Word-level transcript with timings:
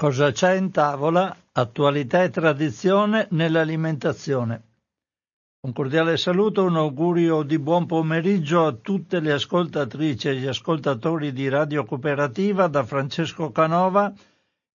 Cosa 0.00 0.32
c'è 0.32 0.54
in 0.54 0.70
tavola? 0.70 1.36
Attualità 1.52 2.22
e 2.22 2.30
tradizione 2.30 3.26
nell'alimentazione. 3.32 4.62
Un 5.60 5.74
cordiale 5.74 6.16
saluto, 6.16 6.64
un 6.64 6.76
augurio 6.76 7.42
di 7.42 7.58
buon 7.58 7.84
pomeriggio 7.84 8.64
a 8.64 8.72
tutte 8.72 9.20
le 9.20 9.32
ascoltatrici 9.32 10.28
e 10.28 10.36
gli 10.36 10.46
ascoltatori 10.46 11.34
di 11.34 11.50
Radio 11.50 11.84
Cooperativa 11.84 12.66
da 12.68 12.82
Francesco 12.82 13.50
Canova 13.50 14.10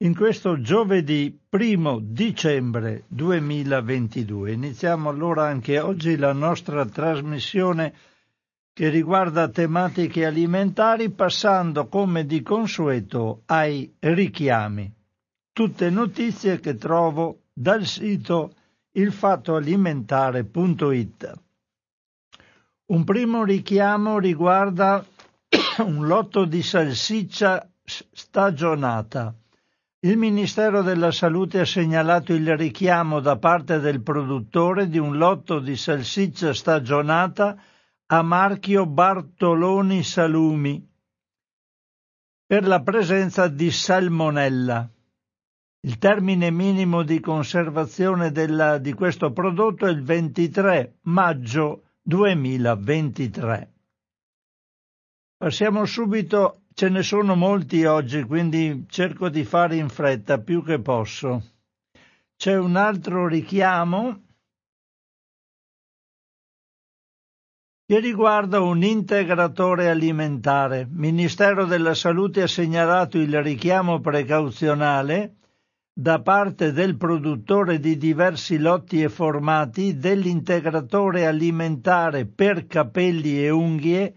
in 0.03 0.15
questo 0.15 0.61
giovedì 0.61 1.35
1 1.49 1.99
dicembre 2.03 3.05
2022. 3.07 4.51
Iniziamo 4.51 5.09
allora 5.09 5.47
anche 5.47 5.79
oggi 5.79 6.17
la 6.17 6.33
nostra 6.33 6.85
trasmissione 6.85 7.95
che 8.71 8.89
riguarda 8.89 9.49
tematiche 9.49 10.23
alimentari 10.23 11.09
passando 11.09 11.87
come 11.87 12.27
di 12.27 12.43
consueto 12.43 13.41
ai 13.47 13.91
richiami 13.97 14.93
tutte 15.55 15.89
notizie 15.89 16.59
che 16.59 16.75
trovo 16.75 17.43
dal 17.53 17.85
sito 17.85 18.55
ilfattoalimentare.it. 18.91 21.33
Un 22.87 23.03
primo 23.05 23.45
richiamo 23.45 24.19
riguarda 24.19 25.01
un 25.79 26.07
lotto 26.07 26.43
di 26.43 26.61
salsiccia 26.61 27.65
stagionata. 27.85 29.33
Il 29.99 30.17
Ministero 30.17 30.81
della 30.81 31.13
Salute 31.13 31.61
ha 31.61 31.65
segnalato 31.65 32.33
il 32.33 32.57
richiamo 32.57 33.21
da 33.21 33.37
parte 33.37 33.79
del 33.79 34.01
produttore 34.01 34.89
di 34.89 34.97
un 34.97 35.15
lotto 35.15 35.59
di 35.59 35.77
salsiccia 35.77 36.53
stagionata 36.53 37.55
a 38.07 38.21
marchio 38.21 38.85
Bartoloni 38.85 40.03
Salumi 40.03 40.85
per 42.45 42.67
la 42.67 42.81
presenza 42.81 43.47
di 43.47 43.71
salmonella. 43.71 44.89
Il 45.85 45.99
termine 45.99 46.49
minimo 46.49 47.03
di 47.03 47.19
conservazione 47.19 48.31
della, 48.31 48.79
di 48.79 48.91
questo 48.93 49.31
prodotto 49.31 49.85
è 49.85 49.91
il 49.91 50.01
23 50.01 50.95
maggio 51.03 51.91
2023. 52.01 53.73
Passiamo 55.37 55.85
subito, 55.85 56.63
ce 56.73 56.89
ne 56.89 57.03
sono 57.03 57.35
molti 57.35 57.85
oggi, 57.85 58.23
quindi 58.23 58.87
cerco 58.89 59.29
di 59.29 59.43
fare 59.43 59.75
in 59.75 59.89
fretta 59.89 60.39
più 60.39 60.63
che 60.63 60.81
posso. 60.81 61.51
C'è 62.35 62.57
un 62.57 62.77
altro 62.77 63.27
richiamo 63.27 64.23
che 67.85 67.99
riguarda 67.99 68.59
un 68.59 68.81
integratore 68.81 69.87
alimentare. 69.87 70.87
Ministero 70.89 71.65
della 71.65 71.93
Salute 71.93 72.41
ha 72.41 72.47
segnalato 72.47 73.19
il 73.19 73.39
richiamo 73.43 73.99
precauzionale 73.99 75.35
da 75.97 76.21
parte 76.21 76.73
del 76.73 76.97
produttore 76.97 77.79
di 77.79 77.95
diversi 77.95 78.57
lotti 78.57 79.01
e 79.01 79.07
formati 79.07 79.95
dell'integratore 79.95 81.25
alimentare 81.25 82.25
per 82.25 82.67
capelli 82.67 83.41
e 83.41 83.49
unghie 83.49 84.13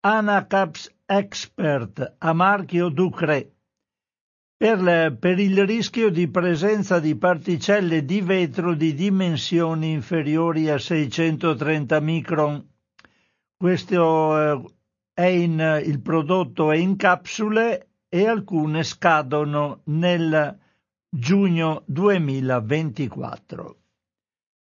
Anacaps 0.00 0.94
Expert 1.06 2.16
a 2.18 2.34
marchio 2.34 2.90
Ducre 2.90 3.50
per, 4.58 5.16
per 5.18 5.38
il 5.38 5.66
rischio 5.66 6.10
di 6.10 6.28
presenza 6.28 7.00
di 7.00 7.16
particelle 7.16 8.04
di 8.04 8.20
vetro 8.20 8.74
di 8.74 8.92
dimensioni 8.92 9.90
inferiori 9.90 10.68
a 10.68 10.76
630 10.76 11.98
micron. 12.00 12.68
Questo 13.56 14.38
eh, 14.38 14.64
è 15.14 15.24
in, 15.24 15.80
il 15.82 16.02
prodotto 16.02 16.70
è 16.70 16.76
in 16.76 16.96
capsule 16.96 17.88
e 18.10 18.26
alcune 18.26 18.82
scadono 18.82 19.80
nel 19.84 20.60
giugno 21.14 21.82
2024. 21.86 23.76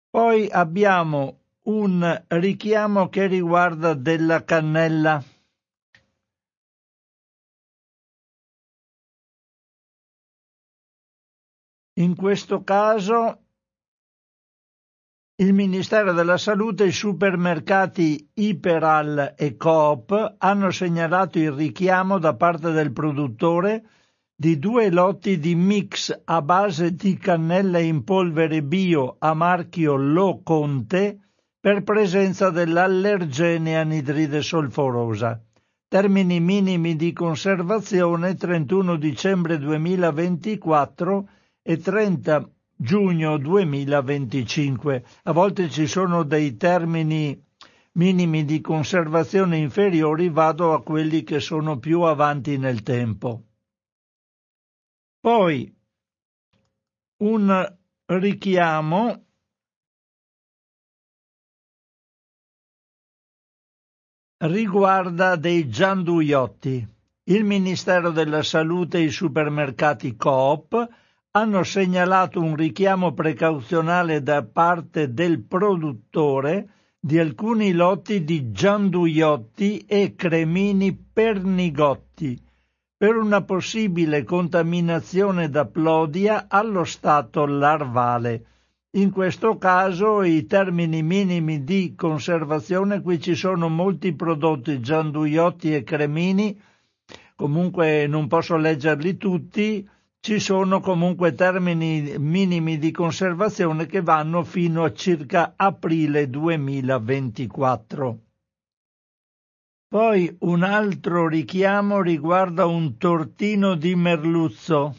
Poi 0.10 0.50
abbiamo 0.50 1.42
un 1.66 2.24
richiamo 2.28 3.08
che 3.10 3.28
riguarda 3.28 3.94
della 3.94 4.44
cannella. 4.44 5.24
In 11.98 12.16
questo 12.16 12.64
caso 12.64 13.42
il 15.36 15.54
Ministero 15.54 16.14
della 16.14 16.38
Salute, 16.38 16.86
i 16.86 16.92
supermercati 16.92 18.32
Iperal 18.34 19.36
e 19.38 19.56
Coop 19.56 20.36
hanno 20.40 20.72
segnalato 20.72 21.38
il 21.38 21.52
richiamo 21.52 22.18
da 22.18 22.36
parte 22.36 22.72
del 22.72 22.92
produttore 22.92 23.88
di 24.44 24.60
due 24.60 24.90
lotti 24.90 25.40
di 25.40 25.56
mix 25.56 26.14
a 26.26 26.42
base 26.42 26.96
di 26.96 27.16
cannella 27.16 27.80
in 27.80 28.04
polvere 28.04 28.62
bio 28.62 29.16
a 29.18 29.34
marchio 29.34 29.96
Lo 29.96 30.42
Conte 30.44 31.18
per 31.62 31.84
presenza 31.84 32.50
dell'allergene 32.50 33.78
anidride 33.78 34.42
solforosa. 34.42 35.42
Termini 35.88 36.42
minimi 36.42 36.98
di 36.98 37.14
conservazione 37.14 38.36
31 38.36 38.98
dicembre 38.98 39.58
2024 39.60 41.30
e 41.62 41.78
30 41.78 42.50
giugno 42.76 43.38
2025. 43.38 45.04
A 45.24 45.32
volte 45.32 45.70
ci 45.70 45.88
sono 45.88 46.24
dei 46.24 46.58
termini 46.58 47.42
minimi 47.94 48.44
di 48.44 48.60
conservazione 48.60 49.56
inferiori, 49.56 50.28
vado 50.28 50.74
a 50.74 50.84
quelli 50.84 51.24
che 51.24 51.40
sono 51.40 51.80
più 51.80 52.02
avanti 52.02 52.58
nel 52.58 52.84
tempo. 52.84 53.44
Poi 55.24 55.74
un 57.22 57.78
richiamo 58.08 59.26
riguarda 64.40 65.38
dei 65.38 65.70
gianduiotti. 65.70 66.86
Il 67.24 67.46
Ministero 67.46 68.12
della 68.12 68.44
Salute 68.44 68.98
e 68.98 69.04
i 69.04 69.12
supermercati 69.12 70.18
Coop 70.18 70.90
hanno 71.32 71.64
segnalato 71.64 72.42
un 72.42 72.58
richiamo 72.58 73.14
precauzionale 73.14 74.22
da 74.22 74.44
parte 74.44 75.14
del 75.14 75.42
produttore 75.42 76.98
di 77.00 77.18
alcuni 77.18 77.72
lotti 77.72 78.26
di 78.26 78.52
gianduiotti 78.52 79.86
e 79.86 80.16
cremini 80.16 80.94
pernigotti 80.94 82.52
per 83.04 83.18
una 83.18 83.42
possibile 83.42 84.24
contaminazione 84.24 85.50
da 85.50 85.66
plodia 85.66 86.46
allo 86.48 86.86
stato 86.86 87.46
larvale. 87.46 88.46
In 88.92 89.12
questo 89.12 89.58
caso 89.58 90.24
i 90.24 90.46
termini 90.46 91.04
minimi 91.04 91.66
di 91.66 91.96
conservazione, 91.98 93.02
qui 93.02 93.20
ci 93.20 93.36
sono 93.36 93.68
molti 93.68 94.14
prodotti, 94.14 94.80
gianduiotti 94.80 95.76
e 95.76 95.84
cremini, 95.84 96.58
comunque 97.36 98.08
non 98.08 98.30
posso 98.30 98.56
leggerli 98.56 99.18
tutti, 99.18 99.86
ci 100.22 100.40
sono 100.40 100.80
comunque 100.80 101.34
termini 101.34 102.16
minimi 102.18 102.78
di 102.78 102.92
conservazione 102.92 103.86
che 103.86 104.02
vanno 104.02 104.46
fino 104.46 104.86
a 104.86 104.94
circa 104.94 105.56
aprile 105.58 106.30
2024. 106.30 108.20
Poi 109.94 110.36
un 110.40 110.64
altro 110.64 111.28
richiamo 111.28 112.02
riguarda 112.02 112.66
un 112.66 112.98
tortino 112.98 113.76
di 113.76 113.94
merluzzo. 113.94 114.96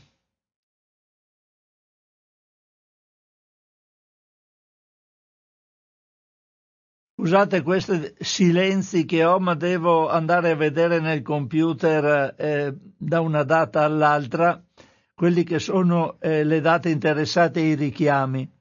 Scusate 7.17 7.63
questi 7.63 8.15
silenzi 8.21 9.05
che 9.05 9.25
ho, 9.25 9.41
ma 9.41 9.55
devo 9.55 10.09
andare 10.09 10.53
a 10.53 10.55
vedere 10.55 11.01
nel 11.01 11.23
computer 11.23 12.37
eh, 12.39 12.73
da 12.97 13.19
una 13.19 13.43
data 13.43 13.83
all'altra 13.83 14.65
quelli 15.13 15.43
che 15.43 15.59
sono 15.59 16.21
eh, 16.21 16.45
le 16.45 16.61
date 16.61 16.91
interessate 16.91 17.59
ai 17.59 17.75
richiami. 17.75 18.54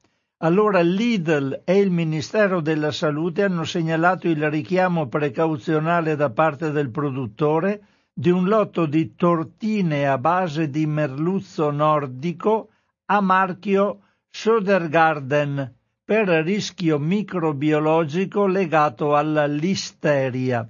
Allora 0.44 0.82
l'Idl 0.82 1.62
e 1.64 1.80
il 1.80 1.90
Ministero 1.90 2.60
della 2.60 2.92
Salute 2.92 3.44
hanno 3.44 3.64
segnalato 3.64 4.28
il 4.28 4.50
richiamo 4.50 5.08
precauzionale 5.08 6.18
da 6.18 6.32
parte 6.32 6.72
del 6.72 6.90
produttore 6.90 7.86
di 8.14 8.30
un 8.30 8.50
lotto 8.50 8.86
di 8.86 9.16
tortine 9.16 10.06
a 10.06 10.18
base 10.18 10.70
di 10.70 10.86
merluzzo 10.86 11.72
nordico 11.72 12.72
a 13.06 13.22
marchio 13.22 14.02
Södergarden 14.30 15.76
per 16.04 16.28
rischio 16.28 17.00
microbiologico 17.00 18.46
legato 18.46 19.16
alla 19.16 19.46
listeria. 19.46 20.70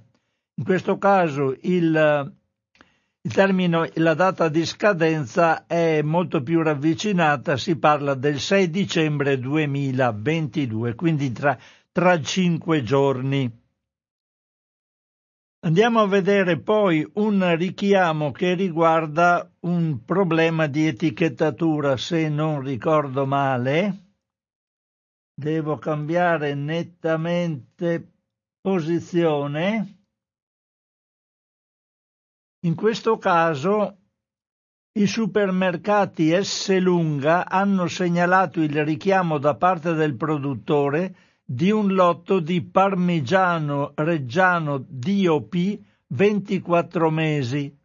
In 0.54 0.64
questo 0.64 0.98
caso 0.98 1.52
il 1.62 2.32
il 3.26 3.32
termine, 3.32 3.90
la 3.94 4.12
data 4.12 4.50
di 4.50 4.66
scadenza 4.66 5.64
è 5.66 6.02
molto 6.02 6.42
più 6.42 6.62
ravvicinata, 6.62 7.56
si 7.56 7.78
parla 7.78 8.12
del 8.12 8.38
6 8.38 8.68
dicembre 8.68 9.38
2022, 9.38 10.94
quindi 10.94 11.32
tra, 11.32 11.58
tra 11.90 12.20
cinque 12.20 12.82
giorni. 12.82 13.50
Andiamo 15.60 16.00
a 16.00 16.06
vedere 16.06 16.60
poi 16.60 17.10
un 17.14 17.56
richiamo 17.56 18.30
che 18.30 18.52
riguarda 18.52 19.50
un 19.60 20.04
problema 20.04 20.66
di 20.66 20.86
etichettatura, 20.86 21.96
se 21.96 22.28
non 22.28 22.60
ricordo 22.60 23.24
male. 23.24 24.02
Devo 25.34 25.78
cambiare 25.78 26.54
nettamente 26.54 28.06
posizione. 28.60 30.03
In 32.64 32.74
questo 32.74 33.18
caso 33.18 33.98
i 34.92 35.06
supermercati 35.06 36.32
S. 36.42 36.74
Lunga 36.78 37.46
hanno 37.46 37.86
segnalato 37.88 38.62
il 38.62 38.86
richiamo 38.86 39.36
da 39.36 39.54
parte 39.54 39.92
del 39.92 40.16
produttore 40.16 41.14
di 41.44 41.70
un 41.70 41.92
lotto 41.92 42.40
di 42.40 42.62
Parmigiano 42.62 43.92
Reggiano 43.96 44.82
DOP 44.88 45.78
24 46.06 47.10
mesi, 47.10 47.76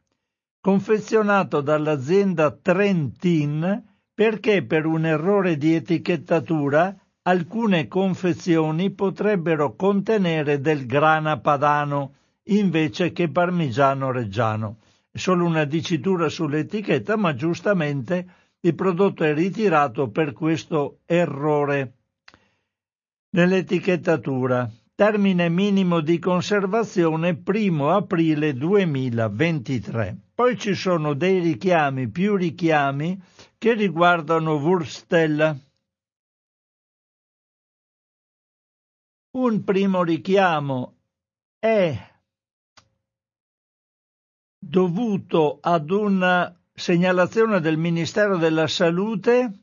confezionato 0.61 1.59
dall'azienda 1.59 2.49
Trentin 2.51 3.83
perché 4.13 4.63
per 4.63 4.85
un 4.85 5.05
errore 5.05 5.57
di 5.57 5.75
etichettatura 5.75 6.95
alcune 7.23 7.89
confezioni 7.89 8.91
potrebbero 8.91 9.75
contenere 9.75 10.61
del 10.61 10.85
grana 10.85 11.37
padano 11.37 12.13
invece 12.57 13.11
che 13.11 13.29
parmigiano 13.29 14.11
reggiano. 14.11 14.77
È 15.11 15.17
solo 15.17 15.45
una 15.45 15.65
dicitura 15.65 16.29
sull'etichetta, 16.29 17.15
ma 17.17 17.33
giustamente 17.33 18.27
il 18.61 18.75
prodotto 18.75 19.23
è 19.23 19.33
ritirato 19.33 20.09
per 20.09 20.33
questo 20.33 20.99
errore 21.05 21.93
nell'etichettatura. 23.31 24.69
Termine 24.93 25.47
minimo 25.47 26.01
di 26.01 26.19
conservazione 26.19 27.41
1 27.43 27.89
aprile 27.89 28.53
2023. 28.53 30.17
Poi 30.35 30.57
ci 30.57 30.73
sono 30.73 31.13
dei 31.13 31.39
richiami, 31.39 32.09
più 32.09 32.35
richiami, 32.35 33.21
che 33.57 33.73
riguardano 33.73 34.55
Wurstel. 34.55 35.67
Un 39.31 39.63
primo 39.63 40.03
richiamo 40.03 40.95
è 41.59 42.18
dovuto 44.59 45.57
ad 45.61 45.89
una 45.89 46.53
segnalazione 46.73 47.61
del 47.61 47.77
Ministero 47.77 48.37
della 48.37 48.67
Salute 48.67 49.53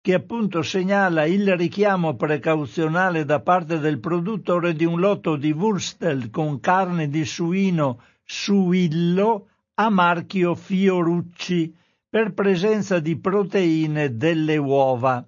che 0.00 0.14
appunto 0.14 0.62
segnala 0.62 1.26
il 1.26 1.56
richiamo 1.56 2.16
precauzionale 2.16 3.26
da 3.26 3.40
parte 3.40 3.78
del 3.78 4.00
produttore 4.00 4.74
di 4.74 4.86
un 4.86 4.98
lotto 4.98 5.36
di 5.36 5.52
Wurstel 5.52 6.30
con 6.30 6.58
carne 6.58 7.08
di 7.08 7.24
suino 7.26 8.02
suillo 8.24 9.48
a 9.74 9.90
marchio 9.90 10.54
Fiorucci 10.54 11.76
per 12.08 12.32
presenza 12.32 12.98
di 12.98 13.18
proteine 13.18 14.16
delle 14.16 14.56
uova. 14.56 15.24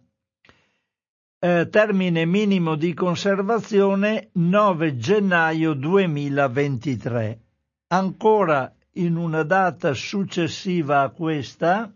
Eh, 1.38 1.68
termine 1.70 2.24
minimo 2.24 2.74
di 2.74 2.94
conservazione 2.94 4.30
9 4.32 4.96
gennaio 4.96 5.74
2023. 5.74 7.40
Ancora 7.88 8.74
in 8.94 9.16
una 9.16 9.42
data 9.42 9.94
successiva 9.94 11.02
a 11.02 11.10
questa, 11.10 11.92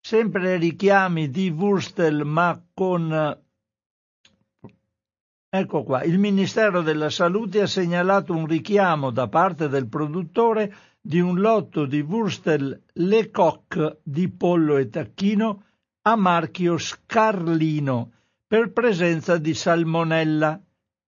sempre 0.00 0.56
richiami 0.56 1.30
di 1.30 1.50
Wurstel 1.50 2.24
ma 2.24 2.60
con 2.72 3.38
Ecco 5.52 5.82
qua, 5.82 6.04
il 6.04 6.20
Ministero 6.20 6.80
della 6.80 7.10
Salute 7.10 7.62
ha 7.62 7.66
segnalato 7.66 8.32
un 8.32 8.46
richiamo 8.46 9.10
da 9.10 9.26
parte 9.26 9.66
del 9.66 9.88
produttore 9.88 10.72
di 11.00 11.18
un 11.18 11.40
lotto 11.40 11.86
di 11.86 12.00
Wurstel 12.00 12.84
Lecoq 12.92 13.98
di 14.04 14.28
pollo 14.28 14.76
e 14.76 14.88
tacchino 14.88 15.64
a 16.02 16.14
marchio 16.14 16.78
Scarlino 16.78 18.12
per 18.46 18.72
presenza 18.72 19.38
di 19.38 19.52
salmonella 19.52 20.60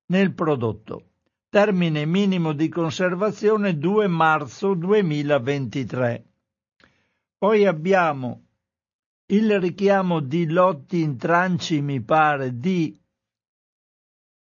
nel 0.07 0.33
prodotto. 0.35 1.12
Termine 1.53 2.07
minimo 2.07 2.55
di 2.55 2.71
conservazione 2.71 3.77
2 3.77 4.07
marzo 4.07 4.73
2023. 4.73 6.25
Poi 7.37 7.67
abbiamo 7.67 8.47
il 9.27 9.61
richiamo 9.61 10.21
di 10.21 10.49
lotti 10.49 11.03
in 11.03 11.19
tranci, 11.19 11.83
mi 11.83 12.01
pare, 12.01 12.57
di 12.57 12.99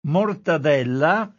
mortadella. 0.02 1.36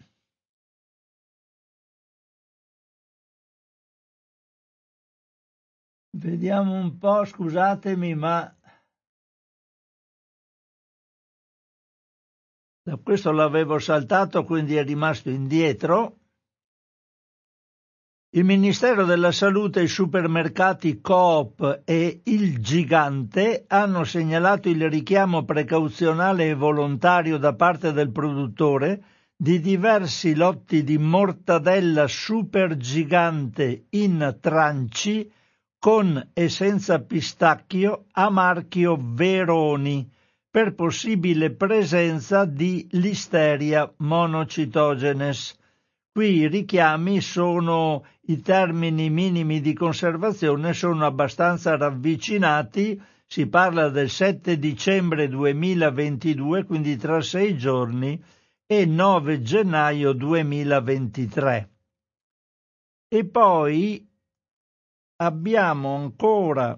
Vediamo 6.17 6.81
un 6.81 6.99
po', 6.99 7.25
scusatemi, 7.25 8.17
ma 8.17 8.60
questo 13.03 13.33
l'avevo 13.33 13.79
saltato, 13.79 14.45
quindi 14.45 14.77
è 14.77 14.85
rimasto 14.85 15.31
indietro. 15.31 16.17
Il 18.33 18.45
Ministero 18.45 19.05
della 19.05 19.33
Salute, 19.33 19.83
i 19.83 19.89
supermercati 19.89 21.01
Coop 21.01 21.83
e 21.85 22.21
Il 22.25 22.61
Gigante 22.61 23.65
hanno 23.67 24.05
segnalato 24.05 24.69
il 24.69 24.89
richiamo 24.89 25.45
precauzionale 25.45 26.49
e 26.49 26.55
volontario 26.55 27.39
da 27.39 27.55
parte 27.55 27.93
del 27.93 28.13
produttore 28.13 29.03
di 29.37 29.59
diversi 29.59 30.35
lotti 30.35 30.85
di 30.85 30.99
mortadella 30.99 32.07
supergigante 32.07 33.87
in 33.91 34.37
tranci 34.39 35.29
con 35.79 36.31
e 36.33 36.49
senza 36.49 37.01
pistacchio 37.01 38.05
a 38.13 38.31
marchio 38.31 38.97
Veroni 39.01 40.09
per 40.51 40.75
possibile 40.75 41.53
presenza 41.53 42.45
di 42.45 42.87
Listeria 42.91 43.93
monocitogenes 43.99 45.59
Qui 46.13 46.39
i 46.39 46.49
richiami 46.49 47.21
sono 47.21 48.05
i 48.23 48.41
termini 48.41 49.11
minimi 49.11 49.61
di 49.61 49.73
conservazione 49.73 50.73
sono 50.73 51.07
abbastanza 51.07 51.77
ravvicinati, 51.77 53.01
si 53.25 53.47
parla 53.47 53.91
del 53.91 54.11
7 54.11 54.59
dicembre 54.59 55.29
2022, 55.29 56.65
quindi 56.65 56.97
tra 56.97 57.21
sei 57.21 57.57
giorni, 57.57 58.21
e 58.67 58.87
9 58.87 59.41
gennaio 59.41 60.13
2023. 60.13 61.71
E 63.07 63.25
poi 63.27 64.05
abbiamo 65.17 65.95
ancora 65.95 66.77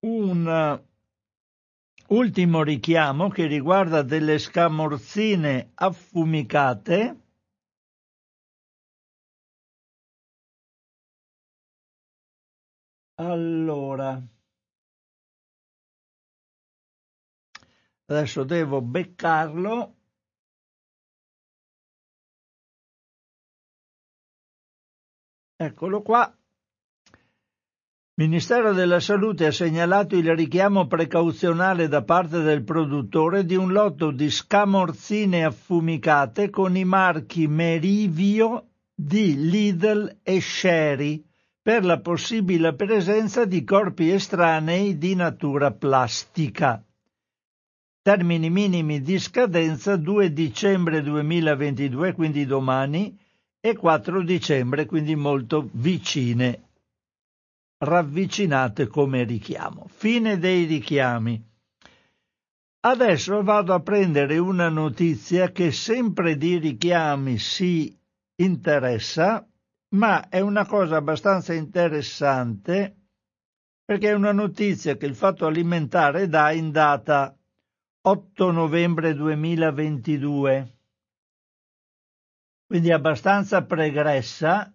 un 0.00 0.82
ultimo 2.10 2.62
richiamo 2.62 3.28
che 3.28 3.46
riguarda 3.46 4.02
delle 4.02 4.38
scamorzine 4.38 5.72
affumicate 5.74 7.16
Allora, 13.20 14.18
adesso 18.06 18.44
devo 18.44 18.80
beccarlo. 18.80 19.96
Eccolo 25.56 26.02
qua. 26.02 26.39
Ministero 28.20 28.74
della 28.74 29.00
Salute 29.00 29.46
ha 29.46 29.50
segnalato 29.50 30.14
il 30.14 30.36
richiamo 30.36 30.86
precauzionale 30.86 31.88
da 31.88 32.02
parte 32.02 32.42
del 32.42 32.64
produttore 32.64 33.46
di 33.46 33.56
un 33.56 33.72
lotto 33.72 34.10
di 34.10 34.28
scamorzine 34.28 35.42
affumicate 35.42 36.50
con 36.50 36.76
i 36.76 36.84
marchi 36.84 37.46
Merivio 37.46 38.72
di 38.94 39.48
Lidl 39.48 40.18
e 40.22 40.38
Sherry 40.38 41.24
per 41.62 41.82
la 41.86 41.98
possibile 42.00 42.74
presenza 42.74 43.46
di 43.46 43.64
corpi 43.64 44.10
estranei 44.10 44.98
di 44.98 45.14
natura 45.14 45.70
plastica. 45.70 46.84
Termini 48.02 48.50
minimi 48.50 49.00
di 49.00 49.18
scadenza 49.18 49.96
2 49.96 50.30
dicembre 50.34 51.00
2022, 51.00 52.12
quindi 52.12 52.44
domani, 52.44 53.18
e 53.58 53.74
4 53.74 54.22
dicembre, 54.22 54.84
quindi 54.84 55.16
molto 55.16 55.70
vicine, 55.72 56.68
ravvicinate 57.82 58.86
come 58.86 59.24
richiamo. 59.24 59.86
Fine 59.88 60.38
dei 60.38 60.64
richiami. 60.64 61.48
Adesso 62.80 63.42
vado 63.42 63.74
a 63.74 63.80
prendere 63.80 64.38
una 64.38 64.68
notizia 64.68 65.50
che 65.50 65.70
sempre 65.72 66.36
di 66.36 66.58
richiami 66.58 67.38
si 67.38 67.94
interessa 68.36 69.46
ma 69.92 70.28
è 70.28 70.40
una 70.40 70.66
cosa 70.66 70.96
abbastanza 70.96 71.52
interessante 71.52 72.96
perché 73.84 74.10
è 74.10 74.14
una 74.14 74.32
notizia 74.32 74.96
che 74.96 75.06
il 75.06 75.16
Fatto 75.16 75.46
Alimentare 75.46 76.28
dà 76.28 76.52
in 76.52 76.70
data 76.70 77.36
8 78.02 78.50
novembre 78.50 79.14
2022. 79.14 80.76
quindi 82.66 82.92
abbastanza 82.92 83.64
pregressa, 83.64 84.72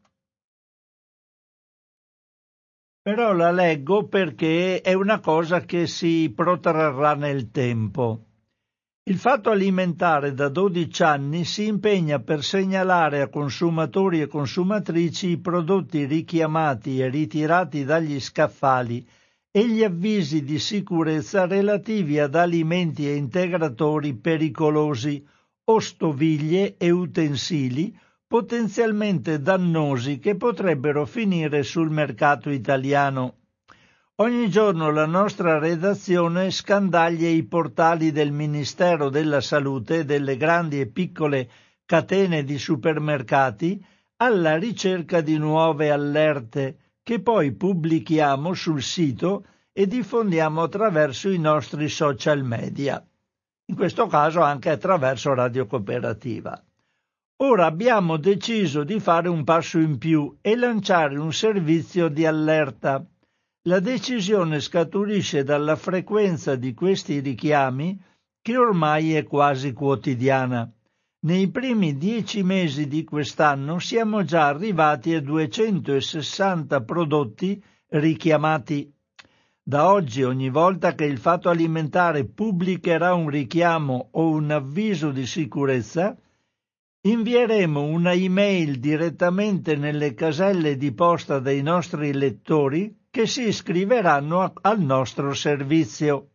però 3.06 3.34
la 3.34 3.52
leggo 3.52 4.08
perché 4.08 4.82
è 4.82 4.94
una 4.94 5.20
cosa 5.20 5.62
che 5.62 5.86
si 5.86 6.34
protrarrà 6.36 7.14
nel 7.14 7.52
tempo. 7.52 8.24
Il 9.04 9.20
fatto 9.20 9.52
alimentare 9.52 10.34
da 10.34 10.50
12 10.50 11.04
anni 11.04 11.46
si 11.46 11.68
impegna 11.68 12.18
per 12.18 12.44
segnalare 12.44 13.22
a 13.22 13.30
consumatori 13.30 14.22
e 14.22 14.28
consumatrici 14.28 15.30
i 15.30 15.38
prodotti 15.38 16.06
richiamati 16.06 17.00
e 17.00 17.08
ritirati 17.10 17.84
dagli 17.84 18.20
scaffali 18.20 19.08
e 19.52 19.68
gli 19.68 19.84
avvisi 19.84 20.44
di 20.44 20.58
sicurezza 20.58 21.46
relativi 21.46 22.18
ad 22.18 22.34
alimenti 22.34 23.08
e 23.08 23.14
integratori 23.14 24.16
pericolosi 24.16 25.24
o 25.66 25.78
stoviglie 25.78 26.76
e 26.78 26.90
utensili 26.90 27.96
potenzialmente 28.36 29.39
dannosi 29.39 30.20
che 30.20 30.36
potrebbero 30.36 31.06
finire 31.06 31.63
sul 31.63 31.89
mercato 31.89 32.50
italiano. 32.50 33.36
Ogni 34.15 34.50
giorno 34.50 34.92
la 34.92 35.06
nostra 35.06 35.58
redazione 35.58 36.51
scandaglia 36.51 37.30
i 37.30 37.44
portali 37.44 38.12
del 38.12 38.34
Ministero 38.34 39.08
della 39.08 39.39
Salute 39.39 40.00
e 40.00 40.04
delle 40.04 40.36
grandi 40.36 40.82
e 40.82 40.88
piccole 40.88 41.50
catene 41.86 42.44
di 42.44 42.58
supermercati 42.58 43.82
alla 44.18 44.58
ricerca 44.58 45.22
di 45.22 45.38
nuove 45.38 45.89
allerte 45.89 46.98
che 47.04 47.22
poi 47.22 47.54
pubblichiamo 47.54 48.54
sul 48.54 48.82
sito 48.82 49.46
e 49.72 49.88
diffondiamo 49.88 50.62
attraverso 50.62 51.30
i 51.30 51.39
nostri 51.39 51.88
social 51.88 52.44
media, 52.44 53.01
in 53.68 53.75
questo 53.77 54.08
caso 54.08 54.42
anche 54.42 54.72
attraverso 54.72 55.34
Radio 55.34 55.68
Cooperativa. 55.68 56.62
Ora 57.38 57.65
abbiamo 57.65 58.18
deciso 58.18 58.84
di 58.84 59.00
fare 59.00 59.30
un 59.30 59.44
passo 59.44 59.80
in 59.80 59.98
più 59.98 60.38
e 60.42 60.56
lanciare 60.56 61.18
un 61.18 61.34
servizio 61.34 62.08
di 62.08 62.25
allerta 62.25 63.06
la 63.68 63.80
decisione 63.80 64.60
scaturisce 64.60 65.44
dalla 65.44 65.75
frequenza 65.75 66.56
di 66.56 66.75
questi 66.75 67.20
richiami 67.20 68.00
che 68.39 68.58
ormai 68.58 69.15
è 69.15 69.24
quasi 69.24 69.74
quotidiana. 69.74 70.72
Nei 71.22 71.50
primi 71.50 71.98
dieci 71.98 72.44
mesi 72.44 72.88
di 72.88 73.04
quest'anno 73.04 73.80
siamo 73.80 74.24
già 74.24 74.46
arrivati 74.46 75.15
a 75.15 75.22
260 75.22 76.84
prodotti 76.84 77.60
richiamati. 77.88 78.94
Da 79.63 79.89
oggi, 79.89 80.22
ogni 80.22 80.51
volta 80.51 80.94
che 80.94 81.06
il 81.06 81.18
fatto 81.18 81.50
alimentare 81.50 82.25
pubblicherà 82.25 83.15
un 83.15 83.30
richiamo 83.30 84.10
o 84.12 84.30
un 84.30 84.51
avviso 84.51 85.10
di 85.10 85.25
sicurezza, 85.25 86.15
invieremo 87.08 87.84
una 87.84 88.14
email 88.14 88.80
direttamente 88.80 89.76
nelle 89.76 90.16
caselle 90.16 90.76
di 90.76 90.92
posta 90.92 91.40
dei 91.40 91.62
nostri 91.62 92.12
lettori 92.14 93.04
che 93.12 93.28
si 93.28 93.44
iscriveranno 93.44 94.54
al 94.62 94.82
nostro 94.82 95.34
servizio. 95.36 96.30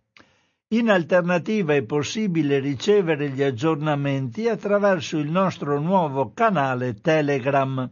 In 0.69 0.89
alternativa 0.89 1.75
è 1.75 1.83
possibile 1.83 2.61
ricevere 2.61 3.31
gli 3.31 3.43
aggiornamenti 3.43 4.49
attraverso 4.49 5.19
il 5.19 5.29
nostro 5.29 5.81
nuovo 5.81 6.33
canale 6.33 6.95
Telegram. 6.95 7.91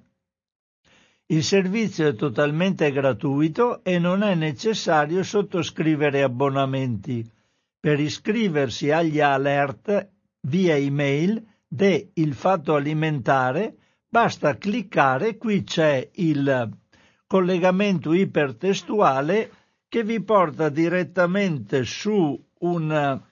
Il 1.26 1.42
servizio 1.42 2.06
è 2.06 2.14
totalmente 2.14 2.92
gratuito 2.92 3.82
e 3.82 3.99
non 3.99 4.23
è 4.23 4.37
necessario 4.37 5.25
sottoscrivere 5.25 6.23
abbonamenti. 6.23 7.28
Per 7.80 7.99
iscriversi 7.99 8.92
agli 8.92 9.18
alert 9.18 10.11
via 10.42 10.76
email 10.76 11.47
de 11.68 12.10
Il 12.14 12.34
Fatto 12.34 12.75
Alimentare 12.75 13.76
basta 14.08 14.56
cliccare, 14.56 15.37
qui 15.37 15.64
c'è 15.64 16.08
il 16.14 16.70
collegamento 17.26 18.14
ipertestuale 18.14 19.52
che 19.87 20.02
vi 20.02 20.22
porta 20.22 20.70
direttamente 20.70 21.84
su 21.84 22.42
una, 22.60 23.22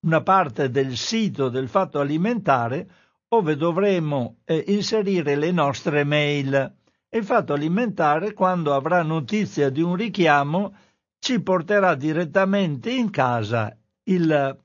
una 0.00 0.22
parte 0.22 0.70
del 0.70 0.96
sito 0.96 1.48
del 1.48 1.68
fatto 1.68 1.98
alimentare 1.98 2.88
dove 3.26 3.56
dovremo 3.56 4.38
eh, 4.44 4.64
inserire 4.68 5.36
le 5.36 5.50
nostre 5.50 6.04
mail. 6.04 6.74
il 7.10 7.24
fatto 7.24 7.54
alimentare, 7.54 8.32
quando 8.32 8.74
avrà 8.74 9.02
notizia 9.02 9.70
di 9.70 9.82
un 9.82 9.96
richiamo, 9.96 10.74
ci 11.18 11.40
porterà 11.40 11.94
direttamente 11.94 12.90
in 12.90 13.10
casa 13.10 13.76
il, 14.04 14.58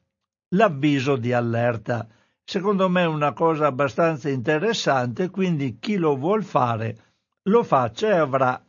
l'avviso 0.49 1.15
di 1.15 1.33
allerta. 1.33 2.07
Secondo 2.53 2.87
me 2.87 3.01
è 3.01 3.07
una 3.07 3.33
cosa 3.33 3.65
abbastanza 3.65 4.29
interessante, 4.29 5.31
quindi 5.31 5.77
chi 5.79 5.95
lo 5.95 6.15
vuol 6.15 6.43
fare 6.43 6.97
lo 7.45 7.63
faccia 7.63 8.09
e 8.09 8.17
avrà 8.17 8.63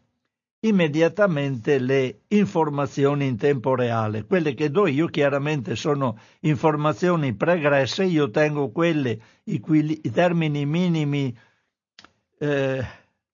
immediatamente 0.60 1.78
le 1.78 2.22
informazioni 2.28 3.26
in 3.26 3.36
tempo 3.36 3.74
reale. 3.74 4.24
Quelle 4.24 4.54
che 4.54 4.70
do 4.70 4.86
io 4.86 5.08
chiaramente 5.08 5.76
sono 5.76 6.18
informazioni 6.40 7.34
pregresse, 7.34 8.04
io 8.04 8.30
tengo 8.30 8.70
quelle 8.70 9.20
i, 9.44 9.60
cui, 9.60 10.00
i 10.02 10.10
termini 10.10 10.64
minimi 10.64 11.36
eh, 12.38 12.86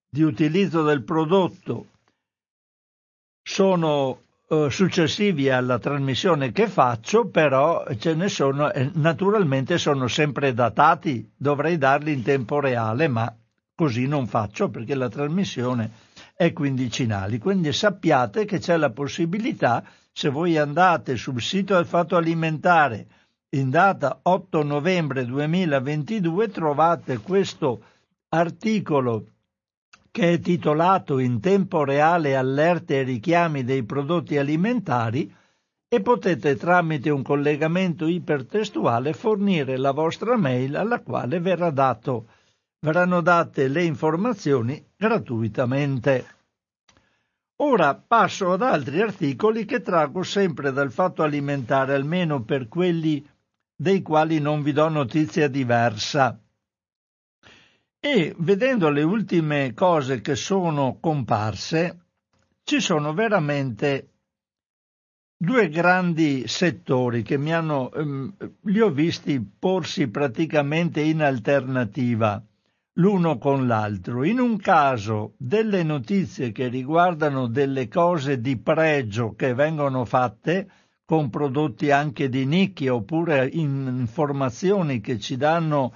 di 0.08 0.22
utilizzo 0.22 0.82
del 0.82 1.04
prodotto 1.04 1.86
sono 3.40 4.22
successivi 4.68 5.48
alla 5.48 5.78
trasmissione 5.78 6.50
che 6.50 6.66
faccio, 6.66 7.28
però 7.28 7.86
ce 7.96 8.14
ne 8.14 8.28
sono, 8.28 8.72
eh, 8.72 8.90
naturalmente 8.94 9.78
sono 9.78 10.08
sempre 10.08 10.52
datati, 10.52 11.30
dovrei 11.36 11.78
darli 11.78 12.12
in 12.12 12.24
tempo 12.24 12.58
reale, 12.58 13.06
ma 13.06 13.32
così 13.76 14.08
non 14.08 14.26
faccio 14.26 14.68
perché 14.68 14.96
la 14.96 15.08
trasmissione 15.08 15.92
e 16.36 16.52
quindicinali. 16.52 17.38
Quindi 17.38 17.72
sappiate 17.72 18.44
che 18.44 18.58
c'è 18.58 18.76
la 18.76 18.90
possibilità, 18.90 19.84
se 20.10 20.30
voi 20.30 20.58
andate 20.58 21.14
sul 21.14 21.40
sito 21.40 21.76
del 21.76 21.86
Fatto 21.86 22.16
Alimentare 22.16 23.06
in 23.50 23.70
data 23.70 24.18
8 24.20 24.64
novembre 24.64 25.24
2022, 25.26 26.48
trovate 26.48 27.18
questo 27.18 27.84
articolo 28.30 29.26
che 30.20 30.34
è 30.34 30.38
titolato 30.38 31.18
In 31.18 31.40
tempo 31.40 31.82
reale 31.82 32.36
allerte 32.36 32.98
e 32.98 33.02
richiami 33.04 33.64
dei 33.64 33.84
prodotti 33.84 34.36
alimentari 34.36 35.34
e 35.88 36.02
potete 36.02 36.56
tramite 36.56 37.08
un 37.08 37.22
collegamento 37.22 38.06
ipertestuale 38.06 39.14
fornire 39.14 39.78
la 39.78 39.92
vostra 39.92 40.36
mail 40.36 40.76
alla 40.76 41.00
quale 41.00 41.40
verrà 41.40 41.70
dato 41.70 42.28
verranno 42.80 43.22
date 43.22 43.66
le 43.68 43.82
informazioni 43.84 44.84
gratuitamente. 44.94 46.26
Ora 47.62 47.94
passo 47.94 48.52
ad 48.52 48.60
altri 48.60 49.00
articoli 49.00 49.64
che 49.64 49.80
traggo 49.80 50.22
sempre 50.22 50.70
dal 50.70 50.92
fatto 50.92 51.22
alimentare, 51.22 51.94
almeno 51.94 52.42
per 52.42 52.68
quelli 52.68 53.26
dei 53.74 54.02
quali 54.02 54.38
non 54.38 54.60
vi 54.60 54.72
do 54.72 54.86
notizia 54.90 55.48
diversa. 55.48 56.38
E 58.02 58.34
vedendo 58.38 58.88
le 58.88 59.02
ultime 59.02 59.74
cose 59.74 60.22
che 60.22 60.34
sono 60.34 60.96
comparse, 61.00 62.06
ci 62.64 62.80
sono 62.80 63.12
veramente 63.12 64.08
due 65.36 65.68
grandi 65.68 66.48
settori 66.48 67.22
che 67.22 67.36
mi 67.36 67.52
hanno, 67.52 67.92
ehm, 67.92 68.34
li 68.62 68.80
ho 68.80 68.90
visti 68.90 69.38
porsi 69.40 70.08
praticamente 70.08 71.02
in 71.02 71.20
alternativa 71.20 72.42
l'uno 72.94 73.36
con 73.36 73.66
l'altro. 73.66 74.24
In 74.24 74.40
un 74.40 74.56
caso 74.56 75.34
delle 75.36 75.82
notizie 75.82 76.52
che 76.52 76.68
riguardano 76.68 77.48
delle 77.48 77.86
cose 77.88 78.40
di 78.40 78.56
pregio 78.56 79.34
che 79.34 79.52
vengono 79.52 80.06
fatte 80.06 80.70
con 81.04 81.28
prodotti 81.28 81.90
anche 81.90 82.30
di 82.30 82.46
nicchia 82.46 82.94
oppure 82.94 83.46
informazioni 83.46 85.00
che 85.00 85.18
ci 85.18 85.36
danno 85.36 85.92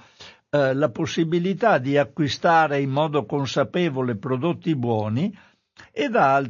eh, 0.55 0.73
la 0.73 0.89
possibilità 0.89 1.79
di 1.79 1.97
acquistare 1.97 2.79
in 2.79 2.89
modo 2.89 3.25
consapevole 3.25 4.15
prodotti 4.15 4.73
buoni 4.73 5.37
e 5.91 6.07
da 6.07 6.41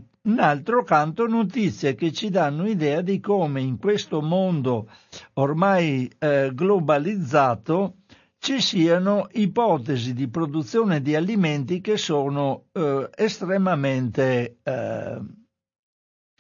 canto 0.84 1.26
notizie 1.26 1.96
che 1.96 2.12
ci 2.12 2.30
danno 2.30 2.68
idea 2.68 3.02
di 3.02 3.20
come 3.20 3.62
in 3.62 3.80
questo 3.80 4.22
mondo 4.22 4.88
ormai 5.34 6.12
eh, 6.20 6.52
globalizzato 6.54 7.96
ci 8.38 8.62
siano 8.62 9.28
ipotesi 9.32 10.14
di 10.14 10.28
produzione 10.28 11.02
di 11.02 11.16
alimenti 11.16 11.82
che 11.82 11.98
sono 11.98 12.66
eh, 12.74 13.10
estremamente, 13.16 14.60
eh, 14.62 15.20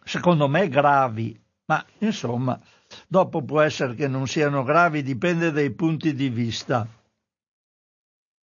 secondo 0.04 0.48
me, 0.48 0.70
gravi, 0.70 1.36
ma 1.66 1.84
insomma, 2.00 2.60
dopo 3.08 3.44
può 3.44 3.62
essere 3.62 3.96
che 3.96 4.08
non 4.08 4.28
siano 4.28 4.62
gravi, 4.62 5.02
dipende 5.02 5.52
dai 5.52 5.72
punti 5.72 6.14
di 6.14 6.30
vista. 6.30 6.88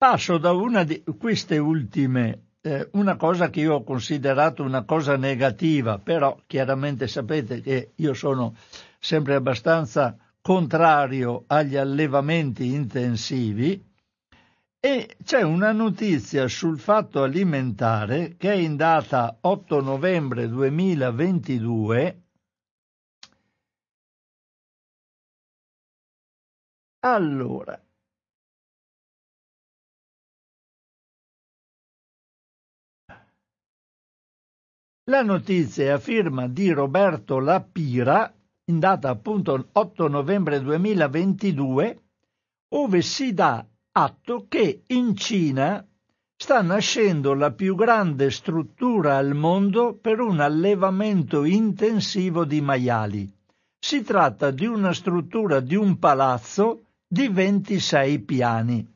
Passo 0.00 0.38
da 0.38 0.52
una 0.52 0.82
di 0.82 1.04
queste 1.18 1.58
ultime, 1.58 2.54
eh, 2.62 2.88
una 2.92 3.16
cosa 3.16 3.50
che 3.50 3.60
io 3.60 3.74
ho 3.74 3.84
considerato 3.84 4.62
una 4.62 4.84
cosa 4.84 5.18
negativa, 5.18 5.98
però 5.98 6.40
chiaramente 6.46 7.06
sapete 7.06 7.60
che 7.60 7.92
io 7.96 8.14
sono 8.14 8.54
sempre 8.98 9.34
abbastanza 9.34 10.16
contrario 10.40 11.44
agli 11.48 11.76
allevamenti 11.76 12.72
intensivi 12.72 13.84
E 14.82 15.16
c'è 15.22 15.42
una 15.42 15.72
notizia 15.72 16.48
sul 16.48 16.78
fatto 16.78 17.22
alimentare 17.22 18.36
che 18.38 18.52
è 18.52 18.56
in 18.56 18.76
data 18.76 19.36
8 19.42 19.82
novembre 19.82 20.48
2022. 20.48 22.22
Allora, 27.00 27.78
la 35.10 35.22
notizia 35.22 35.86
è 35.86 35.88
a 35.88 35.98
firma 35.98 36.46
di 36.46 36.70
Roberto 36.70 37.40
Lapira, 37.40 38.32
in 38.66 38.78
data 38.78 39.08
appunto 39.08 39.66
8 39.72 40.06
novembre 40.06 40.60
2022, 40.62 42.02
ove 42.74 43.02
si 43.02 43.34
dà 43.34 43.66
atto 43.90 44.46
che 44.48 44.84
in 44.86 45.16
Cina 45.16 45.84
sta 46.36 46.62
nascendo 46.62 47.34
la 47.34 47.50
più 47.50 47.74
grande 47.74 48.30
struttura 48.30 49.16
al 49.16 49.34
mondo 49.34 49.98
per 50.00 50.20
un 50.20 50.38
allevamento 50.38 51.42
intensivo 51.42 52.44
di 52.44 52.60
maiali. 52.60 53.28
Si 53.80 54.04
tratta 54.04 54.52
di 54.52 54.66
una 54.66 54.92
struttura 54.92 55.58
di 55.58 55.74
un 55.74 55.98
palazzo 55.98 56.84
di 57.04 57.26
26 57.26 58.18
piani. 58.20 58.94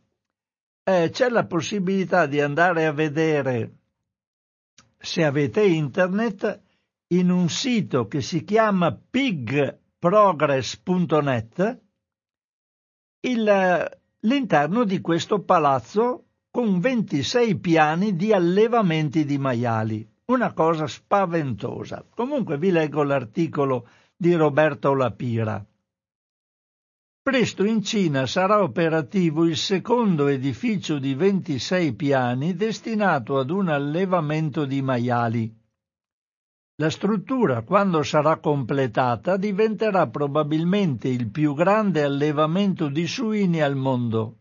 Eh, 0.85 1.11
c'è 1.12 1.28
la 1.28 1.44
possibilità 1.44 2.26
di 2.26 2.40
andare 2.40 2.87
a 2.87 2.92
vedere, 2.92 3.78
se 5.05 5.25
avete 5.25 5.63
internet, 5.63 6.63
in 7.09 7.31
un 7.31 7.49
sito 7.49 8.07
che 8.09 8.23
si 8.23 8.45
chiama 8.45 8.93
pigprogress.net 8.93 11.81
il, 13.21 13.99
l'interno 14.21 14.85
di 14.85 15.01
questo 15.01 15.43
palazzo 15.43 16.27
con 16.51 16.79
26 16.81 17.59
piani 17.59 18.17
di 18.17 18.33
allevamenti 18.33 19.25
di 19.25 19.39
maiali. 19.39 20.09
Una 20.27 20.53
cosa 20.53 20.87
spaventosa. 20.87 22.05
Comunque 22.15 22.59
vi 22.59 22.71
leggo 22.71 23.03
l'articolo 23.03 23.89
di 24.17 24.35
Roberto 24.35 24.95
Lapira. 24.95 25.67
Presto 27.25 27.64
in 27.64 27.83
Cina 27.83 28.26
sarà 28.26 28.62
operativo 28.62 29.47
il 29.47 29.57
secondo 29.57 30.26
edificio 30.26 30.99
di 30.99 31.14
26 31.14 31.95
piani 31.95 32.54
destinato 32.54 33.38
ad 33.38 33.49
un 33.49 33.71
allevamento 33.71 34.66
di 34.66 34.83
maiali. 34.83 35.50
La 36.83 36.90
struttura, 36.90 37.62
quando 37.62 38.02
sarà 38.02 38.40
completata, 38.40 39.38
diventerà 39.38 40.07
probabilmente 40.09 41.09
il 41.09 41.31
più 41.31 41.54
grande 41.54 42.02
allevamento 42.02 42.88
di 42.88 43.07
suini 43.07 43.62
al 43.62 43.75
mondo. 43.75 44.40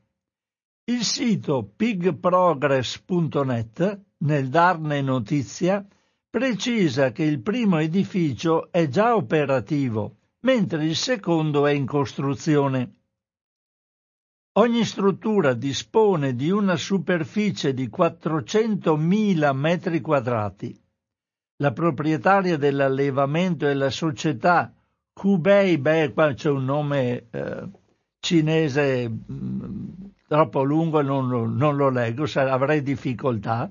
Il 0.84 1.06
sito 1.06 1.72
pigprogress.net, 1.78 4.02
nel 4.18 4.50
darne 4.50 5.02
notizia, 5.02 5.88
precisa 6.30 7.14
che 7.14 7.24
il 7.24 7.42
primo 7.42 7.78
edificio 7.78 8.70
è 8.74 8.90
già 8.90 9.16
operativo, 9.16 10.18
mentre 10.44 10.86
il 10.86 10.96
secondo 10.96 11.68
è 11.68 11.72
in 11.72 11.86
costruzione. 11.86 12.94
Ogni 14.54 14.86
struttura 14.86 15.54
dispone 15.54 16.36
di 16.36 16.52
una 16.52 16.78
superficie 16.78 17.74
di 17.74 17.90
400.000 17.90 19.56
metri 19.56 20.00
quadrati 20.00 20.82
la 21.58 21.72
proprietaria 21.72 22.58
dell'allevamento 22.58 23.68
e 23.68 23.74
la 23.74 23.90
società 23.90 24.74
Hubei, 25.22 25.78
beh, 25.78 26.12
qua 26.12 26.34
c'è 26.34 26.50
un 26.50 26.66
nome 26.66 27.28
eh, 27.30 27.70
cinese 28.20 29.10
mm, 29.10 29.90
troppo 30.28 30.64
lungo 30.64 31.00
e 31.00 31.04
non, 31.04 31.56
non, 31.56 31.76
lo 31.76 31.90
leggo, 31.90 32.26
avrei 32.34 32.82
difficoltà, 32.82 33.70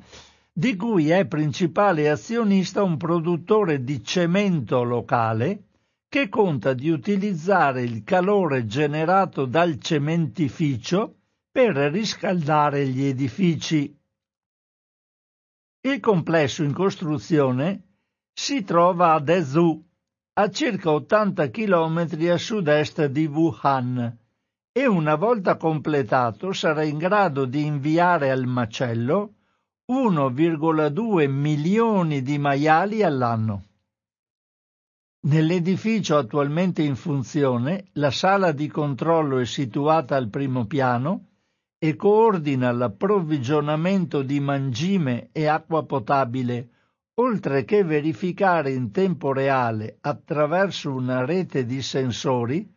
di 0.53 0.77
cui 0.77 1.11
è 1.11 1.27
principale 1.27 2.09
azionista 2.09 2.83
un 2.83 2.97
produttore 2.97 3.83
di 3.83 4.03
cemento 4.05 4.85
locale 4.85 5.65
che 6.13 6.29
conta 6.29 6.75
di 6.75 6.91
utilizzare 6.91 7.81
il 7.85 8.05
calore 8.05 8.67
generato 8.67 9.47
dal 9.47 9.81
cementificio 9.81 11.21
per 11.51 11.75
riscaldare 11.75 12.87
gli 12.87 13.05
edifici. 13.05 13.99
Il 15.81 16.01
complesso 16.01 16.65
in 16.65 16.75
costruzione 16.75 17.95
si 18.31 18.63
trova 18.63 19.15
a 19.15 19.21
Dezhou, 19.21 19.83
a 20.35 20.51
circa 20.51 20.91
80 20.91 21.49
km 21.49 22.07
a 22.31 22.37
sud-est 22.37 23.07
di 23.07 23.25
Wuhan, 23.25 24.19
e 24.71 24.87
una 24.87 25.15
volta 25.15 25.57
completato 25.57 26.53
sarà 26.53 26.83
in 26.83 26.99
grado 26.99 27.47
di 27.47 27.65
inviare 27.65 28.31
al 28.31 28.45
macello 28.45 29.37
1,2 29.91 31.27
milioni 31.31 32.21
di 32.21 32.37
maiali 32.37 33.03
all'anno. 33.03 33.72
Nell'edificio 35.25 36.17
attualmente 36.17 36.83
in 36.83 36.97
funzione, 36.97 37.85
la 37.93 38.11
sala 38.11 38.51
di 38.51 38.67
controllo 38.67 39.39
è 39.39 39.45
situata 39.45 40.17
al 40.17 40.29
primo 40.29 40.67
piano 40.67 41.29
e 41.79 41.95
coordina 41.95 42.73
l'approvvigionamento 42.73 44.23
di 44.23 44.41
mangime 44.41 45.29
e 45.31 45.47
acqua 45.47 45.85
potabile, 45.85 46.71
oltre 47.21 47.65
che 47.65 47.85
verificare 47.85 48.73
in 48.73 48.91
tempo 48.91 49.33
reale, 49.33 49.99
attraverso 50.01 50.93
una 50.93 51.25
rete 51.25 51.67
di 51.67 51.83
sensori, 51.83 52.69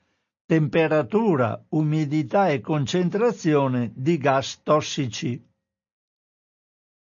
temperatura, 0.45 1.59
umidità 1.69 2.49
e 2.49 2.61
concentrazione 2.61 3.91
di 3.95 4.17
gas 4.17 4.61
tossici. 4.61 5.43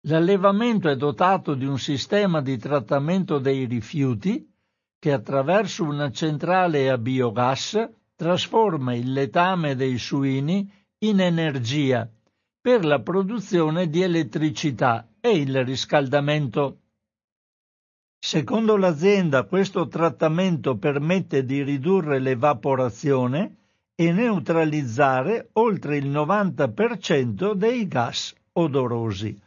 L'allevamento 0.02 0.89
è 0.89 0.97
dotato 0.97 1.54
di 1.54 1.65
un 1.65 1.80
sistema 1.80 2.41
di 2.41 2.58
trattamento 2.58 3.39
dei 3.39 3.63
rifiuti 3.65 4.45
che 4.99 5.13
attraverso 5.13 5.85
una 5.85 6.12
centrale 6.12 6.89
a 6.89 6.97
biogas 6.97 7.89
trasforma 8.15 8.93
il 8.93 9.13
letame 9.13 9.75
dei 9.75 9.97
suini 9.97 10.69
in 10.99 11.21
energia 11.21 12.07
per 12.59 12.83
la 12.83 12.99
produzione 12.99 13.89
di 13.89 14.01
elettricità 14.01 15.07
e 15.21 15.38
il 15.38 15.63
riscaldamento. 15.63 16.79
Secondo 18.19 18.75
l'azienda 18.75 19.43
questo 19.43 19.88
trattamento 19.88 20.77
permette 20.77 21.45
di 21.45 21.63
ridurre 21.63 22.19
l'evaporazione 22.19 23.55
e 23.95 24.12
neutralizzare 24.12 25.49
oltre 25.53 25.95
il 25.95 26.09
90% 26.09 27.53
dei 27.53 27.88
gas 27.88 28.35
odorosi. 28.51 29.39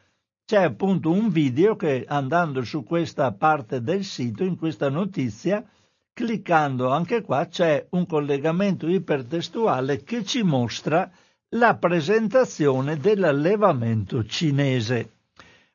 C'è 0.52 0.64
appunto 0.64 1.10
un 1.10 1.30
video 1.30 1.76
che 1.76 2.04
andando 2.06 2.62
su 2.62 2.84
questa 2.84 3.32
parte 3.32 3.80
del 3.80 4.04
sito, 4.04 4.44
in 4.44 4.58
questa 4.58 4.90
notizia, 4.90 5.64
cliccando 6.12 6.90
anche 6.90 7.22
qua 7.22 7.46
c'è 7.46 7.86
un 7.92 8.04
collegamento 8.04 8.86
ipertestuale 8.86 10.02
che 10.04 10.22
ci 10.26 10.42
mostra 10.42 11.10
la 11.56 11.76
presentazione 11.76 12.98
dell'allevamento 12.98 14.26
cinese. 14.26 15.12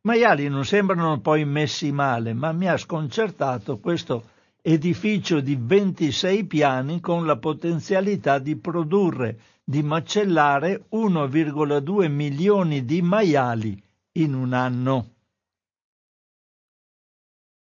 Maiali 0.02 0.48
non 0.48 0.64
sembrano 0.64 1.22
poi 1.22 1.44
messi 1.44 1.92
male, 1.92 2.34
ma 2.34 2.52
mi 2.52 2.68
ha 2.68 2.78
sconcertato 2.78 3.80
questo 3.80 4.26
edificio 4.62 5.40
di 5.40 5.58
26 5.60 6.46
piani 6.46 7.00
con 7.00 7.26
la 7.26 7.38
potenzialità 7.38 8.38
di 8.38 8.56
produrre, 8.56 9.40
di 9.64 9.82
macellare 9.82 10.84
1,2 10.92 12.12
milioni 12.12 12.86
di 12.86 13.02
maiali 13.02 13.86
in 14.18 14.34
un 14.34 14.54
anno. 14.54 15.16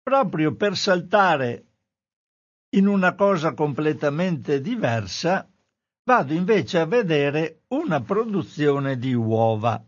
Proprio 0.03 0.55
per 0.55 0.77
saltare 0.77 1.65
in 2.75 2.87
una 2.87 3.15
cosa 3.15 3.53
completamente 3.53 4.61
diversa, 4.61 5.49
Vado 6.07 6.33
invece 6.33 6.79
a 6.79 6.85
vedere 6.85 7.63
una 7.67 8.01
produzione 8.01 8.97
di 8.97 9.13
uova. 9.13 9.85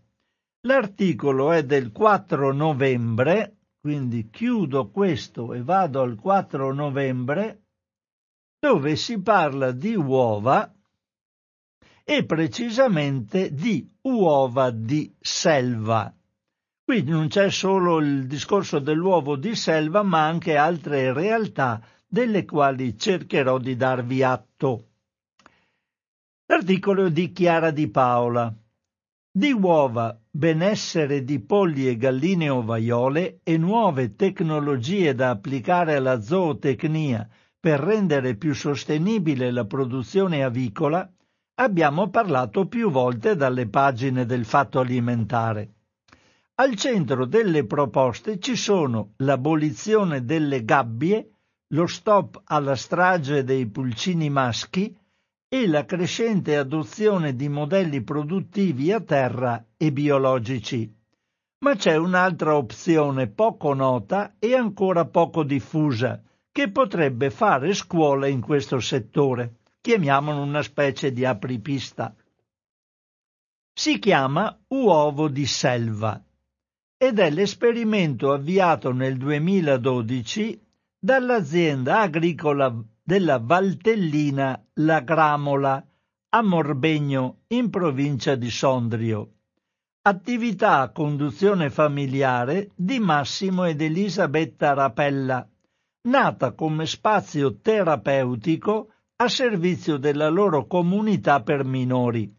L'articolo 0.67 1.53
è 1.53 1.63
del 1.63 1.93
4 1.93 2.51
novembre, 2.51 3.59
quindi 3.79 4.29
chiudo 4.29 4.89
questo 4.89 5.53
e 5.53 5.63
vado 5.63 6.01
al 6.01 6.17
4 6.17 6.73
novembre, 6.73 7.61
dove 8.59 8.97
si 8.97 9.21
parla 9.21 9.71
di 9.71 9.95
uova 9.95 10.69
e 12.03 12.25
precisamente 12.25 13.53
di 13.53 13.89
uova 14.01 14.71
di 14.71 15.15
selva. 15.21 16.13
Quindi 16.89 17.11
non 17.11 17.27
c'è 17.27 17.51
solo 17.51 17.99
il 17.99 18.25
discorso 18.25 18.79
dell'uovo 18.79 19.35
di 19.35 19.53
selva, 19.53 20.01
ma 20.01 20.25
anche 20.25 20.55
altre 20.55 21.13
realtà 21.13 21.83
delle 22.07 22.45
quali 22.45 22.97
cercherò 22.97 23.59
di 23.59 23.75
darvi 23.75 24.23
atto. 24.23 24.85
L'articolo 26.47 27.09
di 27.09 27.31
Chiara 27.31 27.69
Di 27.69 27.87
Paola. 27.89 28.51
Di 29.31 29.51
uova, 29.51 30.19
benessere 30.31 31.23
di 31.23 31.39
polli 31.39 31.87
e 31.87 31.95
galline 31.95 32.49
ovaiole 32.49 33.41
e 33.43 33.55
nuove 33.59 34.15
tecnologie 34.15 35.13
da 35.13 35.29
applicare 35.29 35.93
alla 35.93 36.19
zootecnia 36.19 37.29
per 37.59 37.81
rendere 37.81 38.33
più 38.33 38.55
sostenibile 38.55 39.51
la 39.51 39.65
produzione 39.65 40.43
avicola, 40.43 41.07
abbiamo 41.59 42.09
parlato 42.09 42.65
più 42.65 42.89
volte 42.89 43.35
dalle 43.35 43.67
pagine 43.67 44.25
del 44.25 44.43
fatto 44.43 44.79
alimentare. 44.79 45.73
Al 46.59 46.75
centro 46.75 47.25
delle 47.25 47.65
proposte 47.65 48.37
ci 48.37 48.57
sono 48.57 49.13
l'abolizione 49.19 50.25
delle 50.25 50.65
gabbie, 50.65 51.35
lo 51.67 51.87
stop 51.87 52.41
alla 52.43 52.75
strage 52.75 53.45
dei 53.45 53.65
pulcini 53.67 54.29
maschi 54.29 54.93
e 55.47 55.67
la 55.67 55.85
crescente 55.85 56.57
adozione 56.57 57.33
di 57.37 57.47
modelli 57.47 58.03
produttivi 58.03 58.91
a 58.91 58.99
terra 58.99 59.67
e 59.77 59.93
biologici. 59.93 60.93
Ma 61.59 61.75
c'è 61.77 61.95
un'altra 61.95 62.57
opzione 62.57 63.29
poco 63.29 63.73
nota 63.73 64.35
e 64.37 64.53
ancora 64.53 65.05
poco 65.05 65.43
diffusa, 65.43 66.21
che 66.51 66.69
potrebbe 66.71 67.29
fare 67.29 67.73
scuola 67.73 68.27
in 68.27 68.41
questo 68.41 68.81
settore. 68.81 69.59
Chiamiamolo 69.79 70.41
una 70.41 70.61
specie 70.61 71.13
di 71.13 71.23
apripista. 71.23 72.13
Si 73.71 73.97
chiama 73.97 74.59
uovo 74.67 75.29
di 75.29 75.45
selva 75.45 76.21
ed 77.01 77.17
è 77.17 77.29
l'esperimento 77.29 78.33
avviato 78.33 78.91
nel 78.91 79.15
2012 79.15 80.61
dall'azienda 80.99 82.01
agricola 82.01 82.75
della 83.01 83.39
Valtellina 83.41 84.61
La 84.73 84.99
Gramola 84.99 85.81
a 86.31 86.41
Morbegno 86.41 87.43
in 87.47 87.69
provincia 87.69 88.35
di 88.35 88.49
Sondrio. 88.49 89.29
Attività 90.01 90.81
a 90.81 90.89
conduzione 90.89 91.69
familiare 91.69 92.71
di 92.75 92.99
Massimo 92.99 93.63
ed 93.63 93.81
Elisabetta 93.81 94.73
Rapella, 94.73 95.47
nata 96.01 96.51
come 96.51 96.85
spazio 96.85 97.61
terapeutico 97.61 98.91
a 99.15 99.29
servizio 99.29 99.95
della 99.95 100.27
loro 100.27 100.67
comunità 100.67 101.41
per 101.43 101.63
minori, 101.63 102.29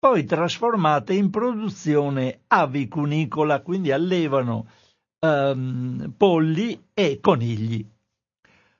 poi 0.00 0.24
trasformata 0.24 1.12
in 1.12 1.28
produzione 1.28 2.44
avicunicola, 2.46 3.60
quindi 3.60 3.92
allevano 3.92 4.66
um, 5.20 6.14
polli 6.16 6.86
e 6.94 7.20
conigli. 7.20 7.86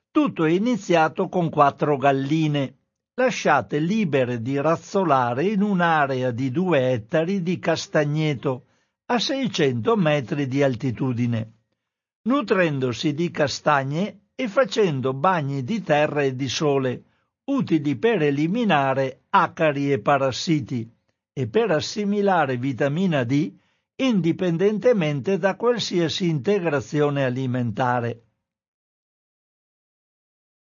Tutto 0.09 0.45
è 0.45 0.49
iniziato 0.49 1.29
con 1.29 1.51
quattro 1.51 1.95
galline, 1.97 2.77
lasciate 3.13 3.77
libere 3.77 4.41
di 4.41 4.59
razzolare 4.59 5.43
in 5.43 5.61
un'area 5.61 6.31
di 6.31 6.49
due 6.49 6.91
ettari 6.91 7.43
di 7.43 7.59
castagneto 7.59 8.65
a 9.05 9.19
600 9.19 9.95
metri 9.95 10.47
di 10.47 10.63
altitudine, 10.63 11.51
nutrendosi 12.23 13.13
di 13.13 13.29
castagne 13.29 14.29
e 14.33 14.47
facendo 14.47 15.13
bagni 15.13 15.63
di 15.63 15.83
terra 15.83 16.23
e 16.23 16.35
di 16.35 16.49
sole, 16.49 17.03
utili 17.51 17.95
per 17.95 18.23
eliminare 18.23 19.25
acari 19.29 19.91
e 19.91 19.99
parassiti 19.99 20.99
e 21.33 21.47
per 21.47 21.71
assimilare 21.71 22.57
vitamina 22.57 23.23
D 23.23 23.53
indipendentemente 23.95 25.37
da 25.37 25.55
qualsiasi 25.55 26.27
integrazione 26.27 27.23
alimentare. 27.23 28.23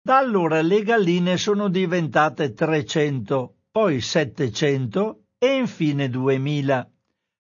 Da 0.01 0.19
allora 0.19 0.61
le 0.63 0.83
galline 0.83 1.37
sono 1.37 1.69
diventate 1.69 2.53
300, 2.53 3.57
poi 3.71 4.01
700 4.01 5.25
e 5.39 5.57
infine 5.57 6.09
2000. 6.09 6.91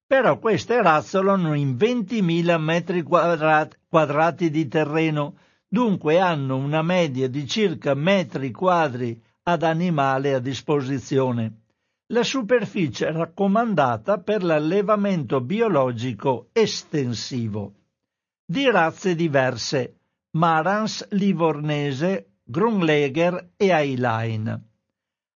Però 0.06 0.38
queste 0.38 0.82
razzolano 0.82 1.54
in 1.54 1.76
20.000 1.76 2.58
metri 2.58 3.02
quadrati 3.02 4.50
di 4.50 4.66
terreno, 4.68 5.38
dunque 5.68 6.18
hanno 6.18 6.56
una 6.56 6.82
media 6.82 7.28
di 7.28 7.46
circa 7.46 7.94
metri 7.94 8.50
quadri 8.50 9.22
ad 9.44 9.62
animale 9.62 10.34
a 10.34 10.38
disposizione. 10.38 11.63
La 12.08 12.22
superficie 12.22 13.10
raccomandata 13.10 14.18
per 14.18 14.44
l'allevamento 14.44 15.40
biologico 15.40 16.50
estensivo. 16.52 17.76
Di 18.44 18.70
razze 18.70 19.14
diverse, 19.14 20.00
Marans 20.32 21.08
livornese, 21.12 22.40
Grunleger 22.44 23.52
e 23.56 23.68
Eilein. 23.70 24.68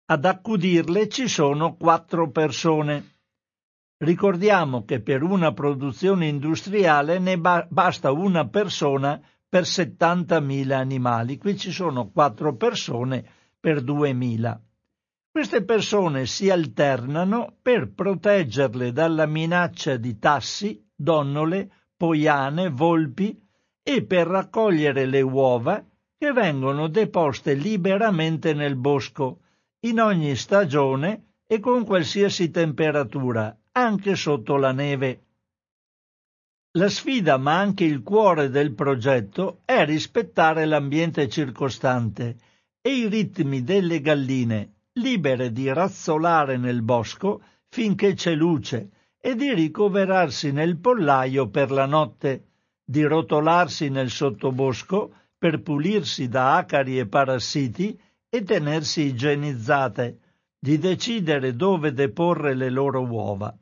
Ad 0.06 0.24
accudirle 0.24 1.08
ci 1.08 1.28
sono 1.28 1.76
quattro 1.76 2.30
persone. 2.30 3.18
Ricordiamo 3.98 4.86
che 4.86 5.00
per 5.00 5.22
una 5.22 5.52
produzione 5.52 6.28
industriale 6.28 7.18
ne 7.18 7.36
ba- 7.36 7.66
basta 7.68 8.10
una 8.10 8.48
persona 8.48 9.20
per 9.46 9.64
70.000 9.64 10.72
animali, 10.72 11.36
qui 11.36 11.58
ci 11.58 11.70
sono 11.70 12.08
quattro 12.08 12.56
persone 12.56 13.22
per 13.60 13.82
2.000. 13.82 14.58
Queste 15.34 15.64
persone 15.64 16.26
si 16.26 16.48
alternano 16.48 17.56
per 17.60 17.92
proteggerle 17.92 18.92
dalla 18.92 19.26
minaccia 19.26 19.96
di 19.96 20.16
tassi, 20.20 20.80
donnole, 20.94 21.88
poiane, 21.96 22.68
volpi 22.70 23.36
e 23.82 24.04
per 24.04 24.28
raccogliere 24.28 25.06
le 25.06 25.22
uova 25.22 25.84
che 26.16 26.30
vengono 26.30 26.86
deposte 26.86 27.54
liberamente 27.54 28.54
nel 28.54 28.76
bosco, 28.76 29.40
in 29.86 29.98
ogni 29.98 30.36
stagione 30.36 31.38
e 31.48 31.58
con 31.58 31.84
qualsiasi 31.84 32.52
temperatura, 32.52 33.58
anche 33.72 34.14
sotto 34.14 34.54
la 34.54 34.70
neve. 34.70 35.24
La 36.78 36.88
sfida, 36.88 37.38
ma 37.38 37.58
anche 37.58 37.82
il 37.82 38.04
cuore 38.04 38.50
del 38.50 38.72
progetto, 38.72 39.62
è 39.64 39.84
rispettare 39.84 40.64
l'ambiente 40.64 41.28
circostante 41.28 42.36
e 42.80 42.94
i 42.94 43.08
ritmi 43.08 43.64
delle 43.64 44.00
galline, 44.00 44.73
libere 44.94 45.50
di 45.50 45.72
razzolare 45.72 46.56
nel 46.56 46.82
bosco 46.82 47.42
finché 47.68 48.14
c'è 48.14 48.34
luce 48.34 48.90
e 49.20 49.34
di 49.34 49.52
ricoverarsi 49.52 50.52
nel 50.52 50.78
pollaio 50.78 51.48
per 51.48 51.72
la 51.72 51.86
notte, 51.86 52.48
di 52.84 53.02
rotolarsi 53.02 53.88
nel 53.88 54.10
sottobosco 54.10 55.12
per 55.36 55.62
pulirsi 55.62 56.28
da 56.28 56.56
acari 56.56 56.98
e 56.98 57.06
parassiti 57.06 57.98
e 58.28 58.42
tenersi 58.42 59.02
igienizzate, 59.02 60.18
di 60.58 60.78
decidere 60.78 61.56
dove 61.56 61.92
deporre 61.92 62.54
le 62.54 62.70
loro 62.70 63.02
uova. 63.02 63.52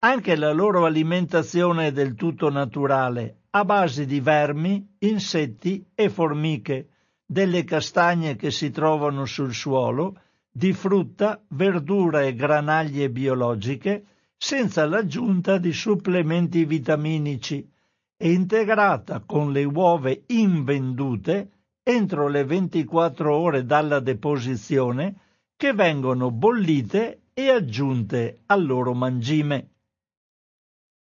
Anche 0.00 0.36
la 0.36 0.52
loro 0.52 0.86
alimentazione 0.86 1.88
è 1.88 1.92
del 1.92 2.14
tutto 2.14 2.50
naturale, 2.50 3.42
a 3.50 3.64
base 3.64 4.06
di 4.06 4.20
vermi, 4.20 4.96
insetti 5.00 5.84
e 5.94 6.08
formiche, 6.08 6.88
delle 7.26 7.64
castagne 7.64 8.36
che 8.36 8.50
si 8.50 8.70
trovano 8.70 9.24
sul 9.24 9.54
suolo, 9.54 10.18
di 10.56 10.72
frutta, 10.72 11.42
verdura 11.48 12.22
e 12.22 12.32
granaglie 12.32 13.10
biologiche, 13.10 14.04
senza 14.36 14.86
l'aggiunta 14.86 15.58
di 15.58 15.72
supplementi 15.72 16.64
vitaminici, 16.64 17.68
e 18.16 18.30
integrata 18.30 19.24
con 19.26 19.50
le 19.50 19.64
uova 19.64 20.12
invendute 20.26 21.50
entro 21.82 22.28
le 22.28 22.44
24 22.44 23.36
ore 23.36 23.64
dalla 23.64 23.98
deposizione 23.98 25.16
che 25.56 25.72
vengono 25.72 26.30
bollite 26.30 27.22
e 27.34 27.50
aggiunte 27.50 28.42
al 28.46 28.64
loro 28.64 28.94
mangime. 28.94 29.70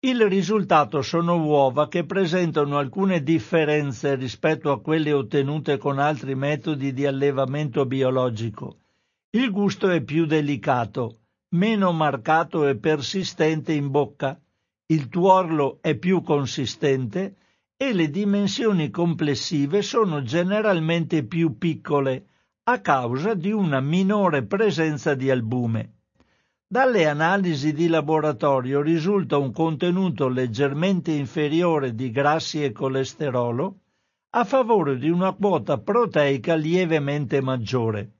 Il 0.00 0.28
risultato 0.28 1.00
sono 1.00 1.42
uova 1.42 1.88
che 1.88 2.04
presentano 2.04 2.76
alcune 2.76 3.22
differenze 3.22 4.16
rispetto 4.16 4.70
a 4.70 4.82
quelle 4.82 5.14
ottenute 5.14 5.78
con 5.78 5.98
altri 5.98 6.34
metodi 6.34 6.92
di 6.92 7.06
allevamento 7.06 7.86
biologico. 7.86 8.79
Il 9.32 9.52
gusto 9.52 9.88
è 9.88 10.02
più 10.02 10.26
delicato, 10.26 11.18
meno 11.50 11.92
marcato 11.92 12.66
e 12.66 12.76
persistente 12.76 13.72
in 13.72 13.88
bocca, 13.88 14.36
il 14.86 15.08
tuorlo 15.08 15.78
è 15.80 15.94
più 15.94 16.20
consistente 16.20 17.36
e 17.76 17.92
le 17.92 18.10
dimensioni 18.10 18.90
complessive 18.90 19.82
sono 19.82 20.24
generalmente 20.24 21.22
più 21.22 21.58
piccole 21.58 22.26
a 22.64 22.80
causa 22.80 23.34
di 23.34 23.52
una 23.52 23.78
minore 23.78 24.44
presenza 24.46 25.14
di 25.14 25.30
albume. 25.30 25.92
Dalle 26.66 27.06
analisi 27.06 27.72
di 27.72 27.86
laboratorio 27.86 28.80
risulta 28.80 29.38
un 29.38 29.52
contenuto 29.52 30.26
leggermente 30.26 31.12
inferiore 31.12 31.94
di 31.94 32.10
grassi 32.10 32.64
e 32.64 32.72
colesterolo 32.72 33.78
a 34.30 34.44
favore 34.44 34.98
di 34.98 35.08
una 35.08 35.30
quota 35.34 35.78
proteica 35.78 36.56
lievemente 36.56 37.40
maggiore. 37.40 38.14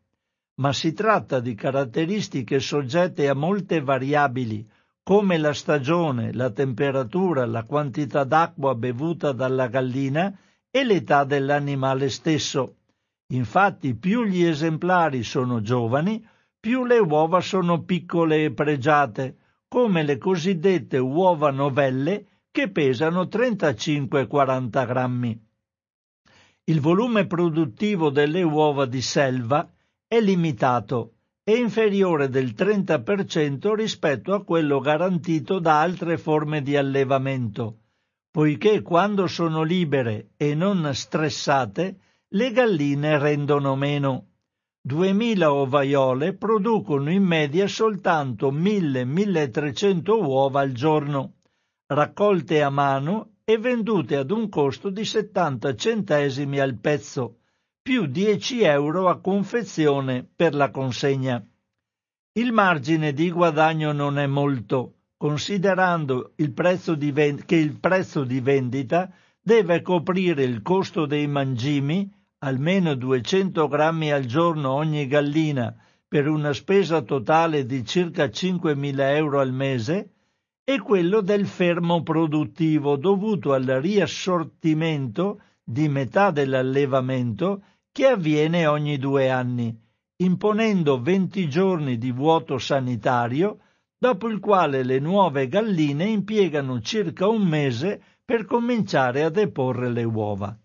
Ma 0.61 0.75
si 0.75 0.92
tratta 0.92 1.40
di 1.40 1.55
caratteristiche 1.55 2.61
soggette 2.61 3.29
a 3.29 3.35
molte 3.35 3.81
variabili, 3.81 4.68
come 5.03 5.38
la 5.38 5.55
stagione, 5.55 6.35
la 6.35 6.51
temperatura, 6.51 7.46
la 7.46 7.64
quantità 7.64 8.25
d'acqua 8.25 8.75
bevuta 8.75 9.33
dalla 9.33 9.68
gallina 9.68 10.38
e 10.70 10.85
l'età 10.85 11.25
dell'animale 11.25 12.11
stesso. 12.11 12.77
Infatti 13.33 13.94
più 13.94 14.25
gli 14.25 14.44
esemplari 14.44 15.23
sono 15.23 15.62
giovani, 15.62 16.23
più 16.61 16.85
le 16.85 16.99
uova 16.99 17.40
sono 17.40 17.83
piccole 17.85 18.44
e 18.44 18.53
pregiate, 18.53 19.37
come 19.66 20.03
le 20.03 20.18
cosiddette 20.18 20.99
uova 20.99 21.51
novelle 21.51 22.27
che 22.51 22.70
pesano 22.70 23.23
35-40 23.23 24.87
grammi. 24.87 25.46
Il 26.64 26.81
volume 26.81 27.27
produttivo 27.27 28.11
delle 28.11 28.42
uova 28.42 28.85
di 28.85 29.01
selva 29.01 29.66
è 30.12 30.20
limitato 30.20 31.18
è 31.44 31.53
inferiore 31.53 32.29
del 32.29 32.49
30% 32.49 33.75
rispetto 33.75 34.35
a 34.35 34.42
quello 34.42 34.81
garantito 34.81 35.61
da 35.61 35.81
altre 35.81 36.18
forme 36.18 36.62
di 36.62 36.77
allevamento, 36.77 37.79
poiché 38.29 38.83
quando 38.83 39.29
sono 39.29 39.62
libere 39.62 40.31
e 40.37 40.57
non 40.57 40.92
stressate, 40.92 41.99
le 42.27 42.51
galline 42.51 43.20
rendono 43.20 43.77
meno. 43.77 44.27
2000 44.81 45.53
ovaiole 45.53 46.35
producono 46.35 47.09
in 47.12 47.23
media 47.23 47.68
soltanto 47.68 48.51
1000-1300 48.51 50.11
uova 50.11 50.59
al 50.59 50.73
giorno, 50.73 51.35
raccolte 51.87 52.62
a 52.62 52.70
mano 52.70 53.35
e 53.44 53.59
vendute 53.59 54.16
ad 54.16 54.33
un 54.33 54.49
costo 54.49 54.90
di 54.90 55.05
70 55.05 55.77
centesimi 55.77 56.59
al 56.59 56.75
pezzo, 56.79 57.39
più 57.83 58.07
10 58.07 58.62
euro 58.62 59.09
a 59.09 59.21
confezione 59.21 60.29
per 60.37 60.55
la 60.55 60.71
consegna. 60.71 61.43
Il 62.33 62.53
margine 62.53 63.12
di 63.12 63.31
guadagno 63.31 63.93
non 63.93 64.19
è 64.19 64.27
molto, 64.27 64.97
considerando 65.16 66.33
il 66.37 66.53
ven- 66.53 67.45
che 67.45 67.57
il 67.57 67.79
prezzo 67.79 68.25
di 68.25 68.40
vendita 68.40 69.11
deve 69.40 69.83
coprire 69.83 70.45
il 70.45 70.62
costo 70.62 71.07
dei 71.07 71.27
mangimi 71.27 72.11
almeno 72.43 72.95
200 72.95 73.69
grammi 73.69 74.12
al 74.12 74.25
giorno 74.25 74.71
ogni 74.71 75.07
gallina 75.07 75.75
per 76.07 76.29
una 76.29 76.53
spesa 76.53 77.03
totale 77.03 77.66
di 77.66 77.85
circa 77.85 78.25
5.000 78.25 79.14
euro 79.14 79.40
al 79.40 79.53
mese, 79.53 80.12
e 80.64 80.81
quello 80.81 81.21
del 81.21 81.47
fermo 81.47 82.03
produttivo 82.03 82.97
dovuto 82.97 83.53
al 83.53 83.64
riassortimento 83.64 85.40
di 85.71 85.89
metà 85.89 86.33
dell'allevamento 86.33 87.63
che 87.93 88.07
avviene 88.07 88.67
ogni 88.67 88.99
due 88.99 89.31
anni, 89.31 89.73
imponendo 90.17 91.01
20 91.01 91.49
giorni 91.49 91.97
di 91.97 92.11
vuoto 92.11 92.59
sanitario, 92.59 93.61
dopo 93.97 94.27
il 94.29 94.41
quale 94.41 94.83
le 94.83 94.99
nuove 94.99 95.47
galline 95.47 96.07
impiegano 96.07 96.81
circa 96.81 97.29
un 97.29 97.47
mese 97.47 98.03
per 98.25 98.47
cominciare 98.47 99.23
a 99.23 99.29
deporre 99.29 99.91
le 99.91 100.03
uova. 100.03 100.59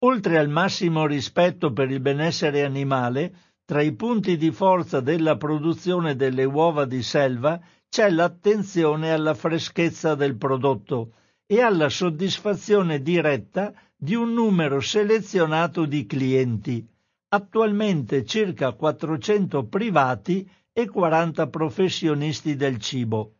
Oltre 0.00 0.36
al 0.36 0.50
massimo 0.50 1.06
rispetto 1.06 1.72
per 1.72 1.90
il 1.90 2.00
benessere 2.00 2.64
animale, 2.64 3.34
tra 3.64 3.80
i 3.80 3.94
punti 3.94 4.36
di 4.36 4.50
forza 4.50 5.00
della 5.00 5.38
produzione 5.38 6.16
delle 6.16 6.44
uova 6.44 6.84
di 6.84 7.02
selva 7.02 7.58
c'è 7.88 8.10
l'attenzione 8.10 9.10
alla 9.10 9.32
freschezza 9.32 10.14
del 10.14 10.36
prodotto 10.36 11.14
e 11.52 11.60
alla 11.62 11.88
soddisfazione 11.88 13.02
diretta 13.02 13.74
di 13.96 14.14
un 14.14 14.32
numero 14.32 14.78
selezionato 14.78 15.84
di 15.84 16.06
clienti, 16.06 16.86
attualmente 17.30 18.24
circa 18.24 18.70
400 18.70 19.66
privati 19.66 20.48
e 20.72 20.88
40 20.88 21.48
professionisti 21.48 22.54
del 22.54 22.78
cibo. 22.78 23.32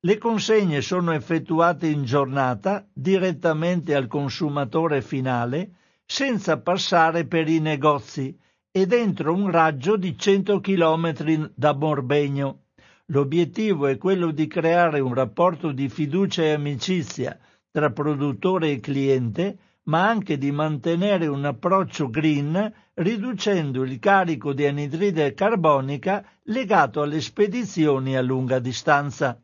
Le 0.00 0.18
consegne 0.18 0.82
sono 0.82 1.12
effettuate 1.12 1.86
in 1.86 2.04
giornata 2.04 2.86
direttamente 2.92 3.94
al 3.94 4.08
consumatore 4.08 5.00
finale 5.00 5.70
senza 6.04 6.60
passare 6.60 7.24
per 7.24 7.48
i 7.48 7.60
negozi 7.60 8.38
e 8.70 8.84
dentro 8.84 9.32
un 9.32 9.50
raggio 9.50 9.96
di 9.96 10.18
100 10.18 10.60
km 10.60 11.50
da 11.54 11.72
Morbegno. 11.72 12.64
L'obiettivo 13.10 13.86
è 13.86 13.96
quello 13.96 14.30
di 14.30 14.46
creare 14.46 15.00
un 15.00 15.14
rapporto 15.14 15.72
di 15.72 15.88
fiducia 15.88 16.42
e 16.42 16.52
amicizia 16.52 17.38
tra 17.70 17.90
produttore 17.90 18.72
e 18.72 18.80
cliente, 18.80 19.58
ma 19.84 20.08
anche 20.08 20.36
di 20.36 20.50
mantenere 20.50 21.26
un 21.26 21.44
approccio 21.44 22.10
green 22.10 22.72
riducendo 22.94 23.84
il 23.84 23.98
carico 23.98 24.52
di 24.52 24.66
anidride 24.66 25.32
carbonica 25.34 26.24
legato 26.44 27.02
alle 27.02 27.20
spedizioni 27.20 28.16
a 28.16 28.20
lunga 28.20 28.58
distanza. 28.58 29.40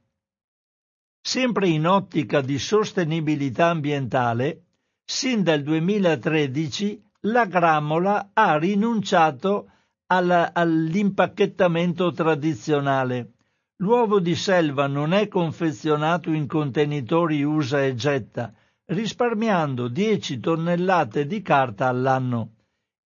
Sempre 1.20 1.68
in 1.68 1.87
ottica 1.87 2.42
di 2.42 2.59
sostenibilità 2.59 3.68
ambientale, 3.68 4.64
Sin 5.07 5.42
dal 5.42 5.62
2013 5.62 7.03
la 7.27 7.44
Gramola 7.44 8.31
ha 8.33 8.57
rinunciato 8.57 9.70
all'impacchettamento 10.07 12.11
tradizionale. 12.12 13.34
L'uovo 13.78 14.20
di 14.20 14.37
selva 14.37 14.87
non 14.87 15.12
è 15.12 15.26
confezionato 15.26 16.30
in 16.30 16.46
contenitori 16.46 17.42
usa 17.42 17.84
e 17.84 17.96
getta, 17.96 18.52
risparmiando 18.87 19.88
10 19.88 20.38
tonnellate 20.38 21.26
di 21.26 21.42
carta 21.42 21.88
all'anno. 21.88 22.52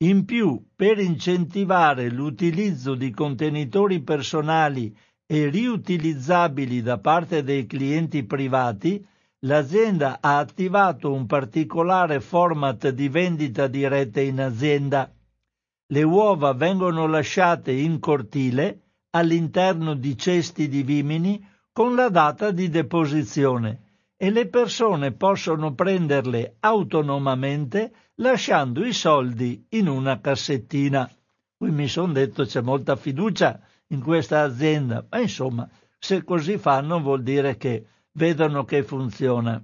In 0.04 0.26
più, 0.26 0.62
per 0.76 1.00
incentivare 1.00 2.10
l'utilizzo 2.10 2.96
di 2.96 3.12
contenitori 3.12 4.02
personali 4.02 4.94
e 5.26 5.50
riutilizzabili 5.50 6.82
da 6.82 7.00
parte 7.00 7.44
dei 7.44 7.66
clienti 7.66 8.26
privati, 8.26 9.04
l'azienda 9.46 10.18
ha 10.20 10.38
attivato 10.38 11.14
un 11.14 11.26
particolare 11.28 12.20
format 12.20 12.90
di 12.90 13.08
vendita 13.08 13.68
diretta 13.68 14.20
in 14.20 14.42
azienda. 14.42 15.10
Le 15.88 16.04
uova 16.04 16.52
vengono 16.52 17.08
lasciate 17.08 17.72
in 17.72 18.00
cortile 18.00 18.82
all'interno 19.12 19.94
di 19.94 20.18
cesti 20.18 20.68
di 20.68 20.84
vimini 20.84 21.46
con 21.72 21.96
la 21.96 22.10
data 22.10 22.52
di 22.52 22.70
deposizione 22.70 23.82
e 24.18 24.32
le 24.32 24.48
persone 24.48 25.12
possono 25.12 25.74
prenderle 25.76 26.56
autonomamente 26.60 27.92
lasciando 28.16 28.84
i 28.84 28.94
soldi 28.94 29.66
in 29.70 29.88
una 29.88 30.20
cassettina. 30.20 31.10
Qui 31.56 31.70
mi 31.70 31.88
sono 31.88 32.14
detto 32.14 32.44
c'è 32.44 32.62
molta 32.62 32.96
fiducia 32.96 33.60
in 33.88 34.02
questa 34.02 34.42
azienda, 34.42 35.06
ma 35.10 35.20
insomma, 35.20 35.70
se 36.00 36.24
così 36.24 36.58
fanno 36.58 37.00
vuol 37.00 37.22
dire 37.22 37.58
che 37.58 37.86
vedono 38.14 38.66
che 38.66 38.84
funziona. 38.84 39.64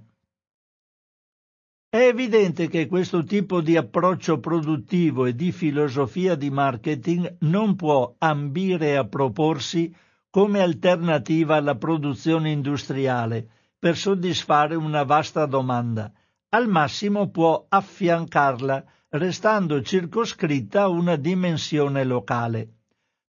È 1.94 2.08
evidente 2.08 2.66
che 2.66 2.88
questo 2.88 3.22
tipo 3.22 3.60
di 3.60 3.76
approccio 3.76 4.40
produttivo 4.40 5.26
e 5.26 5.34
di 5.36 5.52
filosofia 5.52 6.34
di 6.34 6.50
marketing 6.50 7.36
non 7.42 7.76
può 7.76 8.16
ambire 8.18 8.96
a 8.96 9.06
proporsi 9.06 9.94
come 10.28 10.60
alternativa 10.60 11.54
alla 11.54 11.76
produzione 11.76 12.50
industriale 12.50 13.48
per 13.78 13.96
soddisfare 13.96 14.74
una 14.74 15.04
vasta 15.04 15.46
domanda. 15.46 16.10
Al 16.48 16.66
massimo 16.66 17.30
può 17.30 17.64
affiancarla, 17.68 18.84
restando 19.10 19.80
circoscritta 19.80 20.82
a 20.82 20.88
una 20.88 21.14
dimensione 21.14 22.02
locale. 22.02 22.70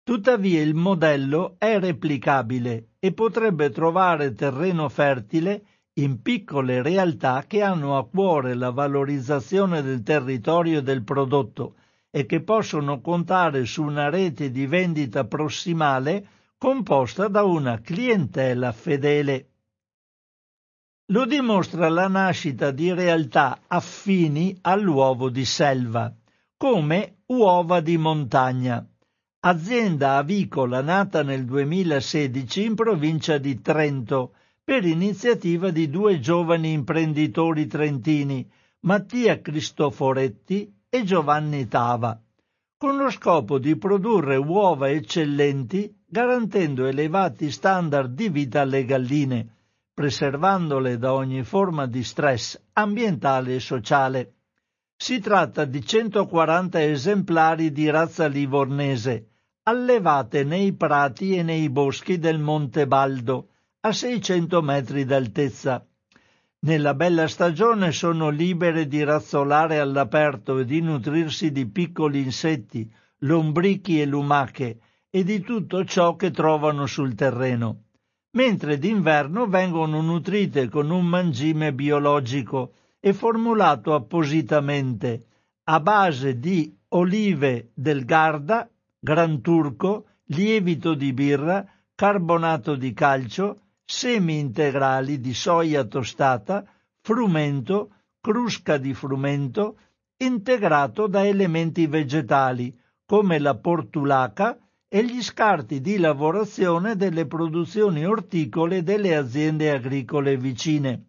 Tuttavia 0.02 0.64
il 0.64 0.74
modello 0.74 1.54
è 1.60 1.78
replicabile 1.78 2.94
e 2.98 3.14
potrebbe 3.14 3.70
trovare 3.70 4.34
terreno 4.34 4.90
fertile 4.90 5.62
in 5.98 6.22
piccole 6.22 6.82
realtà 6.82 7.46
che 7.48 7.62
hanno 7.62 7.98
a 7.98 8.06
cuore 8.06 8.54
la 8.54 8.72
valorizzazione 8.72 9.82
del 9.82 10.04
territorio 10.04 10.80
e 10.80 10.84
del 10.84 11.04
prodotto 11.04 11.76
e 12.10 12.26
che 12.26 12.42
possono 12.42 13.00
contare 13.00 13.66
su 13.66 13.84
una 13.84 14.10
rete 14.10 14.52
di 14.52 14.66
vendita 14.66 15.26
prossimale 15.26 16.28
composta 16.58 17.28
da 17.28 17.44
una 17.44 17.80
clientela 17.80 18.72
fedele. 18.72 19.50
Lo 21.12 21.26
dimostra 21.26 21.88
la 21.88 22.08
nascita 22.08 22.72
di 22.72 22.92
realtà 22.92 23.60
affini 23.68 24.58
all'uovo 24.62 25.30
di 25.30 25.46
selva, 25.46 26.14
come 26.58 27.18
uova 27.28 27.80
di 27.80 27.98
montagna 27.98 28.86
azienda 29.48 30.18
avicola 30.18 30.82
nata 30.82 31.22
nel 31.22 31.46
2016 31.46 32.66
in 32.66 32.74
provincia 32.74 33.38
di 33.38 33.62
Trento 33.62 34.34
per 34.66 34.84
iniziativa 34.84 35.70
di 35.70 35.92
due 35.92 36.20
giovani 36.20 36.72
imprenditori 36.72 37.68
trentini, 37.68 38.50
Mattia 38.80 39.40
Cristoforetti 39.40 40.74
e 40.90 41.04
Giovanni 41.04 41.68
Tava, 41.68 42.20
con 42.76 42.98
lo 42.98 43.12
scopo 43.12 43.60
di 43.60 43.78
produrre 43.78 44.38
uova 44.38 44.90
eccellenti 44.90 45.96
garantendo 46.04 46.88
elevati 46.88 47.52
standard 47.52 48.12
di 48.16 48.28
vita 48.30 48.62
alle 48.62 48.86
galline, 48.86 49.48
preservandole 49.94 50.98
da 50.98 51.14
ogni 51.14 51.44
forma 51.44 51.86
di 51.86 52.04
stress 52.04 52.60
ambientale 52.74 53.54
e 53.54 53.60
sociale. 53.60 54.34
Si 54.98 55.20
tratta 55.20 55.66
di 55.66 55.86
140 55.86 56.82
esemplari 56.82 57.72
di 57.72 57.88
razza 57.92 58.26
livornese, 58.26 59.30
allevate 59.62 60.44
nei 60.44 60.74
prati 60.74 61.36
e 61.36 61.44
nei 61.44 61.70
boschi 61.70 62.18
del 62.18 62.40
Monte 62.40 62.88
Baldo, 62.88 63.50
a 63.86 63.92
600 63.92 64.64
metri 64.64 65.06
d'altezza. 65.06 65.86
Nella 66.62 66.96
bella 66.96 67.28
stagione 67.28 67.92
sono 67.92 68.30
libere 68.30 68.88
di 68.88 69.04
razzolare 69.04 69.78
all'aperto 69.78 70.58
e 70.58 70.66
di 70.66 70.82
nutrirsi 70.82 71.52
di 71.52 71.68
piccoli 71.68 72.24
insetti, 72.24 72.92
lombrichi 73.20 74.02
e 74.02 74.08
lumache 74.08 74.80
e 75.12 75.24
di 75.24 75.40
tutto 75.42 75.86
ciò 75.86 76.16
che 76.16 76.32
trovano 76.32 76.88
sul 76.88 77.14
terreno, 77.14 77.84
mentre 78.32 78.80
d'inverno 78.80 79.46
vengono 79.46 80.02
nutrite 80.02 80.68
con 80.68 80.90
un 80.90 81.06
mangime 81.06 81.72
biologico 81.72 82.74
e 83.00 83.14
formulato 83.14 83.94
appositamente 83.94 85.28
a 85.66 85.80
base 85.80 86.40
di 86.40 86.76
olive 86.90 87.70
del 87.76 88.04
Garda 88.04 88.68
Gran 88.98 89.42
Turco, 89.42 90.08
lievito 90.30 90.96
di 90.96 91.14
birra, 91.14 91.64
carbonato 91.94 92.74
di 92.74 92.92
calcio, 92.92 93.60
semi 93.86 94.40
integrali 94.40 95.20
di 95.20 95.34
soia 95.34 95.86
tostata, 95.86 96.66
frumento, 97.02 97.92
crusca 98.20 98.78
di 98.78 98.94
frumento, 98.94 99.78
integrato 100.18 101.08
da 101.08 101.26
elementi 101.26 101.86
vegetali, 101.88 102.76
come 103.06 103.40
la 103.40 103.56
portulaca 103.56 104.58
e 104.88 105.06
gli 105.06 105.22
scarti 105.22 105.82
di 105.82 105.98
lavorazione 105.98 106.96
delle 106.96 107.28
produzioni 107.28 108.06
orticole 108.06 108.82
delle 108.82 109.16
aziende 109.16 109.72
agricole 109.72 110.38
vicine 110.38 111.06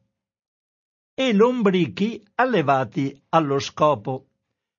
e 1.18 1.32
lombrichi 1.32 2.22
allevati 2.34 3.18
allo 3.30 3.58
scopo. 3.58 4.26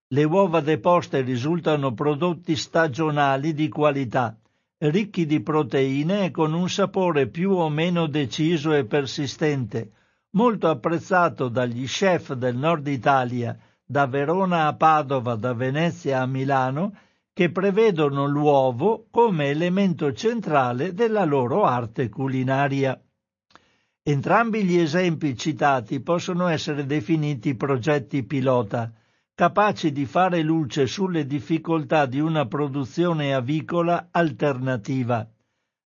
Le 0.10 0.24
uova 0.24 0.62
deposte 0.62 1.22
risultano 1.22 1.96
prodotti 1.96 2.56
stagionali 2.56 3.56
di 3.56 3.68
qualità, 3.70 4.38
ricchi 4.80 5.26
di 5.26 5.42
proteine 5.42 6.26
e 6.26 6.32
con 6.32 6.54
un 6.54 6.70
sapore 6.70 7.28
più 7.28 7.52
o 7.52 7.70
meno 7.70 8.06
deciso 8.06 8.74
e 8.74 8.86
persistente, 8.86 9.92
molto 10.32 10.70
apprezzato 10.70 11.48
dagli 11.50 11.86
chef 11.86 12.34
del 12.34 12.56
nord 12.56 12.86
Italia, 12.88 13.58
da 13.84 14.06
Verona 14.06 14.68
a 14.68 14.76
Padova, 14.76 15.36
da 15.36 15.54
Venezia 15.54 16.22
a 16.22 16.28
Milano, 16.28 16.96
che 17.34 17.52
prevedono 17.52 18.26
l'uovo 18.28 19.08
come 19.10 19.50
elemento 19.50 20.12
centrale 20.14 20.94
della 20.94 21.24
loro 21.24 21.64
arte 21.64 22.10
culinaria. 22.10 23.00
Entrambi 24.04 24.64
gli 24.64 24.78
esempi 24.78 25.36
citati 25.36 26.02
possono 26.02 26.48
essere 26.48 26.86
definiti 26.86 27.56
progetti 27.56 28.24
pilota, 28.24 28.92
capaci 29.38 29.92
di 29.92 30.08
fare 30.08 30.42
luce 30.42 30.88
sulle 30.88 31.28
difficoltà 31.28 32.08
di 32.08 32.20
una 32.20 32.48
produzione 32.48 33.36
avicola 33.36 34.08
alternativa, 34.10 35.30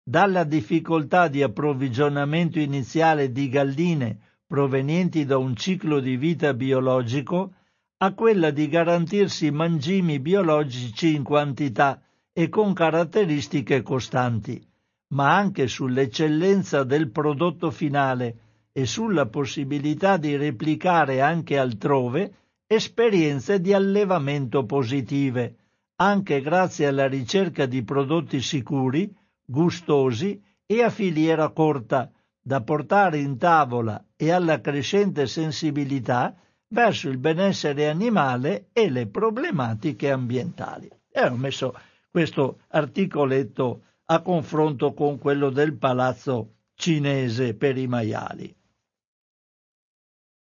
dalla 0.05 0.45
difficoltà 0.45 1.27
di 1.27 1.43
approvvigionamento 1.43 2.61
iniziale 2.61 3.33
di 3.33 3.49
galline 3.49 4.19
provenienti 4.47 5.25
da 5.25 5.37
un 5.37 5.57
ciclo 5.57 5.99
di 5.99 6.17
vita 6.17 6.55
biologico 6.55 7.55
a 7.97 8.15
quella 8.15 8.53
di 8.53 8.69
garantirsi 8.69 9.51
mangimi 9.51 10.21
biologici 10.21 11.13
in 11.13 11.25
quantità 11.25 12.01
e 12.33 12.49
con 12.49 12.73
caratteristiche 12.73 13.83
costanti 13.83 14.65
ma 15.09 15.35
anche 15.37 15.67
sull'eccellenza 15.67 16.85
del 16.85 17.11
prodotto 17.11 17.73
finale 17.73 18.69
e 18.71 18.87
sulla 18.87 19.27
possibilità 19.27 20.19
di 20.19 20.37
replicare 20.37 21.21
anche 21.21 21.59
altrove 21.59 22.35
esperienze 22.73 23.61
di 23.61 23.73
allevamento 23.73 24.65
positive, 24.65 25.57
anche 25.97 26.41
grazie 26.41 26.87
alla 26.87 27.09
ricerca 27.09 27.67
di 27.67 27.83
prodotti 27.83 28.41
sicuri, 28.41 29.13
gustosi 29.45 30.41
e 30.65 30.85
a 30.85 30.89
filiera 30.89 31.51
corta, 31.51 32.13
da 32.41 32.63
portare 32.63 33.19
in 33.19 33.39
tavola 33.39 34.01
e 34.15 34.31
alla 34.31 34.61
crescente 34.61 35.27
sensibilità 35.27 36.33
verso 36.69 37.09
il 37.09 37.19
benessere 37.19 37.89
animale 37.89 38.69
e 38.73 38.89
le 38.89 39.09
problematiche 39.09 40.09
ambientali. 40.09 40.89
E 41.11 41.25
ho 41.25 41.35
messo 41.35 41.75
questo 42.09 42.61
articoletto 42.69 43.83
a 44.05 44.23
confronto 44.23 44.95
con 44.95 45.19
quello 45.19 45.51
del 45.51 45.77
palazzo 45.77 46.59
cinese 46.75 47.57
per 47.57 47.77
i 47.77 47.89
maiali. 47.89 48.57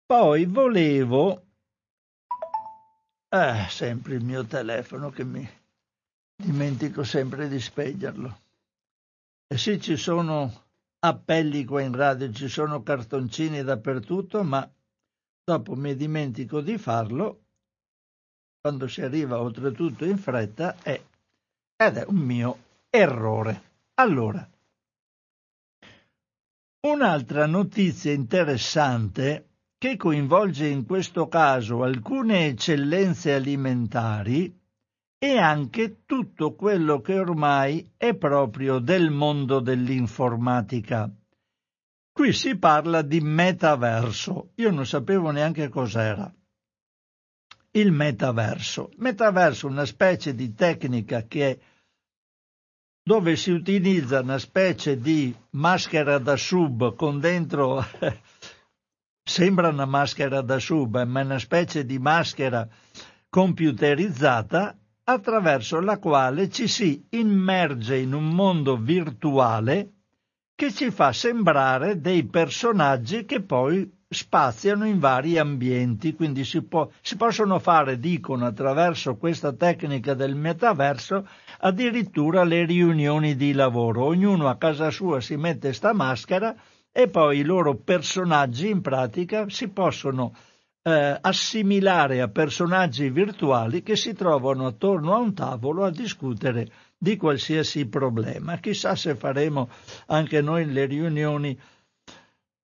Poi 0.05 0.45
volevo... 0.45 1.45
Eh, 3.33 3.65
sempre 3.69 4.15
il 4.15 4.25
mio 4.25 4.43
telefono 4.45 5.09
che 5.09 5.23
mi 5.23 5.49
dimentico 6.35 7.05
sempre 7.05 7.47
di 7.47 7.61
spegnerlo. 7.61 8.41
E 9.47 9.57
sì, 9.57 9.79
ci 9.79 9.95
sono 9.95 10.65
appelli 10.99 11.63
qua 11.63 11.81
in 11.81 11.95
radio, 11.95 12.29
ci 12.33 12.49
sono 12.49 12.83
cartoncini 12.83 13.63
dappertutto, 13.63 14.43
ma 14.43 14.69
dopo 15.45 15.75
mi 15.75 15.95
dimentico 15.95 16.59
di 16.59 16.77
farlo 16.77 17.43
quando 18.59 18.87
si 18.89 19.01
arriva 19.01 19.39
oltretutto 19.39 20.03
in 20.03 20.17
fretta 20.17 20.75
è, 20.81 21.01
ed 21.77 21.97
è 21.97 22.03
un 22.07 22.17
mio 22.17 22.57
errore. 22.89 23.61
Allora, 23.93 24.45
un'altra 26.81 27.45
notizia 27.45 28.11
interessante 28.11 29.50
che 29.81 29.97
coinvolge 29.97 30.67
in 30.67 30.85
questo 30.85 31.27
caso 31.27 31.81
alcune 31.81 32.45
eccellenze 32.45 33.33
alimentari 33.33 34.55
e 35.17 35.37
anche 35.39 36.03
tutto 36.05 36.53
quello 36.53 37.01
che 37.01 37.17
ormai 37.17 37.93
è 37.97 38.13
proprio 38.13 38.77
del 38.77 39.09
mondo 39.09 39.59
dell'informatica. 39.59 41.11
Qui 42.11 42.31
si 42.31 42.59
parla 42.59 43.01
di 43.01 43.21
metaverso. 43.21 44.51
Io 44.57 44.69
non 44.69 44.85
sapevo 44.85 45.31
neanche 45.31 45.67
cos'era. 45.69 46.31
Il 47.71 47.91
metaverso. 47.91 48.91
Metaverso, 48.97 49.65
una 49.65 49.85
specie 49.85 50.35
di 50.35 50.53
tecnica 50.53 51.25
che 51.25 51.59
dove 53.03 53.35
si 53.35 53.49
utilizza 53.49 54.19
una 54.19 54.37
specie 54.37 54.99
di 54.99 55.35
maschera 55.51 56.19
da 56.19 56.35
sub 56.35 56.95
con 56.95 57.19
dentro 57.19 57.83
sembra 59.31 59.69
una 59.69 59.85
maschera 59.85 60.41
da 60.41 60.59
sub, 60.59 61.01
ma 61.05 61.21
è 61.21 61.23
una 61.23 61.39
specie 61.39 61.85
di 61.85 61.97
maschera 61.99 62.67
computerizzata 63.29 64.77
attraverso 65.05 65.79
la 65.79 65.99
quale 65.99 66.49
ci 66.49 66.67
si 66.67 67.07
immerge 67.11 67.95
in 67.95 68.13
un 68.13 68.27
mondo 68.27 68.75
virtuale 68.75 69.93
che 70.53 70.73
ci 70.73 70.91
fa 70.91 71.13
sembrare 71.13 72.01
dei 72.01 72.25
personaggi 72.25 73.23
che 73.23 73.41
poi 73.41 73.89
spaziano 74.09 74.85
in 74.85 74.99
vari 74.99 75.37
ambienti, 75.37 76.13
quindi 76.13 76.43
si, 76.43 76.61
può, 76.63 76.89
si 76.99 77.15
possono 77.15 77.57
fare, 77.59 77.99
dicono, 77.99 78.45
attraverso 78.45 79.15
questa 79.15 79.53
tecnica 79.53 80.13
del 80.13 80.35
metaverso, 80.35 81.25
addirittura 81.59 82.43
le 82.43 82.65
riunioni 82.65 83.37
di 83.37 83.53
lavoro. 83.53 84.03
Ognuno 84.03 84.49
a 84.49 84.57
casa 84.57 84.91
sua 84.91 85.21
si 85.21 85.37
mette 85.37 85.71
sta 85.71 85.93
maschera 85.93 86.53
e 86.91 87.08
poi 87.08 87.39
i 87.39 87.43
loro 87.43 87.75
personaggi 87.75 88.69
in 88.69 88.82
pratica 88.82 89.47
si 89.49 89.69
possono 89.69 90.36
eh, 90.84 91.17
assimilare 91.21 92.21
a 92.21 92.27
personaggi 92.27 93.10
virtuali 93.10 93.84
che 93.84 93.95
si 93.95 94.13
trovano 94.13 94.65
attorno 94.65 95.13
a 95.13 95.19
un 95.19 95.34
tavolo 95.34 95.86
a 95.86 95.91
discutere 95.91 96.69
di 96.97 97.17
qualsiasi 97.17 97.88
problema. 97.88 98.58
Chissà 98.58 98.95
se 98.95 99.15
faremo 99.15 99.69
anche 100.08 100.41
noi 100.41 100.65
le 100.71 100.86
riunioni 100.86 101.60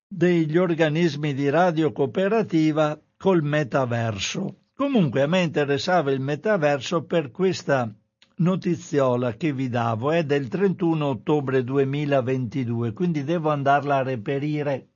degli 0.07 0.57
organismi 0.57 1.33
di 1.33 1.49
radio 1.49 1.91
cooperativa 1.91 2.99
col 3.17 3.43
metaverso. 3.43 4.65
Comunque 4.75 5.21
a 5.21 5.27
me 5.27 5.41
interessava 5.41 6.11
il 6.11 6.21
metaverso 6.21 7.03
per 7.03 7.31
questa 7.31 7.91
notiziola 8.37 9.33
che 9.33 9.53
vi 9.53 9.69
davo, 9.69 10.11
è 10.11 10.23
del 10.23 10.47
31 10.47 11.05
ottobre 11.05 11.63
2022, 11.63 12.93
quindi 12.93 13.23
devo 13.23 13.49
andarla 13.49 13.97
a 13.97 14.03
reperire. 14.03 14.89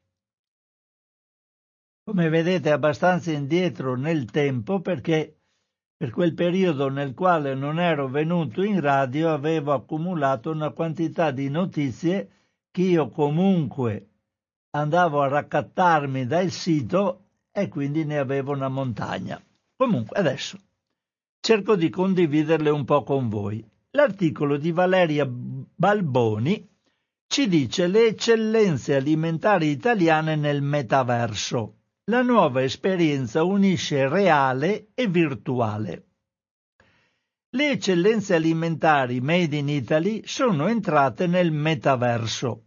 Come 2.04 2.30
vedete 2.30 2.72
abbastanza 2.72 3.32
indietro 3.32 3.96
nel 3.96 4.26
tempo 4.30 4.82
perché 4.82 5.38
per 5.96 6.10
quel 6.10 6.34
periodo 6.34 6.90
nel 6.90 7.14
quale 7.14 7.54
non 7.54 7.80
ero 7.80 8.08
venuto 8.08 8.64
in 8.64 8.82
radio 8.82 9.32
avevo 9.32 9.72
accumulato 9.72 10.50
una 10.50 10.72
quantità 10.72 11.30
di 11.30 11.48
notizie 11.50 12.30
che 12.72 12.82
io 12.82 13.10
comunque 13.10 14.10
andavo 14.72 15.22
a 15.22 15.28
raccattarmi 15.28 16.26
dal 16.26 16.50
sito 16.50 17.26
e 17.52 17.68
quindi 17.68 18.04
ne 18.04 18.18
avevo 18.18 18.52
una 18.52 18.70
montagna. 18.70 19.40
Comunque, 19.76 20.18
adesso 20.18 20.58
cerco 21.42 21.76
di 21.76 21.90
condividerle 21.90 22.70
un 22.70 22.86
po' 22.86 23.04
con 23.04 23.28
voi. 23.28 23.62
L'articolo 23.92 24.56
di 24.56 24.72
Valeria 24.72 25.28
Balboni 25.28 26.66
ci 27.28 27.50
dice 27.50 27.88
le 27.88 28.08
eccellenze 28.08 28.96
alimentari 28.96 29.68
italiane 29.68 30.38
nel 30.38 30.62
metaverso. 30.62 31.80
La 32.06 32.22
nuova 32.22 32.64
esperienza 32.64 33.44
unisce 33.44 34.08
reale 34.08 34.92
e 34.94 35.08
virtuale. 35.08 36.06
Le 37.50 37.72
eccellenze 37.72 38.36
alimentari 38.36 39.20
made 39.20 39.58
in 39.58 39.68
Italy 39.68 40.22
sono 40.24 40.68
entrate 40.68 41.28
nel 41.28 41.52
metaverso 41.52 42.64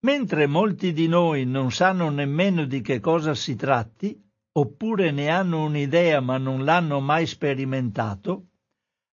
Mentre 0.00 0.46
molti 0.46 0.92
di 0.92 1.08
noi 1.08 1.44
non 1.44 1.72
sanno 1.72 2.08
nemmeno 2.08 2.64
di 2.66 2.80
che 2.80 3.00
cosa 3.00 3.34
si 3.34 3.56
tratti, 3.56 4.27
oppure 4.58 5.10
ne 5.10 5.28
hanno 5.28 5.64
un'idea 5.64 6.20
ma 6.20 6.38
non 6.38 6.64
l'hanno 6.64 7.00
mai 7.00 7.26
sperimentato, 7.26 8.46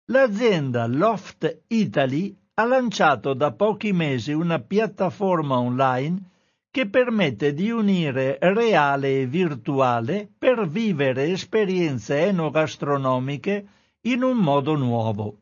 l'azienda 0.06 0.88
Loft 0.88 1.64
Italy 1.68 2.36
ha 2.56 2.66
lanciato 2.66 3.34
da 3.34 3.52
pochi 3.52 3.91
mesi 3.91 4.32
una 4.32 4.60
piattaforma 4.60 5.58
online 5.60 6.30
che 6.72 6.88
permette 6.88 7.54
di 7.54 7.70
unire 7.70 8.38
reale 8.39 9.22
e 9.22 9.28
virtuale 9.28 10.30
per 10.38 10.68
vivere 10.68 11.32
esperienze 11.32 12.26
enogastronomiche 12.26 13.68
in 14.02 14.24
un 14.24 14.38
modo 14.38 14.76
nuovo. 14.76 15.38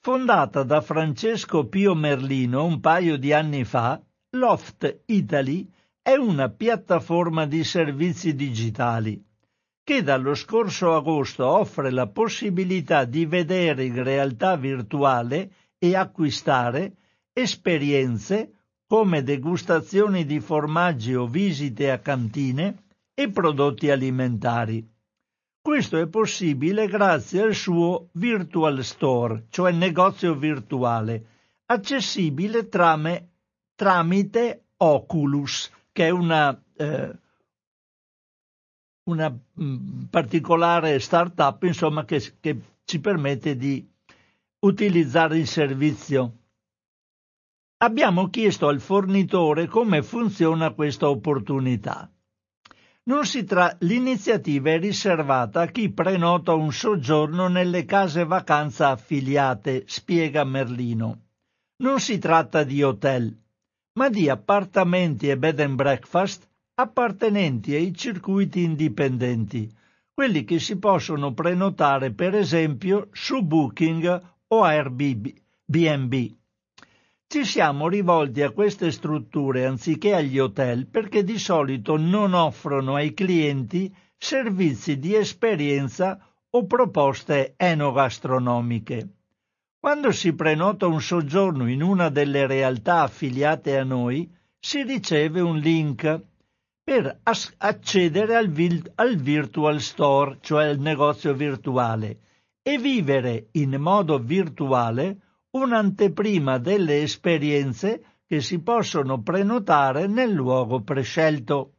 Fondata 0.00 0.62
da 0.62 0.80
Francesco 0.82 1.66
Pio 1.66 1.94
Merlino 1.94 2.64
un 2.64 2.80
paio 2.80 3.16
di 3.16 3.32
anni 3.32 3.64
fa, 3.64 3.98
Loft 4.30 5.02
Italy 5.06 5.66
è 6.06 6.16
una 6.16 6.50
piattaforma 6.50 7.46
di 7.46 7.64
servizi 7.64 8.34
digitali 8.34 9.24
che 9.82 10.02
dallo 10.02 10.34
scorso 10.34 10.94
agosto 10.94 11.46
offre 11.46 11.90
la 11.90 12.08
possibilità 12.08 13.06
di 13.06 13.24
vedere 13.24 13.84
in 13.84 14.02
realtà 14.02 14.54
virtuale 14.56 15.50
e 15.78 15.96
acquistare 15.96 16.96
esperienze 17.32 18.52
come 18.86 19.22
degustazioni 19.22 20.26
di 20.26 20.40
formaggi 20.40 21.14
o 21.14 21.26
visite 21.26 21.90
a 21.90 21.98
cantine 22.00 22.84
e 23.14 23.30
prodotti 23.30 23.88
alimentari. 23.88 24.86
Questo 25.58 25.96
è 25.96 26.06
possibile 26.06 26.86
grazie 26.86 27.40
al 27.40 27.54
suo 27.54 28.10
Virtual 28.12 28.84
Store, 28.84 29.46
cioè 29.48 29.72
negozio 29.72 30.34
virtuale, 30.34 31.24
accessibile 31.64 32.68
trame, 32.68 33.30
tramite 33.74 34.64
Oculus, 34.76 35.70
che 35.94 36.06
è 36.06 36.10
una, 36.10 36.60
eh, 36.76 37.18
una 39.04 39.30
mm, 39.30 40.02
particolare 40.10 40.98
startup 40.98 41.62
insomma, 41.62 42.04
che, 42.04 42.20
che 42.40 42.60
ci 42.84 42.98
permette 42.98 43.56
di 43.56 43.88
utilizzare 44.58 45.38
il 45.38 45.46
servizio. 45.46 46.38
Abbiamo 47.76 48.28
chiesto 48.28 48.66
al 48.66 48.80
fornitore 48.80 49.68
come 49.68 50.02
funziona 50.02 50.72
questa 50.72 51.08
opportunità. 51.08 52.10
Tra... 53.46 53.76
L'iniziativa 53.80 54.70
è 54.70 54.78
riservata 54.80 55.60
a 55.60 55.66
chi 55.66 55.92
prenota 55.92 56.54
un 56.54 56.72
soggiorno 56.72 57.46
nelle 57.46 57.84
case 57.84 58.24
vacanza 58.24 58.88
affiliate, 58.88 59.84
spiega 59.86 60.42
Merlino. 60.42 61.20
Non 61.76 62.00
si 62.00 62.18
tratta 62.18 62.64
di 62.64 62.82
hotel, 62.82 63.43
ma 63.94 64.08
di 64.08 64.28
appartamenti 64.28 65.28
e 65.28 65.38
bed 65.38 65.60
and 65.60 65.76
breakfast 65.76 66.48
appartenenti 66.74 67.74
ai 67.74 67.94
circuiti 67.94 68.62
indipendenti, 68.64 69.70
quelli 70.12 70.44
che 70.44 70.58
si 70.58 70.78
possono 70.78 71.32
prenotare 71.32 72.12
per 72.12 72.34
esempio 72.34 73.08
su 73.12 73.42
Booking 73.42 74.22
o 74.48 74.62
Airbnb. 74.62 76.14
Ci 77.26 77.44
siamo 77.44 77.88
rivolti 77.88 78.42
a 78.42 78.50
queste 78.50 78.90
strutture 78.90 79.64
anziché 79.64 80.14
agli 80.14 80.38
hotel 80.38 80.86
perché 80.86 81.22
di 81.22 81.38
solito 81.38 81.96
non 81.96 82.34
offrono 82.34 82.96
ai 82.96 83.14
clienti 83.14 83.94
servizi 84.16 84.98
di 84.98 85.14
esperienza 85.14 86.18
o 86.50 86.66
proposte 86.66 87.54
enogastronomiche. 87.56 89.08
Quando 89.84 90.12
si 90.12 90.32
prenota 90.32 90.86
un 90.86 90.98
soggiorno 90.98 91.68
in 91.68 91.82
una 91.82 92.08
delle 92.08 92.46
realtà 92.46 93.02
affiliate 93.02 93.76
a 93.76 93.84
noi, 93.84 94.26
si 94.58 94.82
riceve 94.82 95.42
un 95.42 95.58
link 95.58 96.22
per 96.82 97.20
accedere 97.22 98.34
al, 98.34 98.50
al 98.94 99.16
Virtual 99.16 99.78
Store, 99.82 100.38
cioè 100.40 100.68
il 100.68 100.80
negozio 100.80 101.34
virtuale, 101.34 102.20
e 102.62 102.78
vivere 102.78 103.48
in 103.52 103.76
modo 103.78 104.18
virtuale 104.18 105.18
un'anteprima 105.50 106.56
delle 106.56 107.02
esperienze 107.02 108.22
che 108.26 108.40
si 108.40 108.62
possono 108.62 109.20
prenotare 109.20 110.06
nel 110.06 110.32
luogo 110.32 110.80
prescelto. 110.80 111.74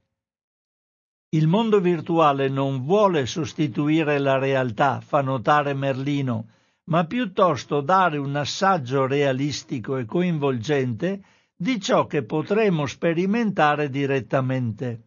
Il 1.29 1.47
mondo 1.47 1.79
virtuale 1.79 2.49
non 2.49 2.83
vuole 2.83 3.25
sostituire 3.25 4.19
la 4.19 4.37
realtà, 4.37 4.99
fa 4.99 5.21
notare 5.21 5.73
Merlino, 5.73 6.49
ma 6.85 7.05
piuttosto 7.05 7.81
dare 7.81 8.17
un 8.17 8.35
assaggio 8.35 9.07
realistico 9.07 9.97
e 9.97 10.05
coinvolgente 10.05 11.23
di 11.55 11.79
ciò 11.79 12.05
che 12.05 12.23
potremo 12.23 12.85
sperimentare 12.85 13.89
direttamente. 13.89 15.01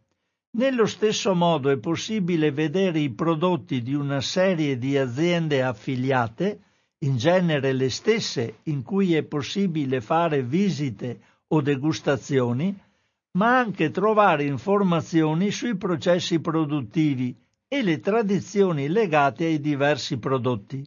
Nello 0.50 0.86
stesso 0.86 1.34
modo 1.34 1.70
è 1.70 1.78
possibile 1.78 2.50
vedere 2.50 2.98
i 2.98 3.12
prodotti 3.12 3.82
di 3.82 3.94
una 3.94 4.20
serie 4.20 4.78
di 4.78 4.96
aziende 4.96 5.62
affiliate 5.62 6.62
in 7.00 7.16
genere 7.16 7.72
le 7.72 7.90
stesse 7.90 8.60
in 8.64 8.82
cui 8.82 9.14
è 9.14 9.22
possibile 9.22 10.00
fare 10.00 10.42
visite 10.42 11.20
o 11.48 11.60
degustazioni, 11.60 12.76
ma 13.32 13.58
anche 13.58 13.90
trovare 13.90 14.44
informazioni 14.44 15.50
sui 15.50 15.76
processi 15.76 16.40
produttivi 16.40 17.36
e 17.68 17.82
le 17.82 18.00
tradizioni 18.00 18.88
legate 18.88 19.44
ai 19.44 19.60
diversi 19.60 20.18
prodotti. 20.18 20.84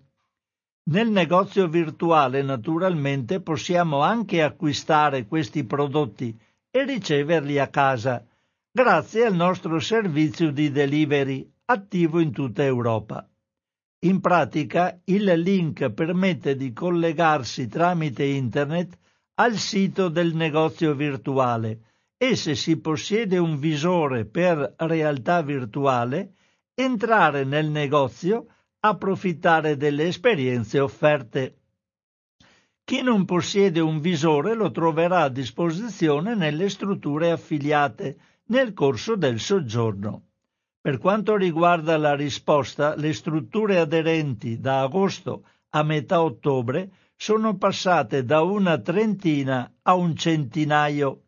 Nel 0.83 1.09
negozio 1.09 1.67
virtuale 1.67 2.41
naturalmente 2.41 3.39
possiamo 3.39 3.99
anche 4.01 4.41
acquistare 4.41 5.27
questi 5.27 5.63
prodotti 5.63 6.35
e 6.71 6.85
riceverli 6.85 7.59
a 7.59 7.67
casa, 7.67 8.25
grazie 8.71 9.25
al 9.25 9.35
nostro 9.35 9.79
servizio 9.79 10.51
di 10.51 10.71
delivery 10.71 11.47
attivo 11.65 12.19
in 12.19 12.31
tutta 12.31 12.63
Europa. 12.63 13.29
In 14.05 14.21
pratica 14.21 14.99
il 15.05 15.25
link 15.39 15.91
permette 15.91 16.55
di 16.55 16.73
collegarsi 16.73 17.67
tramite 17.67 18.23
internet 18.23 18.97
al 19.35 19.57
sito 19.57 20.09
del 20.09 20.33
negozio 20.33 20.95
virtuale 20.95 21.81
e 22.17 22.35
se 22.35 22.55
si 22.55 22.77
possiede 22.79 23.37
un 23.37 23.59
visore 23.59 24.25
per 24.25 24.73
realtà 24.77 25.43
virtuale, 25.43 26.33
entrare 26.73 27.43
nel 27.43 27.69
negozio, 27.69 28.47
approfittare 28.83 29.77
delle 29.77 30.07
esperienze 30.07 30.79
offerte. 30.79 31.57
Chi 32.83 33.03
non 33.03 33.25
possiede 33.25 33.79
un 33.79 33.99
visore 33.99 34.55
lo 34.55 34.71
troverà 34.71 35.21
a 35.21 35.29
disposizione 35.29 36.33
nelle 36.33 36.67
strutture 36.67 37.29
affiliate 37.29 38.17
nel 38.47 38.73
corso 38.73 39.15
del 39.15 39.39
soggiorno. 39.39 40.29
Per 40.81 40.97
quanto 40.97 41.35
riguarda 41.35 41.95
la 41.97 42.15
risposta, 42.15 42.95
le 42.95 43.13
strutture 43.13 43.77
aderenti 43.77 44.59
da 44.59 44.81
agosto 44.81 45.45
a 45.69 45.83
metà 45.83 46.23
ottobre 46.23 46.89
sono 47.15 47.55
passate 47.55 48.25
da 48.25 48.41
una 48.41 48.79
trentina 48.79 49.71
a 49.83 49.93
un 49.93 50.15
centinaio, 50.15 51.25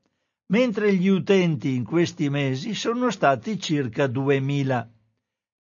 mentre 0.48 0.96
gli 0.96 1.08
utenti 1.08 1.76
in 1.76 1.84
questi 1.84 2.30
mesi 2.30 2.74
sono 2.74 3.12
stati 3.12 3.60
circa 3.60 4.08
2000. 4.08 4.93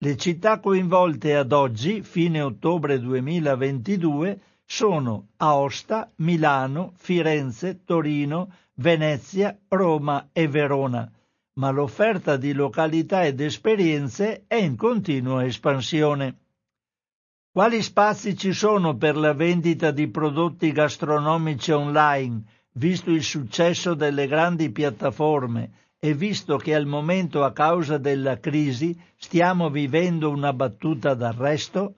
Le 0.03 0.17
città 0.17 0.59
coinvolte 0.59 1.33
ad 1.33 1.53
oggi, 1.53 2.01
fine 2.01 2.41
ottobre 2.41 2.99
2022, 2.99 4.37
sono 4.65 5.29
Aosta, 5.37 6.11
Milano, 6.17 6.91
Firenze, 6.97 7.85
Torino, 7.85 8.51
Venezia, 8.73 9.57
Roma 9.69 10.27
e 10.33 10.49
Verona 10.49 11.09
ma 11.53 11.69
l'offerta 11.69 12.35
di 12.35 12.51
località 12.51 13.23
ed 13.23 13.39
esperienze 13.39 14.43
è 14.47 14.55
in 14.55 14.75
continua 14.75 15.45
espansione. 15.45 16.37
Quali 17.51 17.81
spazi 17.81 18.35
ci 18.35 18.51
sono 18.51 18.97
per 18.97 19.15
la 19.15 19.33
vendita 19.33 19.91
di 19.91 20.09
prodotti 20.09 20.71
gastronomici 20.73 21.71
online, 21.71 22.43
visto 22.73 23.09
il 23.09 23.23
successo 23.23 23.93
delle 23.93 24.27
grandi 24.27 24.69
piattaforme 24.69 25.82
e 26.03 26.13
visto 26.13 26.57
che 26.57 26.75
al 26.75 26.85
momento 26.85 27.45
a 27.45 27.53
causa 27.53 27.97
della 27.97 28.37
crisi 28.39 28.93
stiamo 29.15 29.69
vivendo 29.69 30.29
una 30.29 30.51
battuta 30.51 31.13
d'arresto? 31.13 31.95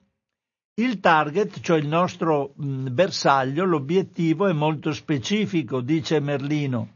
Il 0.75 0.99
target, 0.99 1.59
cioè 1.61 1.79
il 1.79 1.87
nostro 1.87 2.53
bersaglio, 2.55 3.65
l'obiettivo 3.65 4.47
è 4.47 4.53
molto 4.53 4.91
specifico, 4.91 5.81
dice 5.81 6.19
Merlino 6.19 6.89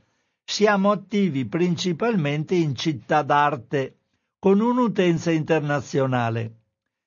siamo 0.50 0.90
attivi 0.90 1.46
principalmente 1.46 2.56
in 2.56 2.76
città 2.76 3.22
d'arte, 3.22 3.98
con 4.40 4.60
un'utenza 4.60 5.30
internazionale. 5.30 6.56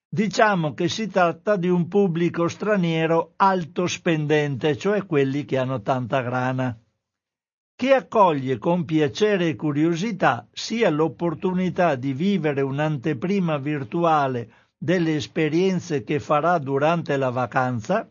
Diciamo 0.09 0.75
che 0.75 0.89
si 0.89 1.09
tratta 1.09 1.57
di 1.57 1.69
un 1.69 1.89
pubblico 1.89 2.47
straniero 2.47 3.33
alto 3.37 3.89
spendente, 3.89 4.77
cioè 4.77 5.07
quelli 5.07 5.45
che 5.45 5.59
hanno 5.59 5.83
tanta 5.83 6.21
grana, 6.21 6.79
che 7.75 7.95
accoglie 7.95 8.59
con 8.59 8.85
piacere 8.85 9.49
e 9.49 9.57
curiosità 9.57 10.49
sia 10.53 10.91
l'opportunità 10.91 11.95
di 11.95 12.13
vivere 12.13 12.61
un'anteprima 12.61 13.59
virtuale 13.59 14.53
delle 14.77 15.17
esperienze 15.17 16.03
che 16.03 16.21
farà 16.21 16.59
durante 16.59 17.17
la 17.17 17.31
vacanza, 17.31 18.11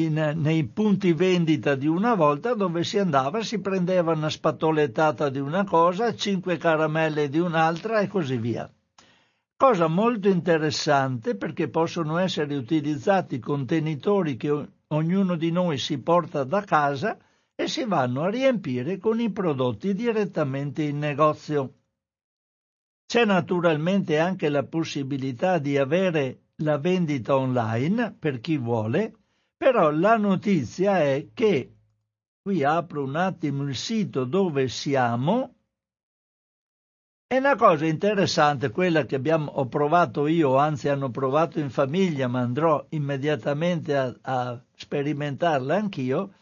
in, 0.00 0.32
nei 0.34 0.66
punti 0.66 1.12
vendita 1.12 1.76
di 1.76 1.86
una 1.86 2.14
volta 2.14 2.54
dove 2.54 2.82
si 2.82 2.98
andava, 2.98 3.44
si 3.44 3.60
prendeva 3.60 4.14
una 4.14 4.28
spatolettata 4.28 5.28
di 5.28 5.38
una 5.38 5.62
cosa, 5.62 6.12
cinque 6.16 6.56
caramelle 6.56 7.28
di 7.28 7.38
un'altra 7.38 8.00
e 8.00 8.08
così 8.08 8.36
via. 8.36 8.68
Cosa 9.56 9.86
molto 9.86 10.28
interessante 10.28 11.36
perché 11.36 11.68
possono 11.68 12.18
essere 12.18 12.56
utilizzati 12.56 13.38
contenitori 13.38 14.36
che 14.36 14.68
ognuno 14.88 15.36
di 15.36 15.52
noi 15.52 15.78
si 15.78 15.98
porta 15.98 16.42
da 16.42 16.62
casa 16.62 17.16
e 17.54 17.68
si 17.68 17.84
vanno 17.84 18.22
a 18.22 18.28
riempire 18.28 18.98
con 18.98 19.20
i 19.20 19.30
prodotti 19.30 19.94
direttamente 19.94 20.82
in 20.82 20.98
negozio. 20.98 21.70
C'è 23.06 23.24
naturalmente 23.24 24.18
anche 24.18 24.48
la 24.48 24.64
possibilità 24.64 25.58
di 25.58 25.78
avere 25.78 26.42
la 26.56 26.78
vendita 26.78 27.36
online 27.36 28.14
per 28.18 28.40
chi 28.40 28.56
vuole, 28.58 29.14
però 29.56 29.90
la 29.90 30.16
notizia 30.16 31.00
è 31.00 31.28
che 31.32 31.74
qui 32.42 32.62
apro 32.64 33.04
un 33.04 33.16
attimo 33.16 33.62
il 33.62 33.76
sito 33.76 34.24
dove 34.24 34.68
siamo 34.68 35.56
è 37.28 37.38
una 37.38 37.56
cosa 37.56 37.86
interessante 37.86 38.70
quella 38.70 39.04
che 39.04 39.16
abbiamo, 39.16 39.50
ho 39.50 39.66
provato 39.66 40.28
io, 40.28 40.58
anzi 40.58 40.88
hanno 40.88 41.10
provato 41.10 41.58
in 41.58 41.70
famiglia, 41.70 42.28
ma 42.28 42.38
andrò 42.38 42.86
immediatamente 42.90 43.96
a, 43.96 44.16
a 44.20 44.64
sperimentarla 44.76 45.74
anch'io. 45.74 46.34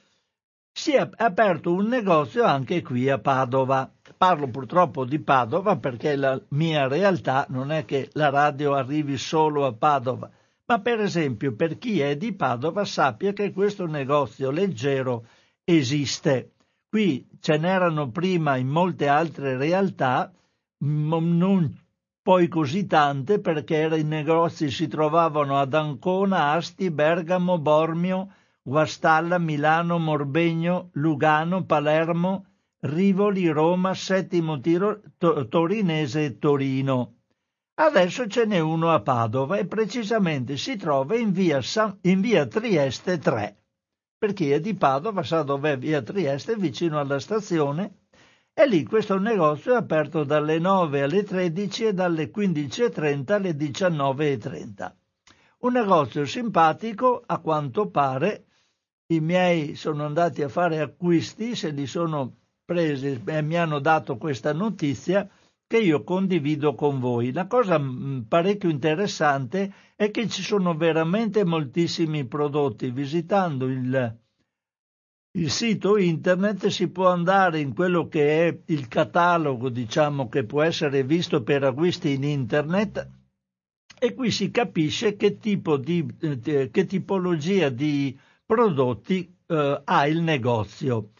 Si 0.71 0.93
è 0.93 1.09
aperto 1.17 1.73
un 1.73 1.87
negozio 1.87 2.45
anche 2.45 2.83
qui 2.83 3.09
a 3.09 3.19
Padova. 3.19 3.91
Parlo 4.17 4.49
purtroppo 4.49 5.05
di 5.05 5.19
Padova 5.19 5.77
perché 5.77 6.17
la 6.17 6.41
mia 6.51 6.87
realtà 6.89 7.47
non 7.49 7.73
è 7.73 7.85
che 7.85 8.11
la 8.13 8.31
radio 8.31 8.75
arrivi 8.75 9.17
solo 9.17 9.67
a 9.67 9.73
Padova, 9.73 10.31
ma 10.67 10.81
per 10.81 11.01
esempio 11.01 11.55
per 11.55 11.79
chi 11.79 12.01
è 12.01 12.17
di 12.17 12.33
Padova 12.33 12.85
sappia 12.85 13.33
che 13.33 13.53
questo 13.53 13.87
negozio 13.87 14.51
leggero 14.51 15.27
esiste. 15.65 16.53
Qui 16.89 17.29
ce 17.41 17.59
n'erano 17.59 18.11
prima 18.11 18.57
in 18.57 18.69
molte 18.69 19.09
altre 19.09 19.57
realtà, 19.57 20.33
non 20.79 21.83
poi 22.23 22.49
così 22.49 22.87
tante 22.87 23.39
perché 23.39 23.83
i 23.93 24.05
negozi 24.05 24.71
si 24.71 24.89
trovavano 24.89 25.59
ad 25.59 25.75
Ancona, 25.75 26.53
Asti, 26.53 26.91
Bergamo, 26.91 27.59
Bormio, 27.59 28.31
Guastalla, 28.63 29.37
Milano, 29.37 29.99
Morbegno, 29.99 30.89
Lugano, 30.93 31.65
Palermo, 31.65 32.47
Rivoli, 32.87 33.49
Roma, 33.49 33.95
Settimo 33.95 34.61
Tiro, 34.61 35.01
to, 35.17 35.49
Torinese 35.49 36.39
Torino. 36.39 37.15
Adesso 37.77 38.27
ce 38.27 38.45
n'è 38.45 38.59
uno 38.59 38.91
a 38.91 39.01
Padova 39.01 39.57
e 39.57 39.67
precisamente 39.67 40.59
si 40.59 40.77
trova 40.77 41.17
in 41.17 41.33
via, 41.33 41.63
San, 41.63 41.97
in 42.03 42.21
via 42.21 42.47
Trieste 42.47 43.17
3. 43.17 43.57
Per 44.19 44.35
chi 44.35 44.51
è 44.51 44.61
di 44.61 44.75
Padova 44.75 45.23
sa 45.23 45.43
dov'è 45.43 45.79
via 45.79 46.03
Trieste, 46.03 46.57
vicino 46.57 46.99
alla 47.01 47.19
stazione, 47.21 48.01
e 48.53 48.69
lì 48.69 48.85
questo 48.85 49.19
negozio 49.19 49.73
è 49.73 49.77
aperto 49.77 50.23
dalle 50.23 50.59
9 50.59 51.01
alle 51.01 51.23
13 51.23 51.87
e 51.87 51.95
dalle 51.95 52.31
15.30 52.31 53.33
alle 53.33 53.53
19.30. 53.53 54.93
Un 55.61 55.73
negozio 55.73 56.27
simpatico, 56.27 57.23
a 57.25 57.39
quanto 57.39 57.89
pare. 57.89 58.45
I 59.07 59.21
miei 59.21 59.75
sono 59.75 60.05
andati 60.05 60.43
a 60.43 60.51
fare 60.51 60.81
acquisti, 60.81 61.57
se 61.57 61.71
li 61.71 61.87
sono 61.87 62.44
presi 62.65 63.21
e 63.25 63.43
mi 63.43 63.57
hanno 63.57 63.79
dato 63.79 64.17
questa 64.17 64.53
notizia 64.53 65.29
che 65.67 65.79
io 65.79 66.03
condivido 66.05 66.75
con 66.75 67.01
voi. 67.01 67.33
La 67.33 67.47
cosa 67.47 67.79
mm, 67.79 68.23
parecchio 68.23 68.69
interessante 68.69 69.73
è 69.97 70.11
che 70.11 70.29
ci 70.29 70.43
sono 70.43 70.77
veramente 70.77 71.45
moltissimi 71.45 72.27
prodotti. 72.27 72.91
Visitando 72.91 73.67
il 73.67 74.19
il 75.37 75.51
sito 75.51 75.97
internet 75.97 76.69
si 76.69 76.89
può 76.91 77.09
andare 77.09 77.59
in 77.59 77.75
quello 77.75 78.07
che 78.07 78.47
è 78.47 78.59
il 78.67 78.87
catalogo, 78.87 79.69
diciamo, 79.69 80.29
che 80.29 80.45
può 80.45 80.63
essere 80.63 81.03
visto 81.03 81.43
per 81.43 81.65
acquisti 81.65 82.13
in 82.13 82.23
internet 82.23 83.11
e 83.99 84.15
qui 84.15 84.31
si 84.31 84.53
capisce 84.53 85.17
che, 85.17 85.39
tipo 85.39 85.77
di, 85.77 86.07
eh, 86.21 86.71
che 86.71 86.85
tipologia 86.87 87.69
di 87.69 88.17
prodotti 88.47 89.37
eh, 89.47 89.81
ha 89.83 90.07
il 90.07 90.21
negozio. 90.21 91.11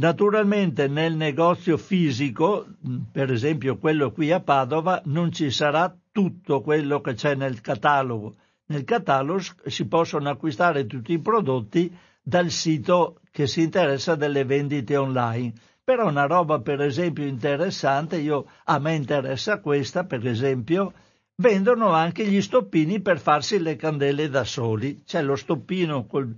Naturalmente 0.00 0.88
nel 0.88 1.14
negozio 1.14 1.76
fisico, 1.76 2.66
per 3.12 3.30
esempio 3.30 3.76
quello 3.76 4.12
qui 4.12 4.32
a 4.32 4.40
Padova, 4.40 5.02
non 5.04 5.30
ci 5.30 5.50
sarà 5.50 5.94
tutto 6.10 6.62
quello 6.62 7.02
che 7.02 7.12
c'è 7.12 7.34
nel 7.34 7.60
catalogo. 7.60 8.36
Nel 8.68 8.84
catalogo 8.84 9.42
si 9.66 9.86
possono 9.88 10.30
acquistare 10.30 10.86
tutti 10.86 11.12
i 11.12 11.18
prodotti 11.18 11.94
dal 12.22 12.48
sito 12.48 13.20
che 13.30 13.46
si 13.46 13.60
interessa 13.60 14.14
delle 14.14 14.44
vendite 14.44 14.96
online. 14.96 15.52
Però 15.84 16.08
una 16.08 16.24
roba 16.24 16.60
per 16.60 16.80
esempio 16.80 17.26
interessante, 17.26 18.16
io, 18.16 18.46
a 18.64 18.78
me 18.78 18.94
interessa 18.94 19.60
questa 19.60 20.04
per 20.04 20.26
esempio, 20.26 20.94
vendono 21.34 21.90
anche 21.90 22.24
gli 22.26 22.40
stoppini 22.40 23.02
per 23.02 23.20
farsi 23.20 23.60
le 23.60 23.76
candele 23.76 24.30
da 24.30 24.44
soli. 24.44 25.02
C'è 25.04 25.20
lo 25.20 25.36
stoppino 25.36 26.06
col 26.06 26.34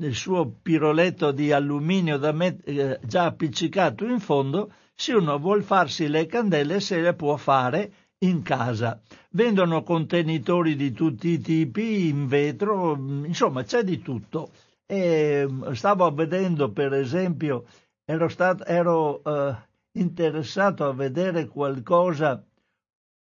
il 0.00 0.14
suo 0.14 0.46
piroletto 0.62 1.32
di 1.32 1.52
alluminio 1.52 2.18
met- 2.32 2.66
eh, 2.68 2.98
già 3.02 3.24
appiccicato 3.24 4.04
in 4.04 4.20
fondo, 4.20 4.72
se 4.94 5.14
uno 5.14 5.38
vuol 5.38 5.62
farsi 5.62 6.08
le 6.08 6.26
candele 6.26 6.80
se 6.80 7.00
le 7.00 7.14
può 7.14 7.36
fare 7.36 7.92
in 8.20 8.42
casa. 8.42 9.00
Vendono 9.30 9.82
contenitori 9.82 10.74
di 10.74 10.92
tutti 10.92 11.28
i 11.28 11.40
tipi, 11.40 12.08
in 12.08 12.26
vetro, 12.26 12.96
insomma 12.96 13.62
c'è 13.64 13.82
di 13.82 14.00
tutto. 14.00 14.50
E 14.86 15.46
mm, 15.48 15.72
stavo 15.72 16.10
vedendo, 16.12 16.70
per 16.70 16.94
esempio, 16.94 17.64
ero, 18.04 18.28
stato, 18.28 18.64
ero 18.64 19.22
eh, 19.22 19.56
interessato 19.92 20.84
a 20.86 20.94
vedere 20.94 21.46
qualcosa 21.46 22.42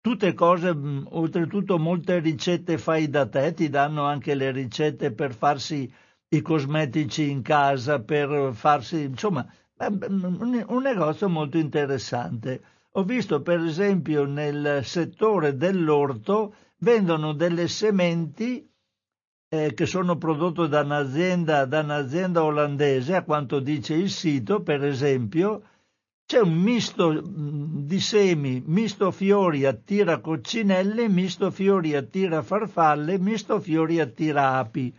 tutte 0.01 0.33
cose, 0.33 0.75
mm, 0.75 1.07
oltretutto 1.11 1.79
molte 1.79 2.21
ricette 2.21 2.79
fai 2.79 3.11
da 3.11 3.27
te, 3.29 3.53
ti 3.53 3.69
danno 3.69 4.05
anche 4.05 4.35
le 4.35 4.51
ricette 4.53 5.13
per 5.13 5.35
farsi 5.35 5.91
i 6.31 6.43
cosmetici 6.43 7.31
in 7.31 7.43
casa, 7.43 8.01
per 8.01 8.51
farsi, 8.55 9.03
insomma, 9.03 9.47
un 9.79 10.81
negozio 10.83 11.29
molto 11.29 11.59
interessante. 11.59 12.63
Ho 12.93 13.05
visto 13.05 13.43
per 13.43 13.61
esempio 13.61 14.25
nel 14.25 14.81
settore 14.85 15.57
dell'orto 15.57 16.55
vendono 16.79 17.33
delle 17.33 17.69
sementi 17.69 18.69
eh, 19.51 19.73
che 19.73 19.87
sono 19.87 20.19
prodotte 20.19 20.69
da 20.69 20.83
un'azienda, 20.83 21.65
da 21.65 21.81
un'azienda 21.81 22.43
olandese, 22.43 23.15
a 23.15 23.23
quanto 23.23 23.61
dice 23.61 23.95
il 23.95 24.11
sito, 24.11 24.63
per 24.63 24.85
esempio, 24.85 25.63
c'è 26.27 26.41
un 26.41 26.55
misto 26.61 27.23
di 27.25 28.01
semi, 28.01 28.63
misto 28.67 29.11
fiori 29.11 29.65
attira 29.65 30.21
coccinelle, 30.21 31.09
misto 31.09 31.51
fiori 31.51 31.95
attira 31.95 32.43
farfalle, 32.43 33.19
misto 33.19 33.61
fiori 33.61 33.99
attira 33.99 34.59
api. 34.59 34.95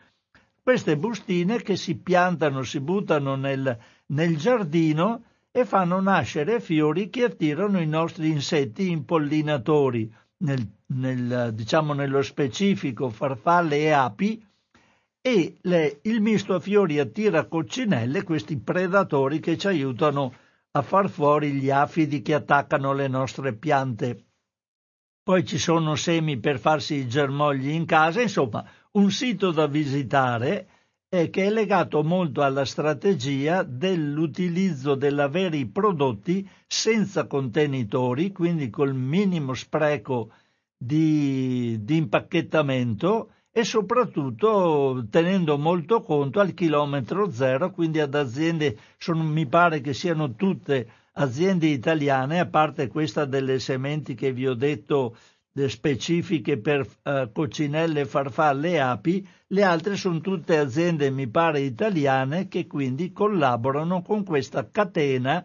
Queste 0.61 0.97
bustine 0.97 1.61
che 1.61 1.75
si 1.75 1.97
piantano, 1.97 2.63
si 2.63 2.79
buttano 2.79 3.35
nel, 3.35 3.77
nel 4.07 4.37
giardino 4.37 5.23
e 5.51 5.65
fanno 5.65 5.99
nascere 5.99 6.59
fiori 6.59 7.09
che 7.09 7.23
attirano 7.23 7.79
i 7.79 7.87
nostri 7.87 8.29
insetti 8.29 8.89
impollinatori, 8.89 10.13
nel, 10.37 10.65
nel, 10.87 11.51
diciamo 11.53 11.93
nello 11.93 12.21
specifico 12.21 13.09
farfalle 13.09 13.77
e 13.77 13.89
api, 13.91 14.45
e 15.21 15.57
le, 15.61 15.99
il 16.03 16.21
misto 16.21 16.59
fiori 16.59 16.99
attira 16.99 17.45
coccinelle, 17.45 18.23
questi 18.23 18.57
predatori 18.57 19.39
che 19.39 19.57
ci 19.57 19.67
aiutano 19.67 20.33
a 20.33 20.47
a 20.71 20.81
far 20.81 21.09
fuori 21.09 21.53
gli 21.53 21.69
afidi 21.71 22.21
che 22.21 22.35
attaccano 22.35 22.93
le 22.93 23.07
nostre 23.07 23.53
piante. 23.53 24.25
Poi 25.23 25.45
ci 25.45 25.57
sono 25.57 25.95
semi 25.95 26.39
per 26.39 26.59
farsi 26.59 26.95
i 26.95 27.07
germogli 27.07 27.69
in 27.69 27.85
casa, 27.85 28.21
insomma, 28.21 28.63
un 28.91 29.11
sito 29.11 29.51
da 29.51 29.67
visitare 29.67 30.67
e 31.09 31.29
che 31.29 31.45
è 31.45 31.49
legato 31.49 32.03
molto 32.03 32.43
alla 32.43 32.65
strategia 32.65 33.63
dell'utilizzo 33.63 34.95
dell'avere 34.95 35.57
i 35.57 35.67
prodotti 35.67 36.47
senza 36.67 37.25
contenitori, 37.25 38.31
quindi 38.31 38.69
col 38.69 38.93
minimo 38.93 39.53
spreco 39.53 40.31
di, 40.77 41.77
di 41.81 41.97
impacchettamento 41.97 43.31
e 43.51 43.63
soprattutto 43.63 45.05
tenendo 45.09 45.57
molto 45.57 46.03
conto 46.03 46.39
al 46.39 46.53
chilometro 46.53 47.31
zero, 47.31 47.71
quindi 47.71 47.99
ad 47.99 48.13
aziende, 48.13 48.77
sono, 48.97 49.23
mi 49.23 49.47
pare 49.47 49.81
che 49.81 49.93
siano 49.93 50.35
tutte 50.35 50.87
aziende 51.13 51.67
italiane, 51.67 52.39
a 52.39 52.45
parte 52.45 52.87
questa 52.87 53.25
delle 53.25 53.59
sementi 53.59 54.13
che 54.13 54.31
vi 54.31 54.47
ho 54.47 54.53
detto 54.53 55.17
specifiche 55.67 56.57
per 56.57 56.87
uh, 57.03 57.31
coccinelle, 57.31 58.05
farfalle 58.05 58.71
e 58.71 58.77
api, 58.77 59.27
le 59.47 59.63
altre 59.63 59.95
sono 59.95 60.21
tutte 60.21 60.57
aziende, 60.57 61.09
mi 61.09 61.27
pare, 61.27 61.61
italiane 61.61 62.47
che 62.47 62.67
quindi 62.67 63.11
collaborano 63.11 64.01
con 64.01 64.23
questa 64.23 64.69
catena 64.69 65.43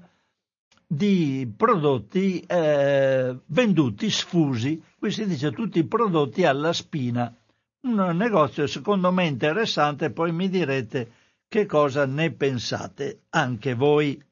di 0.86 1.50
prodotti 1.56 2.40
eh, 2.40 3.36
venduti 3.46 4.10
sfusi, 4.10 4.82
qui 4.98 5.10
si 5.10 5.26
dice 5.26 5.50
tutti 5.50 5.78
i 5.78 5.86
prodotti 5.86 6.44
alla 6.44 6.72
spina. 6.72 7.34
Un 7.82 8.16
negozio 8.16 8.66
secondo 8.66 9.10
me 9.10 9.26
interessante, 9.26 10.10
poi 10.10 10.32
mi 10.32 10.48
direte 10.48 11.10
che 11.48 11.66
cosa 11.66 12.06
ne 12.06 12.32
pensate 12.32 13.22
anche 13.30 13.74
voi. 13.74 14.22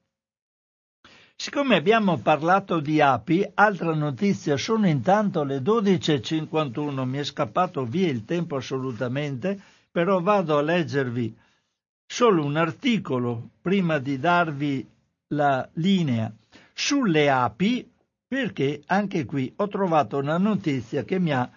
Siccome 1.43 1.75
abbiamo 1.75 2.19
parlato 2.19 2.79
di 2.79 3.01
api, 3.01 3.45
altra 3.55 3.93
notizia, 3.97 4.57
sono 4.57 4.87
intanto 4.87 5.43
le 5.43 5.59
12.51, 5.59 7.03
mi 7.03 7.19
è 7.19 7.25
scappato 7.25 7.85
via 7.85 8.09
il 8.09 8.25
tempo 8.25 8.55
assolutamente, 8.55 9.61
però 9.91 10.21
vado 10.21 10.57
a 10.57 10.63
leggervi 10.63 11.37
solo 12.07 12.45
un 12.45 12.55
articolo 12.55 13.49
prima 13.61 13.99
di 13.99 14.21
darvi 14.21 14.89
la 15.35 15.69
linea 15.73 16.33
sulle 16.73 17.29
api, 17.29 17.91
perché 18.29 18.81
anche 18.87 19.25
qui 19.25 19.53
ho 19.57 19.67
trovato 19.67 20.19
una 20.19 20.39
notizia 20.39 21.03
che 21.03 21.19
mi 21.19 21.33
ha 21.33 21.51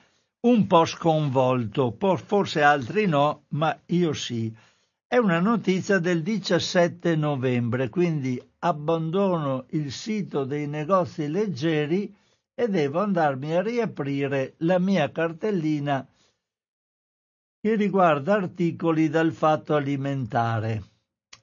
un 0.48 0.66
po' 0.66 0.86
sconvolto, 0.86 1.96
forse 2.26 2.64
altri 2.64 3.06
no, 3.06 3.44
ma 3.50 3.78
io 3.86 4.14
sì. 4.14 4.52
È 5.08 5.18
una 5.18 5.40
notizia 5.40 6.00
del 6.00 6.24
17 6.24 7.16
novembre, 7.16 7.90
quindi 7.90 8.42
abbandono 8.60 9.66
il 9.70 9.92
sito 9.92 10.46
dei 10.46 10.68
negozi 10.68 11.28
leggeri 11.28 12.14
e 12.56 12.68
devo 12.68 13.02
andarmi 13.02 13.54
a 13.54 13.62
riaprire 13.62 14.56
la 14.60 14.80
mia 14.80 15.12
cartellina 15.12 16.08
che 17.62 17.76
riguarda 17.76 18.34
articoli 18.34 19.08
dal 19.10 19.32
fatto 19.32 19.76
alimentare. 19.76 20.84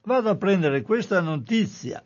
Vado 0.03 0.29
a 0.29 0.35
prendere 0.35 0.81
questa 0.81 1.21
notizia 1.21 2.05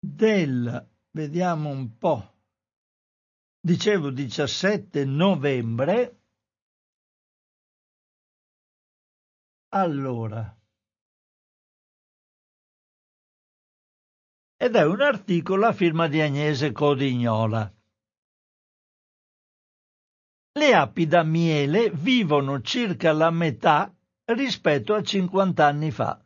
del, 0.00 0.88
vediamo 1.10 1.68
un 1.68 1.98
po', 1.98 2.32
dicevo 3.60 4.10
17 4.10 5.04
novembre, 5.04 6.17
allora, 9.70 10.56
ed 14.56 14.74
è 14.74 14.84
un 14.84 15.00
articolo 15.00 15.66
a 15.66 15.72
firma 15.72 16.08
di 16.08 16.20
Agnese 16.20 16.72
Codignola. 16.72 17.72
Le 20.52 20.74
api 20.74 21.06
da 21.06 21.22
miele 21.22 21.90
vivono 21.90 22.60
circa 22.62 23.12
la 23.12 23.30
metà 23.30 23.94
rispetto 24.24 24.94
a 24.94 25.02
50 25.02 25.64
anni 25.64 25.90
fa, 25.90 26.24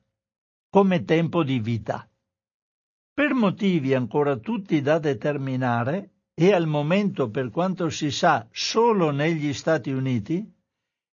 come 0.71 1.05
tempo 1.05 1.45
di 1.45 1.59
vita. 1.59 2.09
Per 3.13 3.35
motivi 3.35 3.93
ancora 3.93 4.37
tutti 4.37 4.81
da 4.81 4.99
determinare, 4.99 6.13
e 6.35 6.55
al 6.55 6.67
momento 6.67 7.29
per 7.29 7.51
quanto 7.51 7.91
si 7.91 8.11
sa 8.11 8.49
solo 8.51 9.11
negli 9.11 9.53
Stati 9.53 9.91
Uniti, 9.91 10.51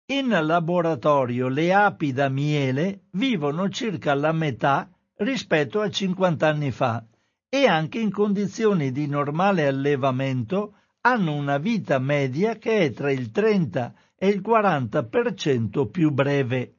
in 0.07 0.29
laboratorio 0.29 1.49
le 1.49 1.73
api 1.73 2.13
da 2.13 2.29
miele 2.29 3.05
vivono 3.13 3.71
circa 3.71 4.13
la 4.13 4.33
metà 4.33 4.91
rispetto 5.17 5.81
a 5.81 5.89
50 5.89 6.47
anni 6.47 6.71
fa 6.73 7.03
e 7.49 7.67
anche 7.67 8.01
in 8.01 8.11
condizioni 8.11 8.93
di 8.93 9.07
normale 9.07 9.67
allevamento 9.67 10.75
hanno 11.01 11.33
una 11.33 11.57
vita 11.57 11.99
media 11.99 12.57
che 12.59 12.81
è 12.81 12.93
tra 12.93 13.11
il 13.11 13.31
30 13.31 13.95
e 14.19 14.29
il 14.29 14.43
40% 14.43 15.91
più 15.91 16.11
breve. 16.11 16.75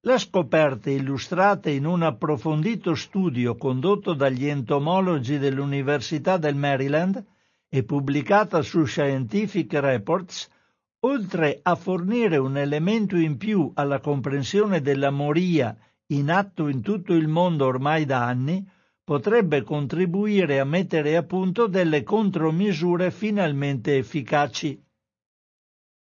Le 0.00 0.18
scoperte 0.18 0.92
illustrate 0.92 1.70
in 1.70 1.86
un 1.86 2.02
approfondito 2.02 2.94
studio 2.94 3.56
condotto 3.56 4.14
dagli 4.14 4.46
entomologi 4.46 5.38
dell'Università 5.38 6.36
del 6.36 6.54
Maryland 6.54 7.24
e 7.68 7.82
pubblicata 7.82 8.62
su 8.62 8.84
Scientific 8.84 9.72
Reports, 9.72 10.48
oltre 11.00 11.60
a 11.62 11.74
fornire 11.76 12.38
un 12.38 12.56
elemento 12.56 13.16
in 13.16 13.36
più 13.36 13.70
alla 13.74 14.00
comprensione 14.00 14.80
della 14.80 15.10
moria 15.10 15.76
in 16.06 16.30
atto 16.30 16.68
in 16.68 16.80
tutto 16.80 17.14
il 17.14 17.28
mondo 17.28 17.66
ormai 17.66 18.04
da 18.04 18.24
anni, 18.24 18.66
potrebbe 19.04 19.62
contribuire 19.62 20.58
a 20.58 20.64
mettere 20.64 21.16
a 21.16 21.22
punto 21.22 21.66
delle 21.66 22.02
contromisure 22.02 23.10
finalmente 23.10 23.96
efficaci. 23.96 24.82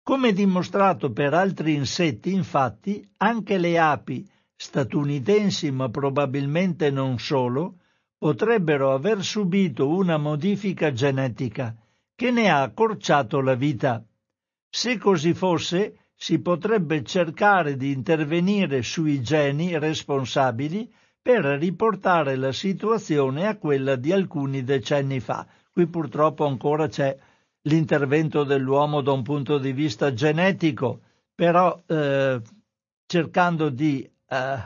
Come 0.03 0.33
dimostrato 0.33 1.13
per 1.13 1.33
altri 1.33 1.75
insetti, 1.75 2.33
infatti, 2.33 3.09
anche 3.19 3.57
le 3.57 3.79
api, 3.79 4.29
statunitensi 4.55 5.71
ma 5.71 5.89
probabilmente 5.89 6.91
non 6.91 7.19
solo, 7.19 7.79
potrebbero 8.19 8.93
aver 8.93 9.23
subito 9.25 9.89
una 9.89 10.17
modifica 10.19 10.93
genetica 10.93 11.75
che 12.15 12.31
ne 12.31 12.49
ha 12.49 12.63
accorciato 12.63 13.41
la 13.41 13.55
vita. 13.55 14.05
Se 14.77 14.99
così 14.99 15.35
fosse, 15.35 15.99
si 16.17 16.41
potrebbe 16.41 17.05
cercare 17.05 17.77
di 17.77 17.93
intervenire 17.93 18.83
sui 18.83 19.23
geni 19.23 19.79
responsabili 19.79 20.93
per 21.23 21.45
riportare 21.45 22.35
la 22.35 22.51
situazione 22.51 23.47
a 23.47 23.57
quella 23.57 23.95
di 23.95 24.11
alcuni 24.11 24.65
decenni 24.65 25.21
fa. 25.21 25.47
Qui 25.71 25.87
purtroppo 25.87 26.45
ancora 26.45 26.89
c'è 26.89 27.17
l'intervento 27.63 28.43
dell'uomo 28.43 29.01
da 29.01 29.13
un 29.13 29.23
punto 29.23 29.59
di 29.59 29.73
vista 29.73 30.13
genetico, 30.13 31.03
però 31.33 31.81
eh, 31.87 32.43
cercando 33.07 33.69
di 33.69 34.03
eh, 34.03 34.57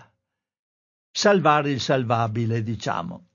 salvare 1.11 1.71
il 1.71 1.81
salvabile, 1.81 2.63
diciamo. 2.63 3.27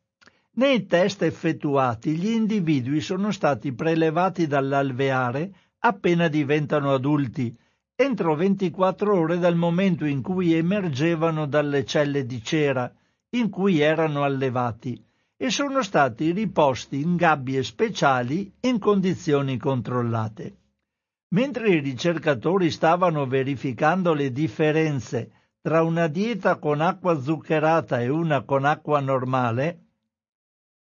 Nei 0.56 0.88
test 0.88 1.22
effettuati 1.22 2.16
gli 2.16 2.30
individui 2.30 3.00
sono 3.00 3.30
stati 3.30 3.74
prelevati 3.74 4.48
dall'alveare 4.48 5.52
appena 5.86 6.30
diventano 6.30 6.94
adulti, 6.94 7.56
entro 7.96 8.36
24 8.36 9.18
ore 9.18 9.38
dal 9.38 9.56
momento 9.56 10.06
in 10.06 10.22
cui 10.22 10.54
emergevano 10.54 11.46
dalle 11.46 11.86
celle 11.86 12.26
di 12.26 12.42
cera 12.42 12.92
in 13.32 13.50
cui 13.50 13.80
erano 13.80 14.24
allevati 14.24 15.04
e 15.36 15.50
sono 15.50 15.82
stati 15.82 16.32
riposti 16.32 17.02
in 17.02 17.16
gabbie 17.16 17.64
speciali 17.64 18.52
in 18.62 18.80
condizioni 18.80 19.58
controllate. 19.58 20.58
Mentre 21.30 21.70
i 21.70 21.80
ricercatori 21.80 22.72
stavano 22.72 23.26
verificando 23.26 24.14
le 24.14 24.32
differenze 24.32 25.32
tra 25.62 25.82
una 25.84 26.08
dieta 26.08 26.58
con 26.58 26.80
acqua 26.80 27.20
zuccherata 27.20 28.00
e 28.00 28.08
una 28.08 28.44
con 28.44 28.64
acqua 28.66 29.00
normale, 29.00 29.80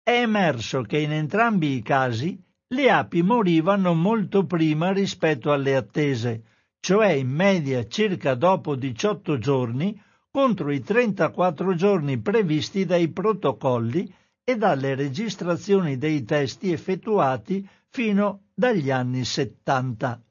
è 0.03 0.21
emerso 0.21 0.83
che 0.83 0.99
in 0.99 1.11
entrambi 1.11 1.75
i 1.75 1.81
casi 1.81 2.41
le 2.69 2.89
api 2.89 3.21
morivano 3.21 3.93
molto 3.93 4.45
prima 4.45 4.91
rispetto 4.91 5.53
alle 5.53 5.75
attese, 5.75 6.43
cioè 6.81 7.11
in 7.11 7.29
media 7.29 7.87
circa 7.87 8.35
dopo 8.35 8.75
18 8.75 9.37
giorni 9.37 10.01
contro 10.29 10.71
i 10.71 10.81
34 10.81 11.75
giorni 11.75 12.19
previsti 12.19 12.85
dai 12.85 13.07
protocolli 13.07 14.13
e 14.43 14.57
dalle 14.57 14.95
registrazioni 14.95 15.97
dei 15.97 16.25
testi 16.25 16.71
effettuati 16.73 17.67
fino 17.87 18.47
dagli 18.53 18.91
anni 18.91 19.23
70. 19.23 20.21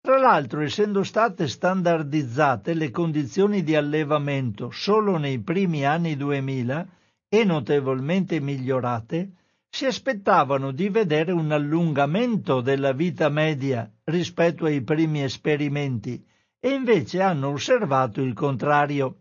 Tra 0.00 0.16
l'altro, 0.16 0.60
essendo 0.60 1.02
state 1.02 1.48
standardizzate 1.48 2.72
le 2.72 2.90
condizioni 2.90 3.64
di 3.64 3.74
allevamento 3.74 4.70
solo 4.70 5.16
nei 5.18 5.40
primi 5.40 5.84
anni 5.84 6.16
2000 6.16 6.88
e 7.28 7.44
notevolmente 7.44 8.40
migliorate, 8.40 9.32
si 9.70 9.84
aspettavano 9.84 10.72
di 10.72 10.88
vedere 10.88 11.32
un 11.32 11.52
allungamento 11.52 12.60
della 12.60 12.92
vita 12.92 13.28
media 13.28 13.90
rispetto 14.04 14.64
ai 14.64 14.82
primi 14.82 15.22
esperimenti 15.22 16.24
e 16.58 16.70
invece 16.70 17.22
hanno 17.22 17.50
osservato 17.50 18.20
il 18.20 18.32
contrario. 18.32 19.20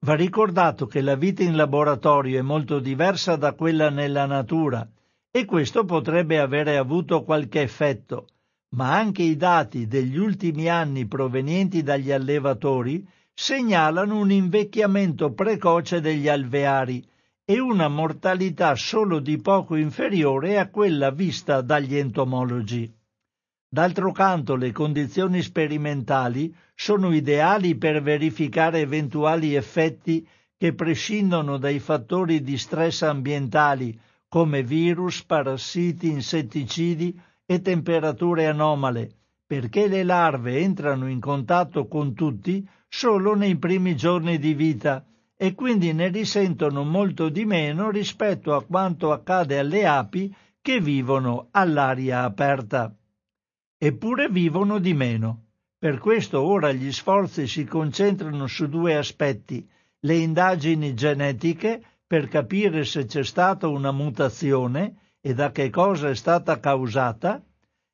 Va 0.00 0.14
ricordato 0.14 0.86
che 0.86 1.00
la 1.00 1.16
vita 1.16 1.42
in 1.42 1.56
laboratorio 1.56 2.38
è 2.38 2.42
molto 2.42 2.78
diversa 2.78 3.34
da 3.36 3.54
quella 3.54 3.90
nella 3.90 4.26
natura 4.26 4.88
e 5.30 5.44
questo 5.44 5.84
potrebbe 5.84 6.38
avere 6.38 6.76
avuto 6.76 7.24
qualche 7.24 7.62
effetto, 7.62 8.28
ma 8.70 8.96
anche 8.96 9.22
i 9.22 9.36
dati 9.36 9.88
degli 9.88 10.16
ultimi 10.16 10.68
anni 10.68 11.06
provenienti 11.06 11.82
dagli 11.82 12.12
allevatori 12.12 13.06
segnalano 13.34 14.18
un 14.18 14.30
invecchiamento 14.30 15.32
precoce 15.32 16.00
degli 16.00 16.28
alveari 16.28 17.04
e 17.50 17.58
una 17.60 17.88
mortalità 17.88 18.74
solo 18.74 19.20
di 19.20 19.38
poco 19.38 19.74
inferiore 19.74 20.58
a 20.58 20.68
quella 20.68 21.10
vista 21.10 21.62
dagli 21.62 21.96
entomologi. 21.96 22.92
D'altro 23.66 24.12
canto 24.12 24.54
le 24.54 24.70
condizioni 24.70 25.40
sperimentali 25.40 26.54
sono 26.74 27.10
ideali 27.10 27.74
per 27.76 28.02
verificare 28.02 28.80
eventuali 28.80 29.54
effetti 29.54 30.28
che 30.58 30.74
prescindono 30.74 31.56
dai 31.56 31.78
fattori 31.78 32.42
di 32.42 32.58
stress 32.58 33.00
ambientali 33.00 33.98
come 34.28 34.62
virus, 34.62 35.24
parassiti, 35.24 36.10
insetticidi 36.10 37.18
e 37.46 37.62
temperature 37.62 38.46
anomale, 38.46 39.10
perché 39.46 39.88
le 39.88 40.04
larve 40.04 40.58
entrano 40.58 41.08
in 41.08 41.18
contatto 41.18 41.86
con 41.86 42.12
tutti 42.12 42.68
solo 42.88 43.34
nei 43.34 43.56
primi 43.56 43.96
giorni 43.96 44.38
di 44.38 44.52
vita 44.52 45.02
e 45.38 45.54
quindi 45.54 45.94
ne 45.94 46.08
risentono 46.08 46.84
molto 46.84 47.30
di 47.30 47.46
meno 47.46 47.90
rispetto 47.90 48.54
a 48.54 48.62
quanto 48.62 49.12
accade 49.12 49.58
alle 49.58 49.86
api 49.86 50.34
che 50.60 50.80
vivono 50.80 51.48
all'aria 51.52 52.24
aperta 52.24 52.92
eppure 53.80 54.28
vivono 54.28 54.80
di 54.80 54.92
meno. 54.92 55.44
Per 55.78 55.98
questo 55.98 56.42
ora 56.42 56.72
gli 56.72 56.90
sforzi 56.90 57.46
si 57.46 57.64
concentrano 57.64 58.48
su 58.48 58.68
due 58.68 58.96
aspetti, 58.96 59.66
le 60.00 60.16
indagini 60.16 60.94
genetiche 60.94 61.80
per 62.04 62.26
capire 62.26 62.84
se 62.84 63.04
c'è 63.04 63.22
stata 63.22 63.68
una 63.68 63.92
mutazione 63.92 65.14
e 65.20 65.34
da 65.34 65.52
che 65.52 65.70
cosa 65.70 66.08
è 66.08 66.16
stata 66.16 66.58
causata, 66.58 67.40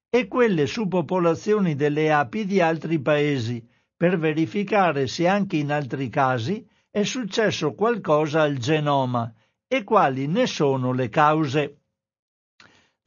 e 0.09 0.26
quelle 0.26 0.66
su 0.66 0.88
popolazioni 0.88 1.74
delle 1.74 2.11
api 2.11 2.47
di 2.47 2.61
altri 2.61 3.01
paesi, 3.01 3.62
per 3.97 4.18
verificare 4.18 5.07
se 5.07 5.28
anche 5.28 5.57
in 5.57 5.70
altri 5.70 6.09
casi 6.09 6.66
è 6.95 7.03
successo 7.03 7.74
qualcosa 7.74 8.42
al 8.42 8.57
genoma 8.57 9.34
e 9.66 9.82
quali 9.82 10.28
ne 10.28 10.47
sono 10.47 10.92
le 10.92 11.09
cause. 11.09 11.80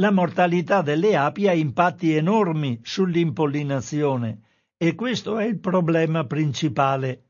La 0.01 0.11
mortalità 0.11 0.81
delle 0.81 1.15
api 1.15 1.47
ha 1.47 1.53
impatti 1.53 2.13
enormi 2.13 2.81
sull'impollinazione 2.83 4.41
e 4.75 4.93
questo 4.93 5.37
è 5.37 5.45
il 5.45 5.59
problema 5.59 6.25
principale. 6.25 7.27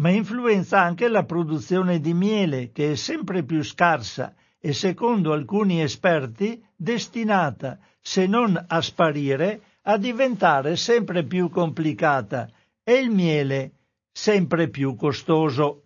Ma 0.00 0.08
influenza 0.10 0.80
anche 0.80 1.06
la 1.06 1.22
produzione 1.22 2.00
di 2.00 2.12
miele, 2.12 2.72
che 2.72 2.90
è 2.90 2.94
sempre 2.96 3.44
più 3.44 3.62
scarsa 3.62 4.34
e 4.58 4.72
secondo 4.72 5.32
alcuni 5.32 5.80
esperti 5.80 6.60
destinata, 6.74 7.78
se 8.00 8.26
non 8.26 8.60
a 8.66 8.80
sparire, 8.80 9.62
a 9.82 9.96
diventare 9.96 10.74
sempre 10.74 11.22
più 11.22 11.48
complicata 11.50 12.50
e 12.82 12.94
il 12.94 13.10
miele 13.10 13.74
sempre 14.10 14.68
più 14.68 14.96
costoso. 14.96 15.83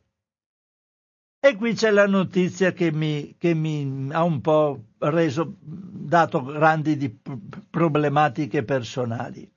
E 1.41 1.55
qui 1.55 1.75
c'è 1.75 1.91
la 1.91 2.07
notizia 2.07 2.73
che 2.73 2.91
mi, 2.91 3.37
che 3.39 3.55
mi 3.55 4.09
ha 4.11 4.25
un 4.25 4.41
po' 4.41 4.87
reso, 4.99 5.57
dato 5.61 6.43
grandi 6.43 6.97
di 6.97 7.17
problematiche 7.71 8.65
personali. 8.65 9.49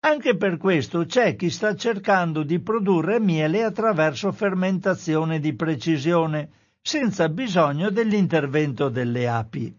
Anche 0.00 0.36
per 0.36 0.56
questo 0.56 1.04
c'è 1.06 1.36
chi 1.36 1.48
sta 1.48 1.76
cercando 1.76 2.42
di 2.42 2.58
produrre 2.58 3.20
miele 3.20 3.62
attraverso 3.62 4.32
fermentazione 4.32 5.38
di 5.38 5.54
precisione, 5.54 6.50
senza 6.82 7.28
bisogno 7.28 7.90
dell'intervento 7.90 8.88
delle 8.88 9.28
api. 9.28 9.72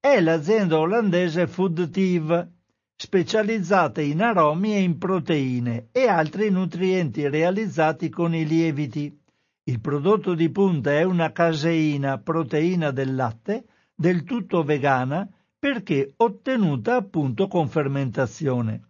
È 0.00 0.20
l'azienda 0.20 0.80
olandese 0.80 1.46
Foodtive, 1.46 2.50
specializzata 2.96 4.00
in 4.00 4.20
aromi 4.20 4.74
e 4.74 4.80
in 4.80 4.98
proteine 4.98 5.90
e 5.92 6.08
altri 6.08 6.50
nutrienti 6.50 7.28
realizzati 7.28 8.08
con 8.08 8.34
i 8.34 8.44
lieviti. 8.44 9.21
Il 9.64 9.80
prodotto 9.80 10.34
di 10.34 10.50
punta 10.50 10.90
è 10.90 11.04
una 11.04 11.30
caseina, 11.30 12.18
proteina 12.18 12.90
del 12.90 13.14
latte, 13.14 13.64
del 13.94 14.24
tutto 14.24 14.64
vegana 14.64 15.28
perché 15.56 16.14
ottenuta 16.16 16.96
appunto 16.96 17.46
con 17.46 17.68
fermentazione. 17.68 18.88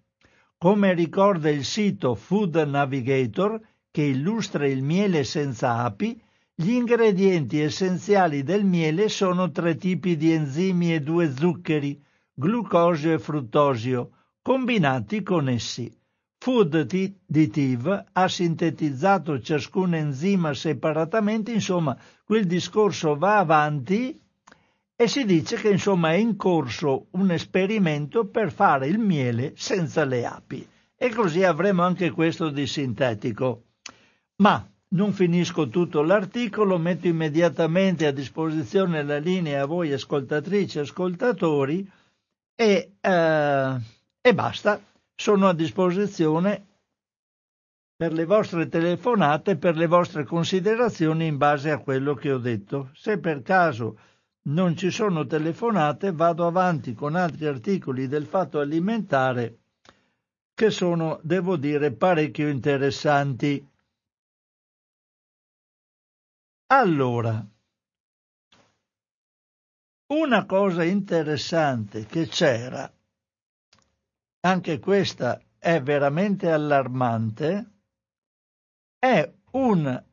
Come 0.56 0.94
ricorda 0.94 1.50
il 1.50 1.66
sito 1.66 2.14
Food 2.14 2.56
Navigator, 2.56 3.60
che 3.90 4.00
illustra 4.00 4.66
il 4.66 4.82
miele 4.82 5.24
senza 5.24 5.82
api, 5.84 6.18
gli 6.54 6.70
ingredienti 6.70 7.60
essenziali 7.60 8.42
del 8.42 8.64
miele 8.64 9.10
sono 9.10 9.50
tre 9.50 9.76
tipi 9.76 10.16
di 10.16 10.32
enzimi 10.32 10.94
e 10.94 11.00
due 11.00 11.30
zuccheri, 11.36 12.02
glucosio 12.32 13.12
e 13.12 13.18
fruttosio, 13.18 14.12
combinati 14.40 15.22
con 15.22 15.50
essi. 15.50 15.94
Food 16.42 16.74
Additive 16.74 18.06
ha 18.14 18.26
sintetizzato 18.26 19.40
ciascun 19.40 19.94
enzima 19.94 20.52
separatamente, 20.54 21.52
insomma, 21.52 21.96
quel 22.24 22.46
discorso 22.46 23.16
va 23.16 23.38
avanti 23.38 24.20
e 24.96 25.06
si 25.06 25.24
dice 25.24 25.54
che 25.54 25.70
insomma 25.70 26.10
è 26.10 26.16
in 26.16 26.34
corso 26.34 27.06
un 27.12 27.30
esperimento 27.30 28.26
per 28.26 28.50
fare 28.50 28.88
il 28.88 28.98
miele 28.98 29.52
senza 29.54 30.04
le 30.04 30.26
api 30.26 30.68
e 30.96 31.10
così 31.10 31.44
avremo 31.44 31.84
anche 31.84 32.10
questo 32.10 32.50
di 32.50 32.66
sintetico. 32.66 33.66
Ma 34.38 34.68
non 34.88 35.12
finisco 35.12 35.68
tutto 35.68 36.02
l'articolo, 36.02 36.76
metto 36.76 37.06
immediatamente 37.06 38.04
a 38.04 38.10
disposizione 38.10 39.04
la 39.04 39.18
linea 39.18 39.62
a 39.62 39.66
voi 39.66 39.92
ascoltatrici 39.92 40.78
e 40.78 40.80
ascoltatori 40.80 41.88
e, 42.56 42.94
eh, 43.00 43.76
e 44.20 44.34
basta 44.34 44.80
sono 45.22 45.48
a 45.48 45.54
disposizione 45.54 46.66
per 47.94 48.12
le 48.12 48.24
vostre 48.24 48.66
telefonate, 48.66 49.56
per 49.56 49.76
le 49.76 49.86
vostre 49.86 50.24
considerazioni 50.24 51.26
in 51.26 51.36
base 51.36 51.70
a 51.70 51.78
quello 51.78 52.14
che 52.14 52.32
ho 52.32 52.38
detto. 52.38 52.90
Se 52.92 53.20
per 53.20 53.40
caso 53.42 54.00
non 54.46 54.76
ci 54.76 54.90
sono 54.90 55.24
telefonate, 55.24 56.10
vado 56.10 56.44
avanti 56.44 56.92
con 56.92 57.14
altri 57.14 57.46
articoli 57.46 58.08
del 58.08 58.26
fatto 58.26 58.58
alimentare 58.58 59.58
che 60.54 60.70
sono, 60.70 61.20
devo 61.22 61.56
dire, 61.56 61.92
parecchio 61.92 62.48
interessanti. 62.48 63.64
Allora, 66.66 67.46
una 70.06 70.46
cosa 70.46 70.82
interessante 70.82 72.06
che 72.06 72.26
c'era, 72.26 72.92
anche 74.44 74.78
questa 74.80 75.40
è 75.58 75.80
veramente 75.80 76.50
allarmante, 76.50 77.70
è 78.98 79.32
un 79.52 80.04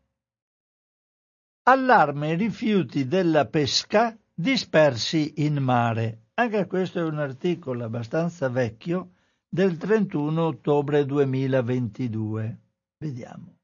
allarme 1.64 2.36
rifiuti 2.36 3.08
della 3.08 3.48
pesca 3.48 4.16
dispersi 4.34 5.34
in 5.38 5.58
mare. 5.58 6.28
Anche 6.36 6.68
questo 6.68 7.00
è 7.00 7.04
un 7.04 7.20
articolo 7.20 7.84
abbastanza 7.84 8.50
vecchio 8.50 9.14
del 9.48 9.78
31 9.78 10.42
ottobre 10.46 11.06
2022. 11.06 12.60
Vediamo. 12.98 13.56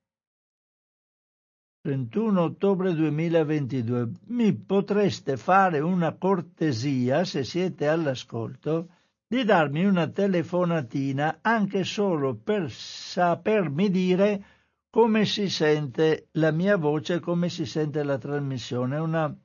31 1.82 2.42
ottobre 2.42 2.96
2022. 2.96 4.12
Mi 4.28 4.54
potreste 4.54 5.38
fare 5.38 5.80
una 5.80 6.14
cortesia, 6.14 7.24
se 7.24 7.44
siete 7.44 7.88
all'ascolto, 7.88 8.90
di 9.28 9.44
darmi 9.44 9.86
una 9.86 10.08
telefonatina 10.08 11.40
anche 11.42 11.84
solo 11.84 12.36
per 12.36 12.72
sapermi 12.72 13.90
dire 13.90 14.46
come 14.90 15.26
si 15.26 15.50
sente 15.50 16.30
la 16.34 16.52
mia 16.52 16.78
voce, 16.78 17.20
come 17.20 17.50
si 17.50 17.66
sente 17.66 18.02
la 18.04 18.18
trasmissione. 18.18 18.98
Una, 18.98 19.38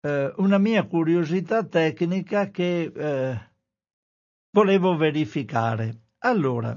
eh, 0.00 0.32
una 0.38 0.58
mia 0.58 0.84
curiosità 0.86 1.64
tecnica 1.64 2.50
che 2.50 2.92
eh, 2.92 3.50
volevo 4.50 4.96
verificare. 4.96 6.06
Allora, 6.22 6.76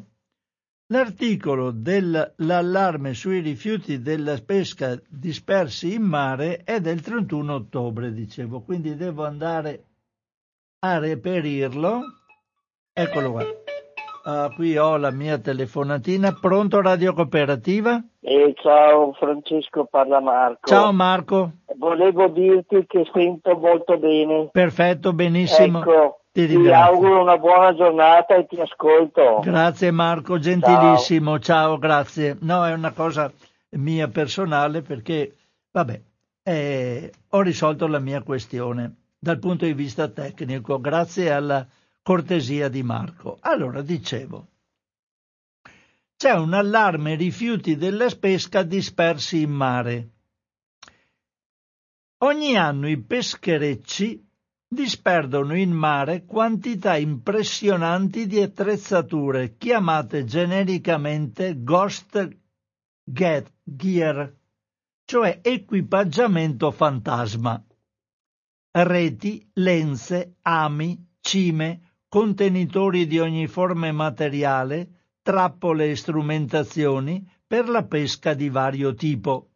l'articolo 0.91 1.71
dell'allarme 1.71 3.15
sui 3.15 3.39
rifiuti 3.39 3.99
della 3.99 4.37
pesca 4.41 5.01
dispersi 5.07 5.95
in 5.95 6.03
mare 6.03 6.63
è 6.63 6.79
del 6.79 7.01
31 7.01 7.51
ottobre, 7.51 8.13
dicevo, 8.13 8.61
quindi 8.61 8.95
devo 8.95 9.25
andare 9.25 9.87
a 10.81 10.99
reperirlo. 10.99 12.22
Eccolo 12.95 13.31
qua. 13.31 13.43
Uh, 14.25 14.53
qui 14.53 14.77
ho 14.77 14.97
la 14.97 15.09
mia 15.09 15.39
telefonatina. 15.39 16.37
Pronto 16.39 16.79
Radio 16.79 17.13
Cooperativa? 17.13 17.99
Eh, 18.19 18.53
ciao 18.61 19.13
Francesco, 19.13 19.85
parla 19.85 20.21
Marco. 20.21 20.67
Ciao 20.67 20.93
Marco. 20.93 21.53
Volevo 21.75 22.27
dirti 22.27 22.85
che 22.85 23.09
sento 23.11 23.57
molto 23.57 23.97
bene. 23.97 24.49
Perfetto, 24.51 25.11
benissimo. 25.11 25.79
Ecco, 25.79 26.19
ti, 26.31 26.45
ti 26.45 26.71
auguro 26.71 27.23
una 27.23 27.37
buona 27.39 27.73
giornata 27.73 28.35
e 28.35 28.45
ti 28.45 28.59
ascolto. 28.61 29.39
Grazie 29.41 29.89
Marco, 29.89 30.37
gentilissimo. 30.37 31.39
Ciao, 31.39 31.69
ciao 31.69 31.77
grazie. 31.79 32.37
No, 32.41 32.63
è 32.63 32.73
una 32.73 32.91
cosa 32.91 33.31
mia 33.71 34.07
personale 34.07 34.83
perché, 34.83 35.33
vabbè, 35.71 35.99
eh, 36.43 37.11
ho 37.29 37.41
risolto 37.41 37.87
la 37.87 37.99
mia 37.99 38.21
questione 38.21 38.97
dal 39.17 39.39
punto 39.39 39.65
di 39.65 39.73
vista 39.73 40.07
tecnico 40.09 40.79
grazie 40.79 41.31
alla 41.31 41.65
cortesia 42.03 42.67
di 42.67 42.83
Marco. 42.83 43.37
Allora 43.39 43.81
dicevo, 43.81 44.49
c'è 46.15 46.33
un 46.33 46.53
allarme 46.53 47.15
rifiuti 47.15 47.75
della 47.75 48.09
pesca 48.19 48.61
dispersi 48.63 49.41
in 49.41 49.51
mare. 49.51 50.09
Ogni 52.19 52.55
anno 52.55 52.87
i 52.87 53.01
pescherecci 53.01 54.25
disperdono 54.67 55.55
in 55.55 55.71
mare 55.71 56.25
quantità 56.25 56.95
impressionanti 56.95 58.27
di 58.27 58.41
attrezzature 58.41 59.57
chiamate 59.57 60.23
genericamente 60.23 61.61
ghost 61.61 62.37
gear, 63.03 64.35
cioè 65.05 65.39
equipaggiamento 65.41 66.71
fantasma. 66.71 67.63
Reti, 68.71 69.49
lenze, 69.53 70.37
ami, 70.41 71.05
cime, 71.19 71.82
contenitori 72.13 73.07
di 73.07 73.17
ogni 73.17 73.47
forma 73.47 73.87
e 73.87 73.91
materiale, 73.91 74.87
trappole 75.23 75.89
e 75.89 75.95
strumentazioni 75.95 77.27
per 77.47 77.67
la 77.67 77.85
pesca 77.85 78.35
di 78.35 78.49
vario 78.49 78.93
tipo. 78.93 79.49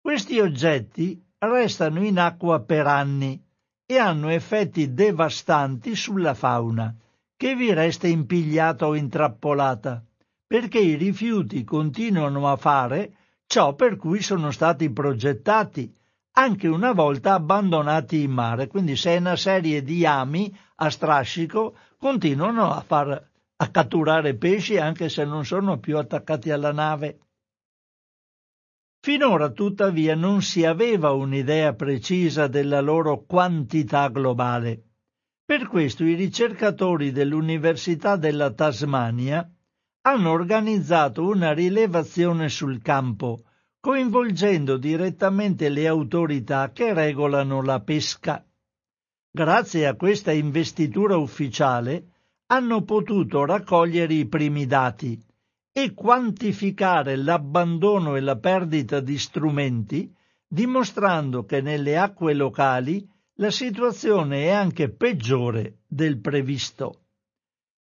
Questi 0.00 0.38
oggetti 0.38 1.20
restano 1.38 2.04
in 2.04 2.20
acqua 2.20 2.60
per 2.60 2.86
anni 2.86 3.44
e 3.84 3.98
hanno 3.98 4.28
effetti 4.28 4.94
devastanti 4.94 5.96
sulla 5.96 6.34
fauna, 6.34 6.94
che 7.36 7.56
vi 7.56 7.74
resta 7.74 8.06
impigliata 8.06 8.86
o 8.86 8.94
intrappolata, 8.94 10.04
perché 10.46 10.78
i 10.78 10.94
rifiuti 10.94 11.64
continuano 11.64 12.46
a 12.46 12.54
fare 12.54 13.16
ciò 13.44 13.74
per 13.74 13.96
cui 13.96 14.22
sono 14.22 14.52
stati 14.52 14.88
progettati, 14.92 15.92
anche 16.34 16.68
una 16.68 16.92
volta 16.92 17.34
abbandonati 17.34 18.22
in 18.22 18.30
mare. 18.30 18.68
Quindi 18.68 18.94
se 18.94 19.16
è 19.16 19.18
una 19.18 19.34
serie 19.34 19.82
di 19.82 20.06
ami 20.06 20.56
a 20.76 20.90
strascico 20.90 21.76
continuano 21.98 22.70
a, 22.70 22.80
far, 22.80 23.30
a 23.56 23.68
catturare 23.70 24.34
pesci 24.36 24.76
anche 24.76 25.08
se 25.08 25.24
non 25.24 25.44
sono 25.44 25.78
più 25.78 25.96
attaccati 25.96 26.50
alla 26.50 26.72
nave. 26.72 27.20
Finora 29.00 29.50
tuttavia 29.50 30.14
non 30.14 30.42
si 30.42 30.64
aveva 30.64 31.12
un'idea 31.12 31.74
precisa 31.74 32.48
della 32.48 32.80
loro 32.80 33.24
quantità 33.24 34.08
globale. 34.08 34.82
Per 35.44 35.68
questo 35.68 36.02
i 36.04 36.14
ricercatori 36.14 37.12
dell'Università 37.12 38.16
della 38.16 38.50
Tasmania 38.50 39.48
hanno 40.02 40.30
organizzato 40.30 41.24
una 41.24 41.52
rilevazione 41.52 42.48
sul 42.48 42.82
campo, 42.82 43.44
coinvolgendo 43.80 44.76
direttamente 44.76 45.68
le 45.68 45.86
autorità 45.86 46.72
che 46.72 46.92
regolano 46.92 47.62
la 47.62 47.80
pesca 47.80 48.44
grazie 49.36 49.86
a 49.86 49.96
questa 49.96 50.32
investitura 50.32 51.18
ufficiale, 51.18 52.04
hanno 52.46 52.84
potuto 52.84 53.44
raccogliere 53.44 54.14
i 54.14 54.26
primi 54.26 54.64
dati 54.64 55.22
e 55.70 55.92
quantificare 55.92 57.16
l'abbandono 57.16 58.16
e 58.16 58.20
la 58.20 58.38
perdita 58.38 59.00
di 59.00 59.18
strumenti, 59.18 60.10
dimostrando 60.48 61.44
che 61.44 61.60
nelle 61.60 61.98
acque 61.98 62.32
locali 62.32 63.06
la 63.34 63.50
situazione 63.50 64.44
è 64.44 64.48
anche 64.52 64.88
peggiore 64.88 65.80
del 65.86 66.18
previsto. 66.18 67.02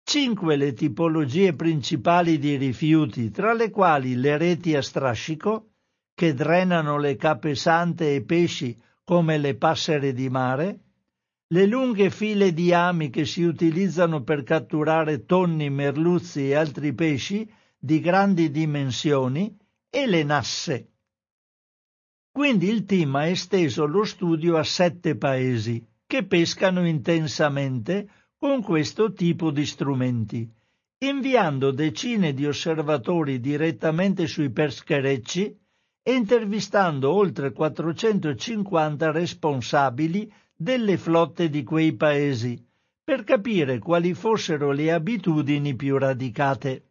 Cinque 0.04 0.56
le 0.56 0.74
tipologie 0.74 1.54
principali 1.54 2.38
di 2.38 2.56
rifiuti, 2.56 3.30
tra 3.30 3.54
le 3.54 3.70
quali 3.70 4.14
le 4.14 4.36
reti 4.36 4.76
a 4.76 4.82
strascico, 4.82 5.70
che 6.14 6.34
drenano 6.34 6.98
le 6.98 7.16
capesante 7.16 8.14
e 8.14 8.24
pesci 8.24 8.76
come 9.02 9.38
le 9.38 9.54
passere 9.56 10.12
di 10.12 10.28
mare, 10.28 10.80
le 11.52 11.66
lunghe 11.66 12.10
file 12.10 12.52
di 12.52 12.72
ami 12.72 13.10
che 13.10 13.24
si 13.24 13.42
utilizzano 13.42 14.22
per 14.22 14.44
catturare 14.44 15.24
tonni, 15.24 15.68
merluzzi 15.68 16.48
e 16.48 16.54
altri 16.54 16.94
pesci 16.94 17.50
di 17.76 17.98
grandi 17.98 18.52
dimensioni 18.52 19.56
e 19.90 20.06
le 20.06 20.22
nasse. 20.22 20.92
Quindi 22.30 22.68
il 22.68 22.84
team 22.84 23.16
ha 23.16 23.26
esteso 23.26 23.84
lo 23.86 24.04
studio 24.04 24.56
a 24.56 24.62
sette 24.62 25.16
paesi 25.16 25.84
che 26.06 26.24
pescano 26.24 26.86
intensamente 26.86 28.08
con 28.36 28.62
questo 28.62 29.12
tipo 29.12 29.50
di 29.50 29.66
strumenti, 29.66 30.48
inviando 30.98 31.72
decine 31.72 32.32
di 32.32 32.46
osservatori 32.46 33.40
direttamente 33.40 34.28
sui 34.28 34.50
pescherecci 34.50 35.58
e 36.02 36.14
intervistando 36.14 37.12
oltre 37.12 37.50
450 37.50 39.10
responsabili 39.10 40.32
delle 40.60 40.98
flotte 40.98 41.48
di 41.48 41.64
quei 41.64 41.96
paesi 41.96 42.62
per 43.02 43.24
capire 43.24 43.78
quali 43.78 44.12
fossero 44.12 44.72
le 44.72 44.92
abitudini 44.92 45.74
più 45.74 45.96
radicate. 45.96 46.90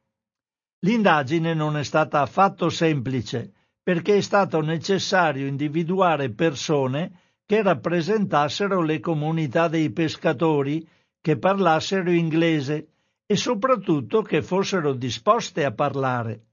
L'indagine 0.80 1.54
non 1.54 1.78
è 1.78 1.84
stata 1.84 2.22
affatto 2.22 2.70
semplice 2.70 3.54
perché 3.84 4.18
è 4.18 4.22
stato 4.22 4.62
necessario 4.62 5.46
individuare 5.46 6.32
persone 6.32 7.12
che 7.46 7.62
rappresentassero 7.62 8.82
le 8.82 9.00
comunità 9.00 9.68
dei 9.68 9.92
pescatori, 9.92 10.88
che 11.22 11.38
parlassero 11.38 12.10
inglese 12.10 12.88
e 13.28 13.36
soprattutto 13.36 14.24
che 14.24 14.42
fossero 14.42 14.94
disposte 14.94 15.64
a 15.64 15.72
parlare. 15.72 16.48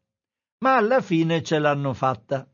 Ma 0.58 0.76
alla 0.76 1.00
fine 1.00 1.42
ce 1.42 1.58
l'hanno 1.58 1.94
fatta 1.94 2.46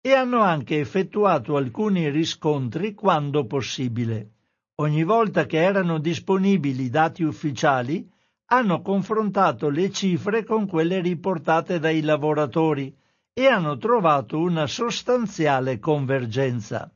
e 0.00 0.12
hanno 0.14 0.40
anche 0.40 0.80
effettuato 0.80 1.56
alcuni 1.56 2.08
riscontri 2.08 2.94
quando 2.94 3.46
possibile. 3.46 4.30
Ogni 4.76 5.04
volta 5.04 5.44
che 5.44 5.58
erano 5.58 5.98
disponibili 5.98 6.88
dati 6.88 7.22
ufficiali, 7.22 8.08
hanno 8.46 8.80
confrontato 8.80 9.68
le 9.68 9.90
cifre 9.90 10.44
con 10.44 10.66
quelle 10.66 11.00
riportate 11.00 11.78
dai 11.78 12.00
lavoratori 12.00 12.96
e 13.32 13.46
hanno 13.46 13.76
trovato 13.76 14.38
una 14.38 14.66
sostanziale 14.66 15.78
convergenza. 15.78 16.92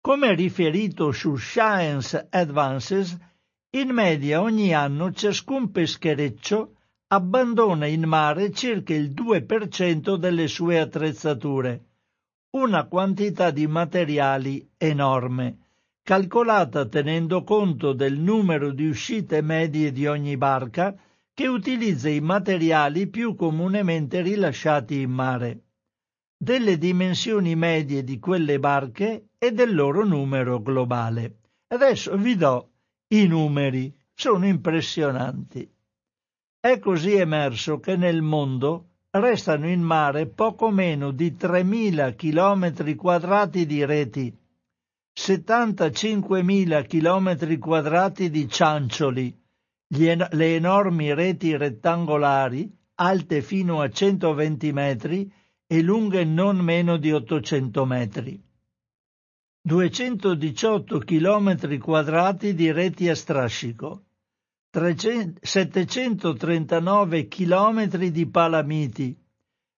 Come 0.00 0.34
riferito 0.34 1.12
su 1.12 1.34
Science 1.34 2.28
Advances, 2.30 3.16
in 3.70 3.90
media 3.90 4.40
ogni 4.40 4.72
anno 4.72 5.12
ciascun 5.12 5.70
peschereccio 5.70 6.76
abbandona 7.12 7.86
in 7.86 8.04
mare 8.04 8.52
circa 8.52 8.94
il 8.94 9.10
2% 9.10 10.14
delle 10.14 10.46
sue 10.46 10.78
attrezzature, 10.78 11.86
una 12.50 12.86
quantità 12.86 13.50
di 13.50 13.66
materiali 13.66 14.70
enorme, 14.76 15.58
calcolata 16.04 16.86
tenendo 16.86 17.42
conto 17.42 17.94
del 17.94 18.16
numero 18.16 18.70
di 18.70 18.86
uscite 18.86 19.40
medie 19.42 19.90
di 19.90 20.06
ogni 20.06 20.36
barca 20.36 20.96
che 21.34 21.48
utilizza 21.48 22.08
i 22.08 22.20
materiali 22.20 23.08
più 23.08 23.34
comunemente 23.34 24.20
rilasciati 24.20 25.00
in 25.00 25.10
mare, 25.10 25.62
delle 26.36 26.78
dimensioni 26.78 27.56
medie 27.56 28.04
di 28.04 28.20
quelle 28.20 28.60
barche 28.60 29.30
e 29.36 29.50
del 29.50 29.74
loro 29.74 30.04
numero 30.04 30.62
globale. 30.62 31.38
Adesso 31.66 32.16
vi 32.16 32.36
do 32.36 32.70
i 33.08 33.26
numeri, 33.26 33.92
sono 34.14 34.46
impressionanti. 34.46 35.68
È 36.62 36.78
così 36.78 37.14
emerso 37.14 37.80
che 37.80 37.96
nel 37.96 38.20
mondo 38.20 38.88
restano 39.12 39.66
in 39.66 39.80
mare 39.80 40.26
poco 40.26 40.70
meno 40.70 41.10
di 41.10 41.30
3.000 41.30 42.14
chilometri 42.14 42.96
quadrati 42.96 43.64
di 43.64 43.82
reti, 43.82 44.30
75.000 45.18 46.86
chilometri 46.86 47.56
quadrati 47.56 48.28
di 48.28 48.46
ciancioli, 48.46 49.34
en- 49.88 50.28
le 50.32 50.54
enormi 50.54 51.14
reti 51.14 51.56
rettangolari, 51.56 52.70
alte 52.96 53.40
fino 53.40 53.80
a 53.80 53.88
120 53.88 54.72
metri 54.72 55.32
e 55.66 55.80
lunghe 55.80 56.24
non 56.24 56.58
meno 56.58 56.98
di 56.98 57.10
800 57.10 57.86
metri. 57.86 58.38
218 59.62 60.98
chilometri 60.98 61.78
quadrati 61.78 62.52
di 62.54 62.70
reti 62.70 63.08
a 63.08 63.14
strascico, 63.14 64.04
739 64.72 67.26
chilometri 67.26 68.12
di 68.12 68.26
palamiti, 68.26 69.18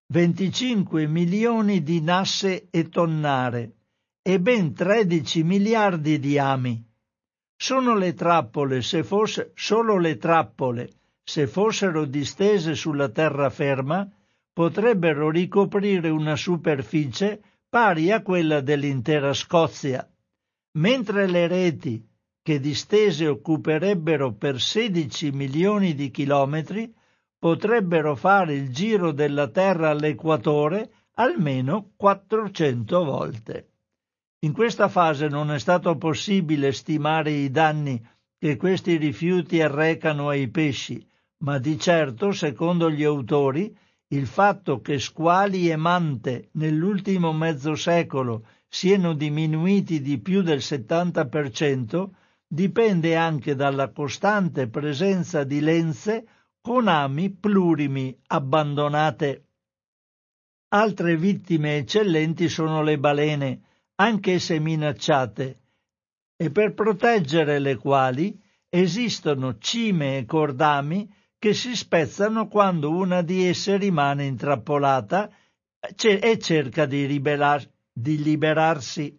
25 0.09 1.07
milioni 1.07 1.83
di 1.83 2.03
nasse 2.03 2.69
e 2.69 2.91
tonnare 2.91 3.77
e 4.21 4.39
ben 4.39 4.75
13 4.75 5.45
miliardi 5.45 6.19
di 6.19 6.39
ami. 6.39 6.85
Sono 7.57 7.97
le 7.97 8.13
trappole, 8.13 8.83
se 8.83 9.03
fosse, 9.03 9.53
solo 9.55 9.97
le 9.97 10.19
trappole, 10.19 10.91
se 11.25 11.47
fossero 11.47 12.05
distese 12.05 12.75
sulla 12.75 13.09
terraferma, 13.09 14.07
potrebbero 14.53 15.31
ricoprire 15.31 16.11
una 16.11 16.37
superficie 16.37 17.41
pari 17.67 18.13
a 18.13 18.21
quella 18.21 18.61
dell'intera 18.61 19.33
Scozia, 19.33 20.07
mentre 20.73 21.27
le 21.27 21.47
reti, 21.47 22.07
che 22.43 22.59
distese 22.59 23.29
occuperebbero 23.29 24.33
per 24.33 24.61
16 24.61 25.31
milioni 25.31 25.95
di 25.95 26.11
chilometri, 26.11 26.93
potrebbero 27.39 28.17
fare 28.17 28.55
il 28.55 28.73
giro 28.73 29.13
della 29.13 29.49
Terra 29.49 29.91
all'equatore 29.91 30.91
almeno 31.15 31.93
400 31.97 33.05
volte. 33.05 33.69
In 34.41 34.53
questa 34.53 34.89
fase 34.89 35.29
non 35.29 35.53
è 35.53 35.59
stato 35.61 35.97
possibile 35.97 36.73
stimare 36.73 37.31
i 37.31 37.51
danni 37.51 38.05
che 38.37 38.57
questi 38.57 38.97
rifiuti 38.97 39.61
arrecano 39.63 40.29
ai 40.29 40.49
pesci, 40.49 41.05
ma 41.39 41.59
di 41.59 41.79
certo, 41.79 42.33
secondo 42.33 42.91
gli 42.91 43.05
autori, 43.05 43.73
il 44.09 44.27
fatto 44.27 44.81
che 44.81 44.99
squali 44.99 45.71
e 45.71 45.77
mante 45.77 46.49
nell'ultimo 46.53 47.33
mezzo 47.33 47.77
secolo 47.77 48.47
siano 48.69 49.15
diminuiti 49.15 50.01
di 50.01 50.19
più 50.19 50.43
del 50.43 50.59
70% 50.59 52.11
dipende 52.53 53.17
anche 53.17 53.55
dalla 53.55 53.93
costante 53.93 54.69
presenza 54.69 55.43
di 55.43 55.61
lenze 55.61 56.27
con 56.61 56.87
ami 56.87 57.31
plurimi 57.31 58.15
abbandonate. 58.27 59.47
Altre 60.69 61.17
vittime 61.17 61.79
eccellenti 61.79 62.51
sono 62.51 62.83
le 62.83 62.99
balene, 62.99 63.63
anch'esse 63.95 64.59
minacciate, 64.59 65.61
e 66.37 66.51
per 66.51 66.75
proteggere 66.75 67.59
le 67.59 67.77
quali 67.77 68.39
esistono 68.69 69.57
cime 69.57 70.19
e 70.19 70.27
cordami 70.27 71.11
che 71.39 71.55
si 71.55 71.75
spezzano 71.75 72.49
quando 72.49 72.91
una 72.91 73.23
di 73.23 73.47
esse 73.47 73.79
rimane 73.79 74.27
intrappolata 74.27 75.31
e 75.81 76.39
cerca 76.39 76.85
di, 76.85 77.07
liberar- 77.07 77.69
di 77.91 78.23
liberarsi. 78.23 79.19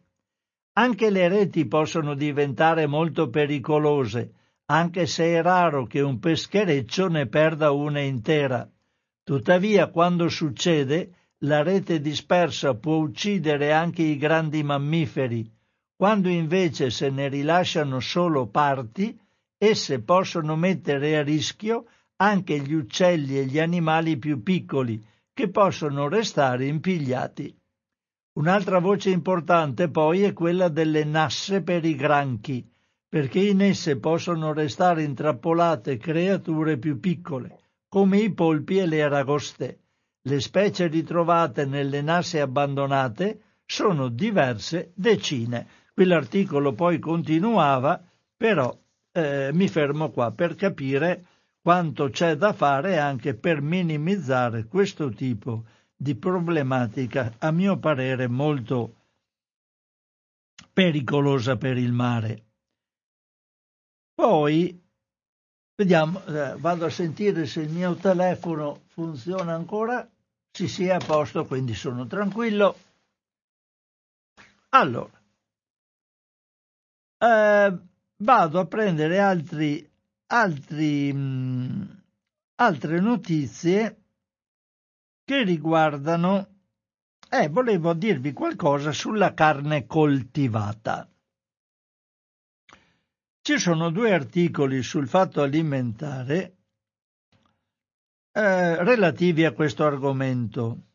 Anche 0.76 1.12
le 1.12 1.28
reti 1.28 1.68
possono 1.68 2.16
diventare 2.16 2.88
molto 2.88 3.30
pericolose, 3.30 4.34
anche 4.66 5.06
se 5.06 5.26
è 5.26 5.42
raro 5.42 5.86
che 5.86 6.02
un 6.02 6.18
peschereccio 6.18 7.10
ne 7.10 7.28
perda 7.28 7.72
una 7.72 8.00
intera. 8.00 8.68
Tuttavia, 9.24 9.90
quando 9.90 10.30
succede, 10.30 11.14
la 11.44 11.62
rete 11.62 12.00
dispersa 12.00 12.74
può 12.74 12.96
uccidere 12.96 13.72
anche 13.72 14.02
i 14.02 14.18
grandi 14.18 14.64
mammiferi. 14.64 15.48
Quando 15.96 16.30
invece 16.30 16.90
se 16.90 17.10
ne 17.10 17.28
rilasciano 17.28 18.00
solo 18.00 18.48
parti, 18.48 19.18
esse 19.58 20.02
possono 20.02 20.56
mettere 20.56 21.18
a 21.18 21.22
rischio 21.22 21.86
anche 22.16 22.60
gli 22.60 22.74
uccelli 22.74 23.38
e 23.38 23.46
gli 23.46 23.60
animali 23.60 24.18
più 24.18 24.42
piccoli, 24.42 25.04
che 25.34 25.50
possono 25.50 26.08
restare 26.08 26.66
impigliati. 26.66 27.56
Un'altra 28.34 28.80
voce 28.80 29.12
importante 29.12 29.90
poi 29.90 30.24
è 30.24 30.34
quella 30.34 30.68
delle 30.68 31.04
nasse 31.04 31.62
per 31.62 31.86
i 31.86 31.96
granchi, 31.96 32.68
perché 33.08 33.40
in 33.40 33.62
esse 33.62 34.00
possono 34.00 34.54
restare 34.54 35.04
intrappolate 35.04 35.98
creature 35.98 36.78
più 36.78 37.00
piccole, 37.00 37.60
come 37.88 38.18
i 38.18 38.34
polpi 38.34 38.80
e 38.80 38.88
le 38.88 39.04
aragoste. 39.04 39.82
Le 40.24 40.40
specie 40.40 40.88
ritrovate 40.88 41.66
nelle 41.66 42.02
nasse 42.02 42.42
abbandonate 42.42 43.42
sono 43.66 44.08
diverse 44.08 44.94
decine. 44.96 45.68
Qui 45.94 46.06
l'articolo 46.06 46.74
poi 46.74 46.98
continuava, 46.98 48.04
però 48.36 48.76
eh, 49.12 49.52
mi 49.54 49.68
fermo 49.68 50.10
qua 50.10 50.32
per 50.32 50.56
capire 50.56 51.26
quanto 51.62 52.10
c'è 52.10 52.36
da 52.36 52.52
fare 52.52 52.98
anche 52.98 53.36
per 53.36 53.62
minimizzare 53.62 54.66
questo 54.66 55.10
tipo 55.10 55.66
di 55.66 55.83
di 55.96 56.16
problematica, 56.16 57.36
a 57.40 57.52
mio 57.52 57.78
parere, 57.78 58.28
molto 58.28 58.96
pericolosa 60.72 61.56
per 61.58 61.78
il 61.78 61.92
mare. 61.92 62.46
Poi, 64.14 64.82
vediamo, 65.76 66.24
eh, 66.26 66.56
vado 66.58 66.86
a 66.86 66.90
sentire 66.90 67.46
se 67.46 67.62
il 67.62 67.70
mio 67.70 67.96
telefono 67.96 68.82
funziona 68.88 69.54
ancora. 69.54 70.08
Sì, 70.52 70.68
sì, 70.68 70.86
è 70.86 70.92
a 70.94 71.00
posto, 71.00 71.46
quindi 71.46 71.74
sono 71.74 72.06
tranquillo. 72.06 72.78
Allora, 74.70 75.22
eh, 77.18 77.78
vado 78.18 78.60
a 78.60 78.66
prendere 78.66 79.20
altri, 79.20 79.90
altri, 80.28 81.14
mh, 81.14 82.04
altre 82.56 83.00
notizie 83.00 84.03
che 85.24 85.44
riguardano... 85.44 86.50
Eh, 87.30 87.50
volevo 87.50 87.94
dirvi 87.94 88.32
qualcosa 88.32 88.92
sulla 88.92 89.34
carne 89.34 89.88
coltivata. 89.88 91.10
Ci 93.42 93.58
sono 93.58 93.90
due 93.90 94.14
articoli 94.14 94.84
sul 94.84 95.08
fatto 95.08 95.42
alimentare 95.42 96.58
eh, 98.32 98.84
relativi 98.84 99.46
a 99.46 99.52
questo 99.52 99.84
argomento. 99.84 100.88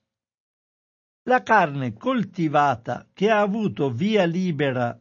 La 1.25 1.43
carne 1.43 1.93
coltivata 1.93 3.07
che 3.13 3.31
ha 3.31 3.41
avuto 3.41 3.91
via 3.91 4.25
libera 4.25 4.99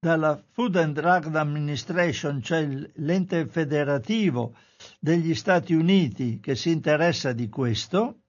dalla 0.00 0.40
Food 0.50 0.76
and 0.76 0.94
Drug 0.94 1.34
Administration, 1.34 2.42
cioè 2.42 2.66
l'ente 2.96 3.46
federativo 3.46 4.54
degli 5.00 5.34
Stati 5.34 5.72
Uniti 5.72 6.38
che 6.38 6.54
si 6.54 6.70
interessa 6.70 7.32
di 7.32 7.48
questo, 7.48 8.22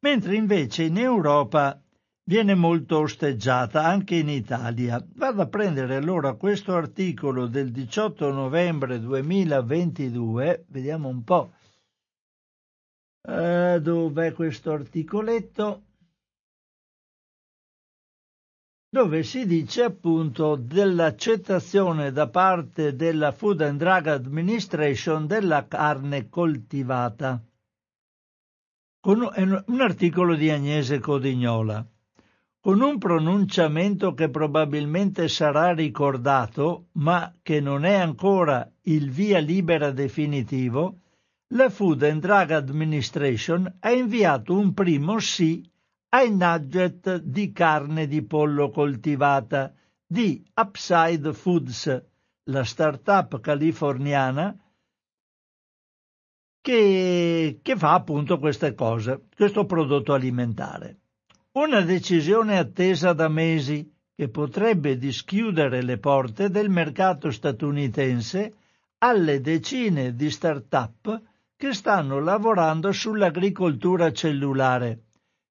mentre 0.00 0.34
invece 0.34 0.84
in 0.84 0.98
Europa 0.98 1.80
viene 2.24 2.54
molto 2.54 2.98
osteggiata, 3.00 3.84
anche 3.84 4.16
in 4.16 4.28
Italia. 4.28 5.04
Vado 5.14 5.42
a 5.42 5.46
prendere 5.46 5.96
allora 5.96 6.34
questo 6.34 6.74
articolo 6.74 7.46
del 7.46 7.70
18 7.72 8.30
novembre 8.30 9.00
2022, 9.00 10.66
vediamo 10.68 11.08
un 11.08 11.24
po'. 11.24 11.52
Uh, 13.22 13.78
dov'è 13.78 14.32
questo 14.32 14.72
articoletto? 14.72 15.82
dove 18.92 19.22
si 19.22 19.46
dice 19.46 19.84
appunto 19.84 20.56
dell'accettazione 20.56 22.10
da 22.10 22.28
parte 22.28 22.96
della 22.96 23.30
Food 23.30 23.60
and 23.60 23.78
Drug 23.78 24.08
Administration 24.08 25.28
della 25.28 25.68
carne 25.68 26.28
coltivata 26.28 27.40
con 29.00 29.22
un 29.22 29.80
articolo 29.80 30.34
di 30.34 30.50
Agnese 30.50 30.98
Codignola. 30.98 31.86
Con 32.60 32.82
un 32.82 32.98
pronunciamento 32.98 34.12
che 34.12 34.28
probabilmente 34.28 35.26
sarà 35.28 35.72
ricordato, 35.72 36.88
ma 36.92 37.34
che 37.40 37.60
non 37.60 37.86
è 37.86 37.94
ancora 37.94 38.70
il 38.82 39.10
via 39.10 39.38
libera 39.38 39.90
definitivo, 39.90 40.98
la 41.54 41.70
Food 41.70 42.02
and 42.02 42.20
Drug 42.20 42.50
Administration 42.50 43.76
ha 43.80 43.90
inviato 43.90 44.54
un 44.54 44.74
primo 44.74 45.18
sì 45.18 45.66
ai 46.10 46.36
nugget 46.36 47.16
di 47.22 47.52
carne 47.52 48.06
di 48.06 48.20
pollo 48.20 48.68
coltivata 48.68 49.72
di 50.06 50.44
Upside 50.54 51.32
Foods, 51.32 52.04
la 52.44 52.64
start-up 52.64 53.40
californiana 53.40 54.54
che, 56.60 57.60
che 57.62 57.76
fa 57.76 57.94
appunto 57.94 58.38
queste 58.38 58.74
cose, 58.74 59.26
questo 59.34 59.64
prodotto 59.64 60.12
alimentare. 60.12 60.98
Una 61.52 61.80
decisione 61.80 62.58
attesa 62.58 63.12
da 63.12 63.28
mesi 63.28 63.90
che 64.14 64.28
potrebbe 64.28 64.98
dischiudere 64.98 65.82
le 65.82 65.98
porte 65.98 66.50
del 66.50 66.68
mercato 66.68 67.30
statunitense 67.30 68.54
alle 68.98 69.40
decine 69.40 70.14
di 70.14 70.30
start-up 70.30 71.22
che 71.56 71.72
stanno 71.72 72.20
lavorando 72.20 72.92
sull'agricoltura 72.92 74.12
cellulare, 74.12 75.04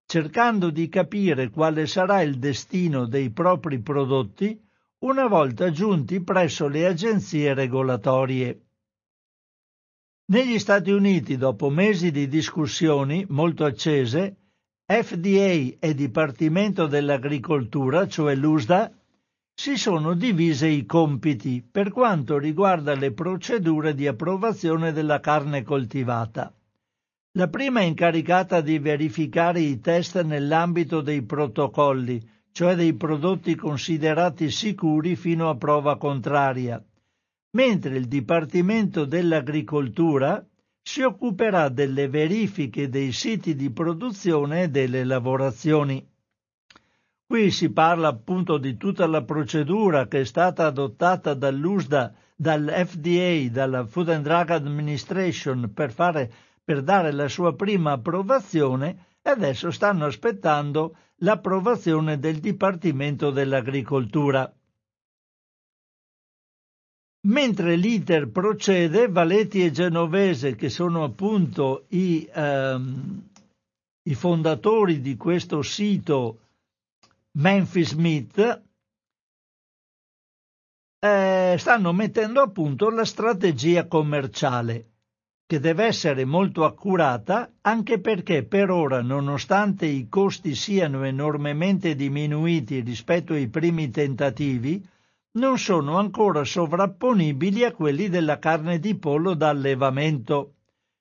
cercando 0.05 0.70
di 0.70 0.88
capire 0.88 1.49
quale 1.49 1.88
sarà 1.88 2.22
il 2.22 2.38
destino 2.38 3.05
dei 3.05 3.32
propri 3.32 3.80
prodotti 3.80 4.60
una 4.99 5.28
volta 5.28 5.72
giunti 5.72 6.22
presso 6.22 6.68
le 6.68 6.86
agenzie 6.86 7.53
regolatorie. 7.53 8.68
Negli 10.32 10.59
Stati 10.59 10.91
Uniti, 10.91 11.38
dopo 11.38 11.71
mesi 11.71 12.11
di 12.11 12.27
discussioni 12.27 13.25
molto 13.30 13.65
accese, 13.65 14.36
FDA 14.86 15.75
e 15.80 15.95
Dipartimento 15.95 16.86
dell'Agricoltura, 16.86 18.07
cioè 18.07 18.36
l'USDA, 18.36 18.91
si 19.55 19.75
sono 19.75 20.13
divise 20.13 20.67
i 20.67 20.86
compiti 20.86 21.63
per 21.63 21.89
quanto 21.89 22.38
riguarda 22.38 22.93
le 22.93 23.11
procedure 23.11 23.95
di 23.95 24.05
approvazione 24.05 24.91
della 24.91 25.19
carne 25.19 25.63
coltivata. 25.63 26.53
La 27.32 27.47
prima 27.47 27.80
è 27.80 27.86
incaricata 27.86 28.61
di 28.61 28.77
verificare 28.77 29.61
i 29.61 29.80
test 29.80 30.21
nell'ambito 30.21 31.01
dei 31.01 31.23
protocolli, 31.23 32.21
cioè 32.51 32.75
dei 32.75 32.93
prodotti 32.93 33.55
considerati 33.55 34.51
sicuri 34.51 35.15
fino 35.15 35.49
a 35.49 35.57
prova 35.57 35.97
contraria, 35.97 36.84
mentre 37.51 37.97
il 37.97 38.07
Dipartimento 38.07 39.05
dell'Agricoltura 39.05 40.45
si 40.81 41.01
occuperà 41.01 41.69
delle 41.69 42.07
verifiche 42.07 42.89
dei 42.89 43.11
siti 43.11 43.55
di 43.55 43.69
produzione 43.71 44.63
e 44.63 44.69
delle 44.69 45.03
lavorazioni. 45.03 46.05
Qui 47.25 47.51
si 47.51 47.71
parla 47.71 48.07
appunto 48.07 48.57
di 48.57 48.75
tutta 48.75 49.05
la 49.05 49.23
procedura 49.23 50.07
che 50.07 50.21
è 50.21 50.25
stata 50.25 50.65
adottata 50.65 51.35
dall'USDA, 51.35 52.13
dall'FDA, 52.35 53.49
dalla 53.51 53.85
Food 53.85 54.09
and 54.09 54.23
Drug 54.23 54.49
Administration 54.49 55.71
per, 55.73 55.91
fare, 55.91 56.31
per 56.63 56.81
dare 56.81 57.11
la 57.11 57.27
sua 57.27 57.55
prima 57.55 57.91
approvazione 57.91 59.05
e 59.21 59.29
adesso 59.29 59.69
stanno 59.69 60.05
aspettando 60.05 60.95
l'approvazione 61.17 62.17
del 62.17 62.39
Dipartimento 62.39 63.29
dell'Agricoltura. 63.29 64.51
Mentre 67.28 67.76
l'iter 67.76 68.30
procede, 68.30 69.09
Valeti 69.09 69.63
e 69.63 69.72
Genovese, 69.72 70.55
che 70.55 70.70
sono 70.70 71.03
appunto 71.03 71.86
i, 71.89 72.26
ehm, 72.34 73.30
i 74.03 74.15
fondatori 74.15 75.01
di 75.01 75.17
questo 75.17 75.61
sito 75.61 76.39
Memphis 77.32 77.91
Meat, 77.93 78.63
eh, 80.99 81.55
stanno 81.57 81.91
mettendo 81.91 82.41
a 82.41 82.49
punto 82.49 82.89
la 82.89 83.03
strategia 83.03 83.88
commerciale, 83.88 84.88
che 85.45 85.59
deve 85.59 85.86
essere 85.86 86.24
molto 86.24 86.63
accurata 86.63 87.51
anche 87.61 87.99
perché 87.99 88.43
per 88.45 88.70
ora, 88.70 89.01
nonostante 89.01 89.86
i 89.86 90.07
costi 90.07 90.55
siano 90.55 91.03
enormemente 91.03 91.95
diminuiti 91.95 92.80
rispetto 92.80 93.34
ai 93.34 93.49
primi 93.49 93.89
tentativi, 93.89 94.88
non 95.34 95.59
sono 95.59 95.97
ancora 95.97 96.43
sovrapponibili 96.43 97.63
a 97.63 97.71
quelli 97.71 98.09
della 98.09 98.39
carne 98.39 98.80
di 98.80 98.95
pollo 98.95 99.36
da 99.36 99.49
allevamento. 99.49 100.55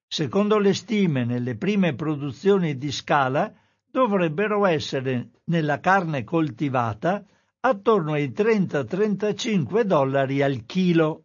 Secondo 0.07 0.59
le 0.59 0.75
stime, 0.75 1.25
nelle 1.25 1.57
prime 1.57 1.95
produzioni 1.95 2.77
di 2.77 2.93
scala 2.93 3.53
dovrebbero 3.91 4.67
essere 4.67 5.31
nella 5.45 5.81
carne 5.81 6.25
coltivata 6.25 7.25
attorno 7.61 8.13
ai 8.13 8.29
30-35 8.29 9.81
dollari 9.83 10.43
al 10.43 10.65
chilo. 10.67 11.25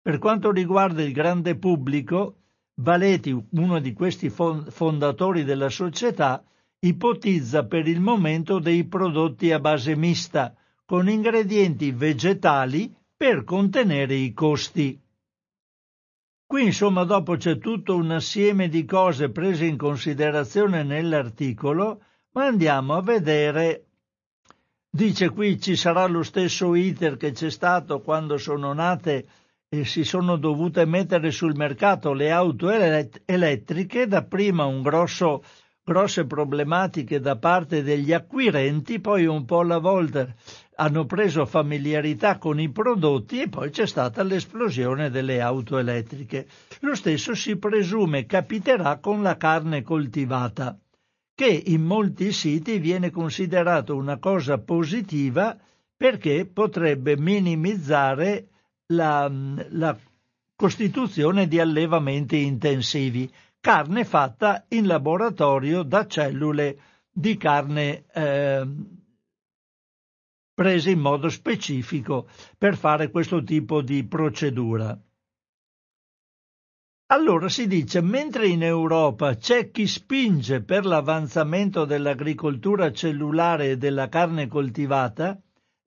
Per 0.00 0.18
quanto 0.18 0.50
riguarda 0.50 1.02
il 1.02 1.12
grande 1.12 1.56
pubblico, 1.56 2.38
Valeti, 2.76 3.38
uno 3.52 3.78
di 3.78 3.92
questi 3.92 4.30
fondatori 4.30 5.44
della 5.44 5.68
società, 5.68 6.42
ipotizza 6.80 7.66
per 7.66 7.86
il 7.86 8.00
momento 8.00 8.58
dei 8.58 8.84
prodotti 8.84 9.52
a 9.52 9.60
base 9.60 9.94
mista, 9.94 10.54
con 10.94 11.08
ingredienti 11.08 11.90
vegetali 11.90 12.94
per 13.16 13.42
contenere 13.42 14.14
i 14.14 14.32
costi. 14.32 14.96
Qui 16.46 16.62
insomma 16.62 17.02
dopo 17.02 17.34
c'è 17.34 17.58
tutto 17.58 17.96
un 17.96 18.12
assieme 18.12 18.68
di 18.68 18.84
cose 18.84 19.30
prese 19.30 19.64
in 19.64 19.76
considerazione 19.76 20.84
nell'articolo, 20.84 22.00
ma 22.34 22.44
andiamo 22.44 22.94
a 22.94 23.02
vedere. 23.02 23.86
Dice 24.88 25.30
qui 25.30 25.60
ci 25.60 25.74
sarà 25.74 26.06
lo 26.06 26.22
stesso 26.22 26.76
iter 26.76 27.16
che 27.16 27.32
c'è 27.32 27.50
stato 27.50 28.00
quando 28.00 28.38
sono 28.38 28.72
nate 28.72 29.26
e 29.68 29.84
si 29.84 30.04
sono 30.04 30.36
dovute 30.36 30.84
mettere 30.84 31.32
sul 31.32 31.56
mercato 31.56 32.12
le 32.12 32.30
auto 32.30 32.70
elettriche, 32.70 34.06
dapprima 34.06 34.64
un 34.64 34.80
grosso 34.80 35.42
grosse 35.86 36.24
problematiche 36.24 37.20
da 37.20 37.36
parte 37.36 37.82
degli 37.82 38.12
acquirenti, 38.12 39.00
poi 39.00 39.26
un 39.26 39.44
po' 39.44 39.60
alla 39.60 39.78
volta 39.78 40.34
hanno 40.76 41.04
preso 41.06 41.46
familiarità 41.46 42.38
con 42.38 42.60
i 42.60 42.70
prodotti 42.70 43.40
e 43.40 43.48
poi 43.48 43.70
c'è 43.70 43.86
stata 43.86 44.22
l'esplosione 44.22 45.10
delle 45.10 45.40
auto 45.40 45.78
elettriche. 45.78 46.46
Lo 46.80 46.94
stesso 46.94 47.34
si 47.34 47.56
presume 47.56 48.26
capiterà 48.26 48.98
con 48.98 49.22
la 49.22 49.36
carne 49.36 49.82
coltivata, 49.82 50.78
che 51.34 51.62
in 51.66 51.82
molti 51.82 52.32
siti 52.32 52.78
viene 52.78 53.10
considerato 53.10 53.96
una 53.96 54.18
cosa 54.18 54.58
positiva 54.58 55.56
perché 55.96 56.46
potrebbe 56.46 57.16
minimizzare 57.16 58.48
la, 58.86 59.30
la 59.70 59.96
costituzione 60.56 61.48
di 61.48 61.58
allevamenti 61.58 62.42
intensivi 62.42 63.30
carne 63.64 64.04
fatta 64.04 64.66
in 64.68 64.86
laboratorio 64.86 65.82
da 65.84 66.06
cellule 66.06 66.78
di 67.10 67.38
carne 67.38 68.04
eh, 68.12 68.66
prese 70.54 70.90
in 70.90 71.00
modo 71.00 71.28
specifico 71.28 72.28
per 72.56 72.76
fare 72.76 73.10
questo 73.10 73.42
tipo 73.42 73.82
di 73.82 74.04
procedura. 74.04 74.96
Allora 77.08 77.48
si 77.48 77.66
dice, 77.66 78.00
mentre 78.00 78.46
in 78.46 78.62
Europa 78.62 79.36
c'è 79.36 79.70
chi 79.70 79.86
spinge 79.86 80.62
per 80.62 80.86
l'avanzamento 80.86 81.84
dell'agricoltura 81.84 82.92
cellulare 82.92 83.70
e 83.70 83.76
della 83.76 84.08
carne 84.08 84.46
coltivata, 84.46 85.38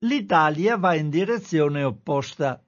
l'Italia 0.06 0.78
va 0.78 0.94
in 0.94 1.10
direzione 1.10 1.84
opposta. 1.84 2.62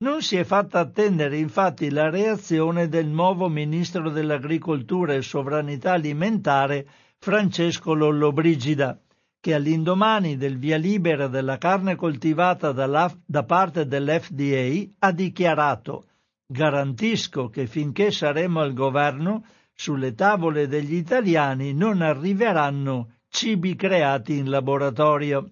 Non 0.00 0.22
si 0.22 0.36
è 0.36 0.44
fatta 0.44 0.80
attendere 0.80 1.38
infatti 1.38 1.90
la 1.90 2.10
reazione 2.10 2.88
del 2.88 3.06
nuovo 3.06 3.48
ministro 3.48 4.10
dell'Agricoltura 4.10 5.14
e 5.14 5.22
Sovranità 5.22 5.92
Alimentare 5.92 6.86
Francesco 7.18 7.94
Lollobrigida, 7.94 9.00
che 9.48 9.54
all'indomani 9.54 10.36
del 10.36 10.58
via 10.58 10.76
libera 10.76 11.26
della 11.26 11.56
carne 11.56 11.96
coltivata 11.96 12.70
da 12.70 13.44
parte 13.44 13.86
dell'FDA 13.86 14.90
ha 14.98 15.10
dichiarato 15.10 16.04
Garantisco 16.44 17.48
che 17.48 17.66
finché 17.66 18.10
saremo 18.10 18.60
al 18.60 18.74
governo, 18.74 19.46
sulle 19.72 20.12
tavole 20.14 20.66
degli 20.68 20.92
italiani 20.92 21.72
non 21.72 22.02
arriveranno 22.02 23.20
cibi 23.30 23.74
creati 23.74 24.36
in 24.36 24.50
laboratorio. 24.50 25.50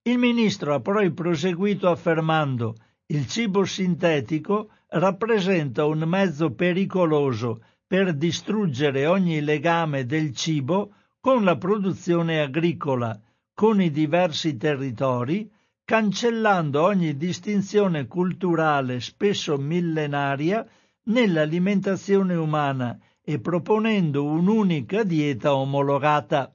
Il 0.00 0.16
ministro 0.16 0.72
ha 0.72 0.80
poi 0.80 1.12
proseguito 1.12 1.90
affermando 1.90 2.76
il 3.08 3.26
cibo 3.26 3.66
sintetico 3.66 4.70
rappresenta 4.88 5.84
un 5.84 5.98
mezzo 6.06 6.54
pericoloso 6.54 7.62
per 7.86 8.14
distruggere 8.14 9.04
ogni 9.04 9.42
legame 9.42 10.06
del 10.06 10.34
cibo 10.34 10.94
con 11.24 11.42
la 11.42 11.56
produzione 11.56 12.42
agricola, 12.42 13.18
con 13.54 13.80
i 13.80 13.90
diversi 13.90 14.58
territori, 14.58 15.50
cancellando 15.82 16.82
ogni 16.82 17.16
distinzione 17.16 18.06
culturale 18.06 19.00
spesso 19.00 19.56
millenaria 19.56 20.68
nell'alimentazione 21.04 22.34
umana 22.34 22.98
e 23.22 23.40
proponendo 23.40 24.22
un'unica 24.22 25.02
dieta 25.02 25.54
omologata. 25.54 26.54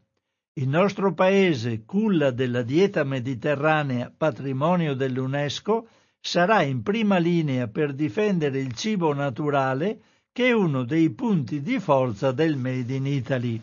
Il 0.53 0.67
nostro 0.67 1.15
paese, 1.15 1.83
culla 1.83 2.29
della 2.29 2.61
dieta 2.61 3.03
mediterranea, 3.03 4.13
patrimonio 4.15 4.93
dell'UNESCO, 4.93 5.87
sarà 6.19 6.61
in 6.61 6.83
prima 6.83 7.17
linea 7.17 7.67
per 7.69 7.93
difendere 7.93 8.59
il 8.59 8.75
cibo 8.75 9.15
naturale 9.15 9.99
che 10.31 10.49
è 10.49 10.51
uno 10.51 10.83
dei 10.83 11.09
punti 11.09 11.63
di 11.63 11.79
forza 11.79 12.31
del 12.31 12.55
Made 12.55 12.93
in 12.93 13.07
Italy. 13.07 13.59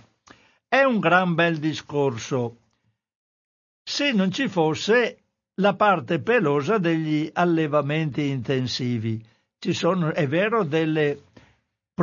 È 0.68 0.82
un 0.82 0.98
gran 0.98 1.34
bel 1.34 1.58
discorso. 1.58 2.56
Se 3.82 4.12
non 4.12 4.32
ci 4.32 4.48
fosse 4.48 5.18
la 5.60 5.74
parte 5.74 6.20
pelosa 6.20 6.78
degli 6.78 7.30
allevamenti 7.32 8.26
intensivi. 8.26 9.24
Ci 9.58 9.72
sono, 9.72 10.12
è 10.12 10.26
vero, 10.26 10.64
delle, 10.64 11.22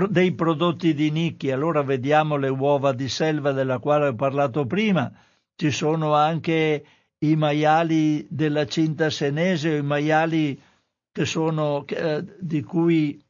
dei 0.10 0.34
prodotti 0.34 0.94
di 0.94 1.11
nicchia, 1.11 1.56
allora 1.56 1.84
vediamo 1.84 2.38
le 2.38 2.49
uova 2.49 2.94
di 2.94 3.10
selva 3.10 3.52
della 3.52 3.80
quale 3.80 4.07
ho 4.07 4.15
parlato 4.15 4.65
prima, 4.65 5.11
ci 5.56 5.69
sono 5.69 6.15
anche 6.15 6.85
i 7.19 7.35
maiali 7.35 8.26
della 8.30 8.65
cinta 8.65 9.10
senese 9.10 9.76
i 9.76 9.84
maiali 9.84 10.60
che 11.11 11.26
sono, 11.26 11.85
eh, 11.85 12.26
di 12.40 12.64
cui 12.64 13.22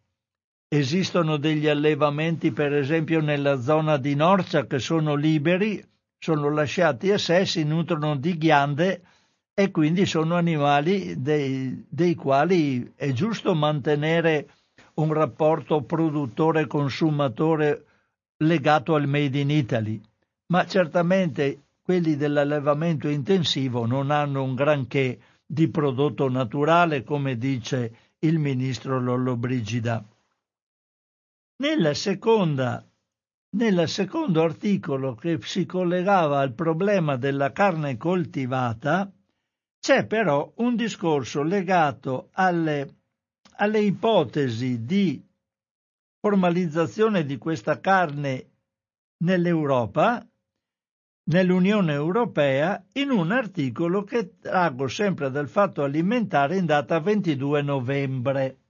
esistono 0.77 1.37
degli 1.37 1.67
allevamenti, 1.67 2.51
per 2.51 2.73
esempio 2.73 3.21
nella 3.21 3.61
zona 3.61 3.97
di 3.97 4.15
Norcia, 4.15 4.65
che 4.65 4.79
sono 4.79 5.13
liberi, 5.13 5.79
sono 6.17 6.49
lasciati 6.49 7.11
a 7.11 7.19
sé, 7.19 7.45
si 7.45 7.63
nutrono 7.63 8.15
di 8.15 8.35
ghiande 8.39 9.03
e 9.53 9.69
quindi 9.69 10.07
sono 10.07 10.35
animali 10.35 11.21
dei, 11.21 11.85
dei 11.87 12.15
quali 12.15 12.91
è 12.95 13.11
giusto 13.11 13.53
mantenere 13.53 14.49
un 14.95 15.13
rapporto 15.13 15.83
produttore-consumatore 15.83 17.85
legato 18.37 18.95
al 18.95 19.07
Made 19.07 19.39
in 19.39 19.51
Italy, 19.51 20.01
ma 20.47 20.65
certamente 20.65 21.65
quelli 21.83 22.15
dell'allevamento 22.15 23.09
intensivo 23.09 23.85
non 23.85 24.09
hanno 24.09 24.41
un 24.41 24.55
granché 24.55 25.19
di 25.45 25.67
prodotto 25.67 26.27
naturale, 26.29 27.03
come 27.03 27.37
dice 27.37 27.95
il 28.19 28.39
ministro 28.39 28.99
Lollobrigida. 28.99 30.03
Nella 31.63 31.93
seconda 31.93 32.85
nel 33.51 33.87
secondo 33.87 34.43
articolo 34.43 35.15
che 35.15 35.39
si 35.43 35.65
collegava 35.65 36.39
al 36.39 36.51
problema 36.51 37.15
della 37.15 37.53
carne 37.53 37.95
coltivata, 37.95 39.09
c'è 39.79 40.05
però 40.05 40.51
un 40.57 40.75
discorso 40.75 41.41
legato 41.41 42.27
alle, 42.33 42.95
alle 43.59 43.79
ipotesi 43.79 44.83
di 44.83 45.25
formalizzazione 46.19 47.23
di 47.23 47.37
questa 47.37 47.79
carne 47.79 48.49
nell'Europa, 49.23 50.21
nell'Unione 51.29 51.93
Europea, 51.93 52.83
in 52.95 53.09
un 53.09 53.31
articolo 53.31 54.03
che 54.03 54.37
trago 54.37 54.89
sempre 54.89 55.31
dal 55.31 55.47
Fatto 55.47 55.81
Alimentare 55.81 56.57
in 56.57 56.65
data 56.65 56.99
22 56.99 57.61
novembre. 57.61 58.62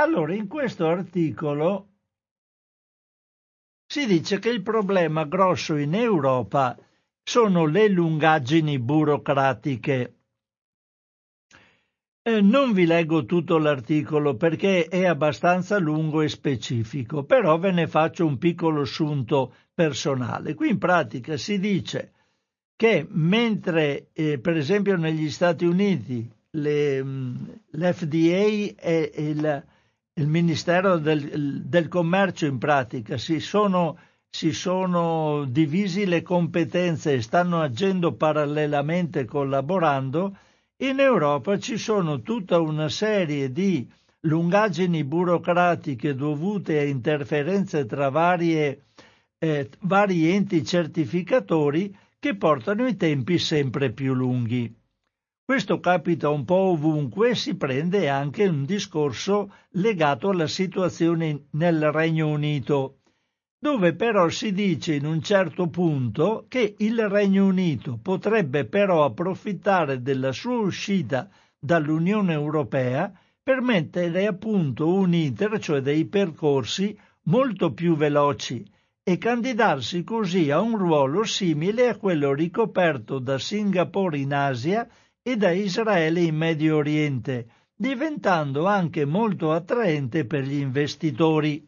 Allora, 0.00 0.32
in 0.32 0.48
questo 0.48 0.86
articolo 0.86 1.88
si 3.86 4.06
dice 4.06 4.38
che 4.38 4.48
il 4.48 4.62
problema 4.62 5.24
grosso 5.24 5.76
in 5.76 5.94
Europa 5.94 6.74
sono 7.22 7.66
le 7.66 7.86
lungaggini 7.88 8.78
burocratiche. 8.78 10.14
Eh, 12.22 12.40
non 12.40 12.72
vi 12.72 12.86
leggo 12.86 13.26
tutto 13.26 13.58
l'articolo 13.58 14.36
perché 14.36 14.86
è 14.86 15.04
abbastanza 15.04 15.76
lungo 15.76 16.22
e 16.22 16.30
specifico, 16.30 17.24
però 17.24 17.58
ve 17.58 17.70
ne 17.70 17.86
faccio 17.86 18.24
un 18.24 18.38
piccolo 18.38 18.80
assunto 18.80 19.54
personale. 19.74 20.54
Qui 20.54 20.70
in 20.70 20.78
pratica 20.78 21.36
si 21.36 21.58
dice 21.58 22.12
che 22.74 23.06
mentre 23.06 24.08
eh, 24.14 24.38
per 24.38 24.56
esempio 24.56 24.96
negli 24.96 25.28
Stati 25.28 25.66
Uniti 25.66 26.26
le, 26.52 27.04
mm, 27.04 27.36
l'FDA 27.72 28.80
e 28.80 29.12
il, 29.14 29.64
il 30.20 30.28
Ministero 30.28 30.98
del, 30.98 31.62
del, 31.64 31.88
Commercio 31.88 32.44
in 32.44 32.58
pratica 32.58 33.16
si 33.16 33.40
sono, 33.40 33.98
si 34.28 34.52
sono 34.52 35.46
divisi 35.48 36.04
le 36.04 36.20
competenze 36.20 37.14
e 37.14 37.22
stanno 37.22 37.62
agendo 37.62 38.12
parallelamente 38.12 39.24
collaborando, 39.24 40.36
in 40.82 41.00
Europa 41.00 41.58
ci 41.58 41.78
sono 41.78 42.20
tutta 42.20 42.60
una 42.60 42.90
serie 42.90 43.50
di 43.50 43.90
lungaggini 44.20 45.04
burocratiche 45.04 46.14
dovute 46.14 46.78
a 46.78 46.84
interferenze 46.84 47.86
tra 47.86 48.10
varie, 48.10 48.88
eh, 49.38 49.70
vari 49.80 50.30
enti 50.30 50.62
certificatori 50.62 51.96
che 52.18 52.36
portano 52.36 52.86
i 52.86 52.96
tempi 52.96 53.38
sempre 53.38 53.90
più 53.90 54.12
lunghi. 54.12 54.79
Questo 55.50 55.80
capita 55.80 56.28
un 56.28 56.44
po' 56.44 56.70
ovunque 56.70 57.30
e 57.30 57.34
si 57.34 57.56
prende 57.56 58.08
anche 58.08 58.46
un 58.46 58.64
discorso 58.64 59.52
legato 59.70 60.28
alla 60.28 60.46
situazione 60.46 61.46
nel 61.54 61.90
Regno 61.90 62.28
Unito, 62.28 62.98
dove 63.58 63.96
però 63.96 64.28
si 64.28 64.52
dice 64.52 64.94
in 64.94 65.04
un 65.06 65.20
certo 65.20 65.66
punto 65.66 66.44
che 66.46 66.76
il 66.78 67.08
Regno 67.08 67.46
Unito 67.46 67.98
potrebbe 68.00 68.66
però 68.66 69.04
approfittare 69.04 70.02
della 70.02 70.30
sua 70.30 70.58
uscita 70.58 71.28
dall'Unione 71.58 72.32
Europea 72.32 73.12
per 73.42 73.60
mettere 73.60 74.28
a 74.28 74.32
punto 74.34 74.86
un 74.86 75.12
iter, 75.12 75.58
cioè 75.58 75.80
dei 75.80 76.04
percorsi 76.04 76.96
molto 77.22 77.72
più 77.72 77.96
veloci 77.96 78.64
e 79.02 79.18
candidarsi 79.18 80.04
così 80.04 80.52
a 80.52 80.60
un 80.60 80.78
ruolo 80.78 81.24
simile 81.24 81.88
a 81.88 81.96
quello 81.96 82.32
ricoperto 82.34 83.18
da 83.18 83.36
Singapore 83.36 84.16
in 84.16 84.32
Asia 84.32 84.88
e 85.22 85.36
da 85.36 85.50
Israele 85.50 86.20
in 86.20 86.36
Medio 86.36 86.76
Oriente, 86.76 87.48
diventando 87.74 88.66
anche 88.66 89.04
molto 89.04 89.52
attraente 89.52 90.24
per 90.24 90.44
gli 90.44 90.58
investitori. 90.58 91.66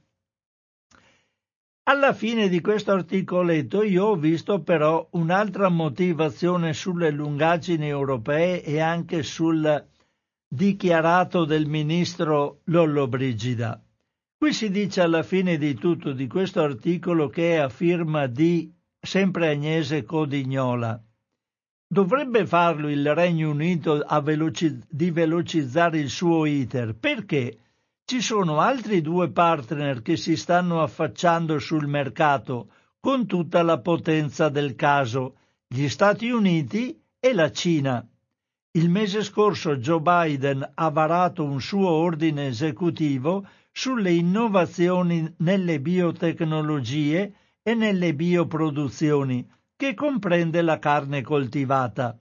Alla 1.84 2.12
fine 2.12 2.48
di 2.48 2.60
questo 2.60 2.92
articoletto 2.92 3.82
io 3.82 4.04
ho 4.06 4.16
visto 4.16 4.62
però 4.62 5.08
un'altra 5.12 5.68
motivazione 5.68 6.74
sulle 6.74 7.10
lungaggini 7.10 7.88
europee 7.88 8.62
e 8.62 8.78
anche 8.78 9.22
sul 9.22 9.84
dichiarato 10.46 11.44
del 11.44 11.66
ministro 11.66 12.60
Lollobrigida. 12.64 13.82
Qui 14.36 14.52
si 14.52 14.70
dice 14.70 15.00
alla 15.00 15.22
fine 15.22 15.56
di 15.56 15.74
tutto 15.74 16.12
di 16.12 16.26
questo 16.26 16.60
articolo 16.60 17.28
che 17.28 17.54
è 17.54 17.56
a 17.56 17.68
firma 17.68 18.26
di 18.26 18.72
sempre 19.00 19.48
Agnese 19.48 20.04
Codignola. 20.04 21.02
Dovrebbe 21.92 22.46
farlo 22.46 22.88
il 22.88 23.14
Regno 23.14 23.50
Unito 23.50 24.02
veloci- 24.22 24.80
di 24.88 25.10
velocizzare 25.10 25.98
il 25.98 26.08
suo 26.08 26.46
iter 26.46 26.94
perché 26.94 27.58
ci 28.06 28.22
sono 28.22 28.60
altri 28.60 29.02
due 29.02 29.30
partner 29.30 30.00
che 30.00 30.16
si 30.16 30.34
stanno 30.36 30.80
affacciando 30.80 31.58
sul 31.58 31.86
mercato 31.86 32.70
con 32.98 33.26
tutta 33.26 33.60
la 33.60 33.78
potenza 33.80 34.48
del 34.48 34.74
caso, 34.74 35.36
gli 35.66 35.86
Stati 35.86 36.30
Uniti 36.30 36.98
e 37.20 37.34
la 37.34 37.50
Cina. 37.50 38.02
Il 38.70 38.88
mese 38.88 39.22
scorso 39.22 39.76
Joe 39.76 40.00
Biden 40.00 40.66
ha 40.72 40.88
varato 40.88 41.44
un 41.44 41.60
suo 41.60 41.90
ordine 41.90 42.46
esecutivo 42.46 43.46
sulle 43.70 44.12
innovazioni 44.12 45.30
nelle 45.40 45.78
biotecnologie 45.78 47.34
e 47.62 47.74
nelle 47.74 48.14
bioproduzioni 48.14 49.46
che 49.82 49.94
comprende 49.94 50.62
la 50.62 50.78
carne 50.78 51.22
coltivata 51.22 52.16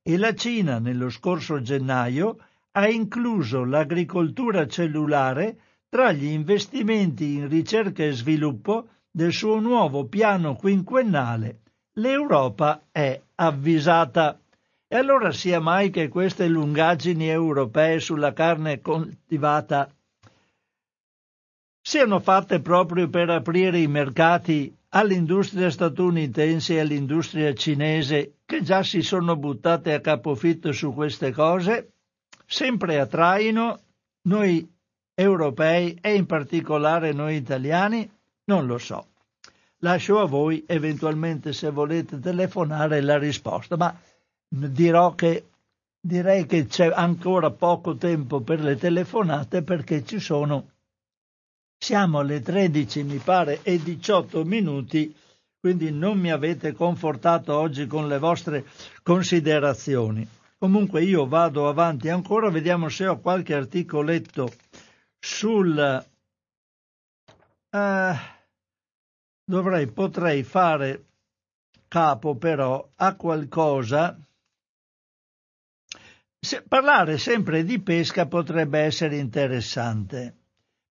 e 0.00 0.16
la 0.16 0.32
Cina 0.32 0.78
nello 0.78 1.10
scorso 1.10 1.60
gennaio 1.60 2.38
ha 2.70 2.88
incluso 2.88 3.62
l'agricoltura 3.62 4.66
cellulare 4.66 5.58
tra 5.90 6.12
gli 6.12 6.24
investimenti 6.24 7.34
in 7.34 7.46
ricerca 7.46 8.02
e 8.02 8.12
sviluppo 8.12 8.88
del 9.10 9.34
suo 9.34 9.60
nuovo 9.60 10.06
piano 10.06 10.56
quinquennale. 10.56 11.58
L'Europa 11.96 12.84
è 12.90 13.20
avvisata. 13.34 14.40
E 14.88 14.96
allora 14.96 15.30
sia 15.30 15.60
mai 15.60 15.90
che 15.90 16.08
queste 16.08 16.48
lungaggini 16.48 17.28
europee 17.28 18.00
sulla 18.00 18.32
carne 18.32 18.80
coltivata 18.80 19.92
siano 21.86 22.18
fatte 22.18 22.60
proprio 22.60 23.10
per 23.10 23.28
aprire 23.28 23.78
i 23.78 23.86
mercati 23.86 24.74
all'industria 24.88 25.68
statunitense 25.70 26.74
e 26.74 26.80
all'industria 26.80 27.52
cinese 27.52 28.36
che 28.46 28.62
già 28.62 28.82
si 28.82 29.02
sono 29.02 29.36
buttate 29.36 29.92
a 29.92 30.00
capofitto 30.00 30.72
su 30.72 30.94
queste 30.94 31.30
cose, 31.30 31.92
sempre 32.46 32.98
a 32.98 33.06
traino, 33.06 33.80
noi 34.22 34.66
europei 35.12 35.98
e 36.00 36.14
in 36.14 36.24
particolare 36.24 37.12
noi 37.12 37.36
italiani? 37.36 38.10
Non 38.44 38.64
lo 38.64 38.78
so. 38.78 39.08
Lascio 39.80 40.20
a 40.20 40.24
voi 40.24 40.64
eventualmente 40.66 41.52
se 41.52 41.68
volete 41.68 42.18
telefonare 42.18 43.02
la 43.02 43.18
risposta, 43.18 43.76
ma 43.76 43.94
dirò 44.48 45.14
che 45.14 45.48
direi 46.00 46.46
che 46.46 46.64
c'è 46.64 46.90
ancora 46.94 47.50
poco 47.50 47.94
tempo 47.96 48.40
per 48.40 48.60
le 48.60 48.76
telefonate 48.76 49.62
perché 49.62 50.02
ci 50.02 50.18
sono 50.18 50.72
siamo 51.78 52.18
alle 52.20 52.40
13, 52.40 53.02
mi 53.02 53.18
pare, 53.18 53.62
e 53.62 53.78
18 53.82 54.44
minuti, 54.44 55.14
quindi 55.58 55.90
non 55.90 56.18
mi 56.18 56.30
avete 56.30 56.72
confortato 56.72 57.56
oggi 57.56 57.86
con 57.86 58.08
le 58.08 58.18
vostre 58.18 58.66
considerazioni. 59.02 60.26
Comunque 60.58 61.02
io 61.02 61.26
vado 61.26 61.68
avanti 61.68 62.08
ancora, 62.08 62.50
vediamo 62.50 62.88
se 62.88 63.06
ho 63.06 63.18
qualche 63.20 63.54
articoletto 63.54 64.52
sul... 65.18 66.06
Uh, 67.70 68.14
dovrei, 69.44 69.86
potrei 69.88 70.42
fare 70.42 71.04
capo 71.88 72.36
però 72.36 72.88
a 72.96 73.14
qualcosa 73.16 74.16
Se, 76.44 76.60
parlare 76.60 77.16
sempre 77.16 77.64
di 77.64 77.80
pesca 77.80 78.26
potrebbe 78.26 78.80
essere 78.80 79.16
interessante, 79.16 80.43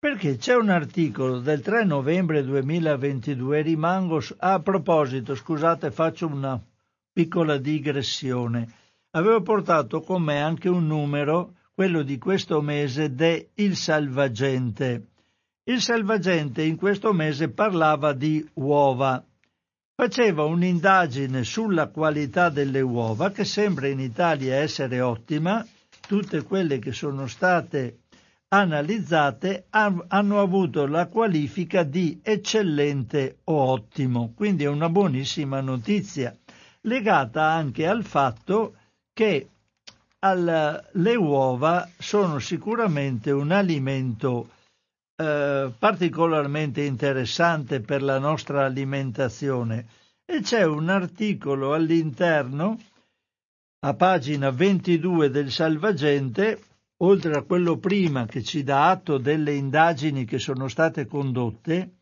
perché 0.03 0.37
c'è 0.37 0.57
un 0.57 0.69
articolo 0.69 1.39
del 1.39 1.61
3 1.61 1.85
novembre 1.85 2.43
2022, 2.43 3.62
rimango 3.62 4.20
a 4.39 4.59
proposito, 4.59 5.37
scusate, 5.37 5.93
faccio 5.93 6.27
una 6.27 6.61
piccola 7.12 7.57
digressione. 7.57 8.66
Avevo 9.12 9.43
portato 9.43 10.01
con 10.01 10.24
me 10.24 10.43
anche 10.43 10.69
un 10.69 10.89
numero, 10.89 11.55
quello 11.73 12.03
di 12.03 12.19
questo 12.19 12.61
mese, 12.61 13.15
de 13.15 13.51
Il 13.55 13.77
Salvagente. 13.77 15.07
Il 15.62 15.81
Salvagente 15.81 16.65
in 16.65 16.74
questo 16.74 17.12
mese 17.12 17.51
parlava 17.51 18.12
di 18.12 18.45
uova 18.55 19.24
faceva 19.95 20.43
un'indagine 20.43 21.45
sulla 21.45 21.87
qualità 21.87 22.49
delle 22.49 22.81
uova 22.81 23.31
che 23.31 23.45
sembra 23.45 23.87
in 23.87 24.01
Italia 24.01 24.57
essere 24.57 25.01
ottima, 25.01 25.65
tutte 26.01 26.43
quelle 26.43 26.81
che 26.81 26.91
sono 26.91 27.29
state 27.29 28.02
analizzate 28.55 29.66
hanno 29.70 30.41
avuto 30.41 30.87
la 30.87 31.07
qualifica 31.07 31.85
di 31.85 32.20
eccellente 32.23 33.39
o 33.45 33.55
ottimo, 33.55 34.33
quindi 34.35 34.65
è 34.65 34.69
una 34.69 34.91
buonissima 34.91 35.61
notizia, 35.61 36.37
legata 36.83 37.45
anche 37.45 37.87
al 37.87 38.05
fatto 38.05 38.74
che 39.15 39.49
al, 40.19 40.89
le 40.93 41.15
uova 41.15 41.89
sono 41.99 42.39
sicuramente 42.39 43.31
un 43.31 43.53
alimento 43.53 44.51
eh, 45.16 45.70
particolarmente 45.79 46.83
interessante 46.83 47.81
per 47.81 48.03
la 48.03 48.19
nostra 48.19 48.66
alimentazione. 48.66 49.87
E 50.24 50.41
c'è 50.41 50.65
un 50.65 50.89
articolo 50.89 51.73
all'interno 51.73 52.79
a 53.81 53.95
pagina 53.95 54.51
22 54.51 55.31
del 55.31 55.51
Salvagente, 55.51 56.61
oltre 57.05 57.37
a 57.37 57.43
quello 57.43 57.79
prima 57.79 58.27
che 58.27 58.43
ci 58.43 58.62
dà 58.62 58.91
atto 58.91 59.19
delle 59.19 59.55
indagini 59.55 60.24
che 60.24 60.39
sono 60.39 60.69
state 60.69 61.07
condotte, 61.07 61.99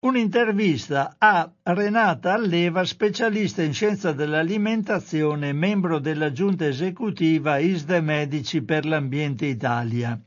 un'intervista 0.00 1.16
a 1.18 1.50
Renata 1.62 2.34
Alleva, 2.34 2.84
specialista 2.84 3.62
in 3.62 3.72
scienza 3.72 4.12
dell'alimentazione, 4.12 5.52
membro 5.52 5.98
della 5.98 6.32
giunta 6.32 6.66
esecutiva 6.66 7.58
ISDE 7.58 8.00
Medici 8.00 8.62
per 8.62 8.84
l'Ambiente 8.84 9.46
Italia 9.46 10.20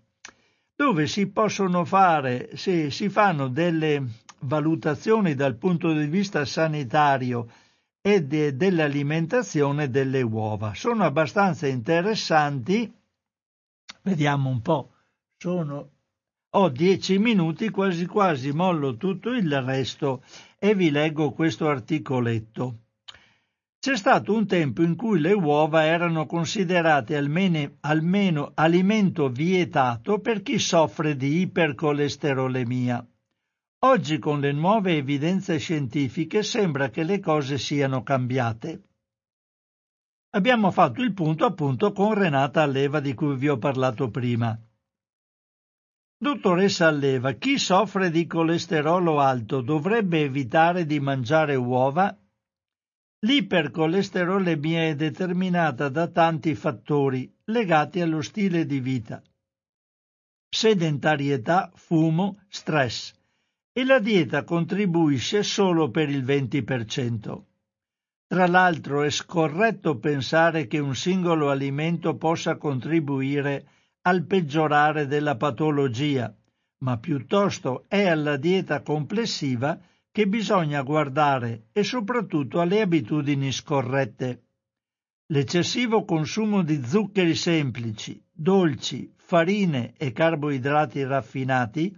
dove 0.76 1.08
si 1.08 1.28
possono 1.28 1.86
fare, 1.86 2.50
si, 2.56 2.92
si 2.92 3.08
fanno 3.08 3.48
delle 3.48 4.04
valutazioni 4.42 5.34
dal 5.34 5.56
punto 5.56 5.94
di 5.94 6.06
vista 6.06 6.44
sanitario 6.44 7.48
e 8.02 8.24
de, 8.24 8.56
dell'alimentazione 8.58 9.90
delle 9.90 10.22
uova. 10.22 10.74
Sono 10.76 11.06
abbastanza 11.06 11.66
interessanti. 11.68 12.94
Vediamo 14.06 14.50
un 14.50 14.62
po'. 14.62 14.92
Sono 15.36 15.90
ho 16.58 16.70
dieci 16.70 17.18
minuti, 17.18 17.70
quasi 17.70 18.06
quasi 18.06 18.52
mollo 18.52 18.98
tutto 18.98 19.32
il 19.32 19.60
resto 19.62 20.24
e 20.60 20.76
vi 20.76 20.92
leggo 20.92 21.32
questo 21.32 21.68
articoletto. 21.68 22.82
C'è 23.80 23.98
stato 23.98 24.34
un 24.34 24.46
tempo 24.46 24.84
in 24.84 24.96
cui 24.96 25.20
le 25.20 25.34
uova 25.34 25.86
erano 25.86 26.28
considerate 26.28 27.18
almeno, 27.18 27.78
almeno 27.82 28.52
alimento 28.54 29.28
vietato 29.30 30.20
per 30.20 30.44
chi 30.44 30.60
soffre 30.60 31.16
di 31.16 31.40
ipercolesterolemia. 31.40 33.06
Oggi 33.86 34.20
con 34.20 34.40
le 34.40 34.52
nuove 34.52 34.98
evidenze 34.98 35.58
scientifiche 35.58 36.44
sembra 36.44 36.90
che 36.90 37.04
le 37.04 37.20
cose 37.20 37.58
siano 37.58 38.04
cambiate. 38.04 38.84
Abbiamo 40.36 40.70
fatto 40.70 41.02
il 41.02 41.14
punto 41.14 41.46
appunto 41.46 41.94
con 41.94 42.14
Renata 42.14 42.62
Alleva 42.62 43.00
di 43.00 43.14
cui 43.14 43.38
vi 43.38 43.48
ho 43.48 43.58
parlato 43.58 44.10
prima. 44.10 44.60
Dottoressa 46.18 46.88
Alleva, 46.88 47.32
chi 47.34 47.58
soffre 47.58 48.10
di 48.12 48.28
colesterolo 48.28 49.22
alto 49.22 49.62
dovrebbe 49.62 50.24
evitare 50.24 50.86
di 50.86 51.00
mangiare 51.00 51.56
uova? 51.56 52.14
L'ipercolesterolemia 53.20 54.84
è 54.84 54.96
determinata 54.96 55.88
da 55.88 56.08
tanti 56.08 56.54
fattori 56.54 57.34
legati 57.46 58.02
allo 58.02 58.22
stile 58.22 58.66
di 58.66 58.82
vita. 58.82 59.24
Sedentarietà, 60.50 61.72
fumo, 61.76 62.42
stress 62.50 63.14
e 63.72 63.86
la 63.86 64.00
dieta 64.00 64.44
contribuisce 64.44 65.44
solo 65.44 65.90
per 65.90 66.10
il 66.10 66.26
20%. 66.26 67.55
Tra 68.36 68.48
l'altro 68.48 69.04
è 69.04 69.10
scorretto 69.12 69.98
pensare 69.98 70.68
che 70.68 70.78
un 70.80 70.94
singolo 70.94 71.50
alimento 71.50 72.18
possa 72.18 72.58
contribuire 72.58 73.66
al 74.02 74.26
peggiorare 74.26 75.08
della 75.08 75.38
patologia, 75.38 76.36
ma 76.80 76.98
piuttosto 76.98 77.86
è 77.88 78.06
alla 78.06 78.36
dieta 78.36 78.82
complessiva 78.82 79.80
che 80.12 80.28
bisogna 80.28 80.82
guardare 80.82 81.68
e 81.72 81.86
soprattutto 81.86 82.60
alle 82.60 82.82
abitudini 82.82 83.54
scorrette. 83.54 84.44
L'eccessivo 85.28 86.04
consumo 86.04 86.62
di 86.62 86.84
zuccheri 86.86 87.36
semplici, 87.36 88.22
dolci, 88.30 89.14
farine 89.16 89.94
e 89.96 90.12
carboidrati 90.12 91.06
raffinati, 91.06 91.98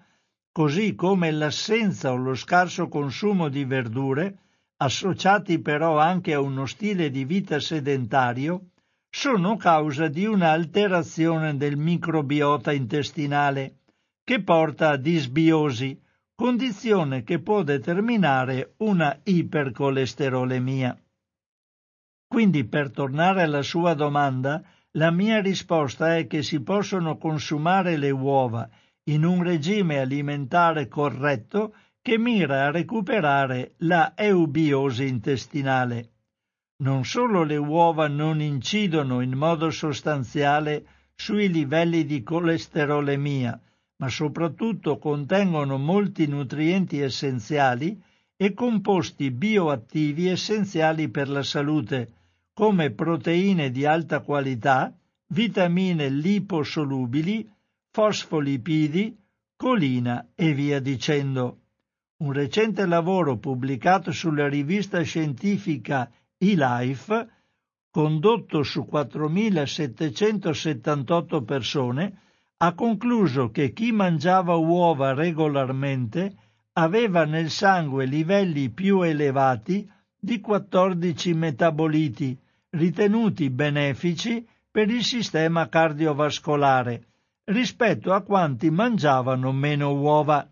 così 0.51 0.93
come 0.93 1.31
l'assenza 1.31 2.11
o 2.11 2.15
lo 2.15 2.35
scarso 2.35 2.87
consumo 2.89 3.49
di 3.49 3.65
verdure, 3.65 4.37
associati 4.77 5.59
però 5.59 5.97
anche 5.97 6.33
a 6.33 6.39
uno 6.39 6.65
stile 6.65 7.09
di 7.09 7.25
vita 7.25 7.59
sedentario, 7.59 8.69
sono 9.09 9.55
causa 9.57 10.07
di 10.07 10.25
un'alterazione 10.25 11.57
del 11.57 11.77
microbiota 11.77 12.71
intestinale 12.71 13.79
che 14.23 14.43
porta 14.43 14.89
a 14.89 14.97
disbiosi, 14.97 15.99
condizione 16.35 17.23
che 17.23 17.39
può 17.39 17.63
determinare 17.63 18.73
una 18.77 19.17
ipercolesterolemia. 19.23 21.01
Quindi, 22.27 22.65
per 22.65 22.91
tornare 22.91 23.43
alla 23.43 23.63
sua 23.63 23.93
domanda, 23.93 24.61
la 24.91 25.11
mia 25.11 25.41
risposta 25.41 26.17
è 26.17 26.27
che 26.27 26.43
si 26.43 26.61
possono 26.61 27.17
consumare 27.17 27.97
le 27.97 28.11
uova 28.11 28.69
in 29.05 29.23
un 29.23 29.41
regime 29.41 29.99
alimentare 29.99 30.87
corretto 30.87 31.73
che 32.07 32.17
mira 32.17 32.67
a 32.67 32.71
recuperare 32.71 33.73
la 33.79 34.13
eubiosi 34.15 35.09
intestinale. 35.09 36.11
Non 36.83 37.03
solo 37.03 37.43
le 37.43 37.57
uova 37.57 38.07
non 38.07 38.39
incidono 38.39 39.19
in 39.19 39.33
modo 39.33 39.69
sostanziale 39.71 40.85
sui 41.13 41.51
livelli 41.51 42.05
di 42.05 42.23
colesterolemia, 42.23 43.59
ma 43.97 44.07
soprattutto 44.07 44.97
contengono 44.99 45.77
molti 45.77 46.27
nutrienti 46.27 47.01
essenziali 47.01 48.01
e 48.37 48.53
composti 48.53 49.29
bioattivi 49.29 50.29
essenziali 50.29 51.09
per 51.09 51.27
la 51.27 51.43
salute, 51.43 52.13
come 52.53 52.91
proteine 52.91 53.69
di 53.69 53.85
alta 53.85 54.21
qualità, 54.21 54.97
vitamine 55.33 56.07
liposolubili, 56.07 57.51
fosfolipidi, 57.91 59.13
colina 59.57 60.25
e 60.35 60.53
via 60.53 60.79
dicendo. 60.79 61.63
Un 62.19 62.33
recente 62.33 62.87
lavoro 62.87 63.37
pubblicato 63.37 64.11
sulla 64.11 64.49
rivista 64.49 65.03
scientifica 65.03 66.09
eLife, 66.39 67.29
condotto 67.91 68.63
su 68.63 68.87
4.778 68.91 71.43
persone, 71.43 72.21
ha 72.57 72.73
concluso 72.73 73.51
che 73.51 73.71
chi 73.71 73.91
mangiava 73.91 74.55
uova 74.55 75.13
regolarmente 75.13 76.35
aveva 76.73 77.23
nel 77.25 77.51
sangue 77.51 78.05
livelli 78.05 78.71
più 78.71 79.01
elevati 79.01 79.87
di 80.19 80.39
14 80.39 81.35
metaboliti 81.35 82.35
ritenuti 82.71 83.51
benefici 83.51 84.43
per 84.71 84.89
il 84.89 85.03
sistema 85.03 85.69
cardiovascolare 85.69 87.09
rispetto 87.45 88.11
a 88.11 88.21
quanti 88.21 88.71
mangiavano 88.71 89.51
meno 89.51 89.93
uova. 89.93 90.49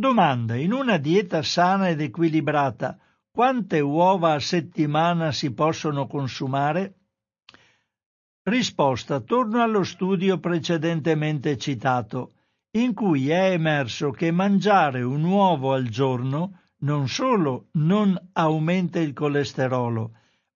Domanda: 0.00 0.56
in 0.56 0.72
una 0.72 0.96
dieta 0.96 1.42
sana 1.42 1.90
ed 1.90 2.00
equilibrata, 2.00 2.98
quante 3.30 3.80
uova 3.80 4.32
a 4.32 4.40
settimana 4.40 5.30
si 5.30 5.52
possono 5.52 6.06
consumare? 6.06 6.94
Risposta. 8.44 9.20
Torno 9.20 9.60
allo 9.60 9.84
studio 9.84 10.38
precedentemente 10.38 11.58
citato, 11.58 12.32
in 12.78 12.94
cui 12.94 13.28
è 13.28 13.50
emerso 13.50 14.10
che 14.10 14.30
mangiare 14.30 15.02
un 15.02 15.22
uovo 15.22 15.74
al 15.74 15.88
giorno 15.88 16.60
non 16.78 17.06
solo 17.06 17.66
non 17.72 18.18
aumenta 18.32 19.00
il 19.00 19.12
colesterolo, 19.12 20.12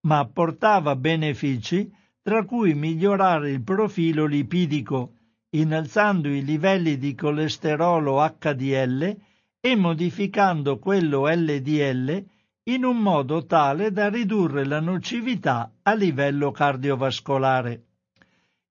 ma 0.07 0.25
portava 0.25 0.97
benefici, 0.97 1.93
tra 2.23 2.47
cui 2.47 2.73
migliorare 2.73 3.51
il 3.51 3.62
profilo 3.62 4.25
lipidico, 4.25 5.16
innalzando 5.51 6.29
i 6.29 6.43
livelli 6.43 6.97
di 6.97 7.15
colesterolo 7.15 8.27
HDL 8.39 9.33
e 9.66 9.77
modificando 9.77 10.78
quello 10.78 11.27
LDL 11.27 12.23
in 12.65 12.85
un 12.85 12.99
modo 12.99 13.47
tale 13.47 13.93
da 13.93 14.11
ridurre 14.11 14.66
la 14.66 14.78
nocività 14.78 15.73
a 15.81 15.95
livello 15.95 16.51
cardiovascolare. 16.51 17.85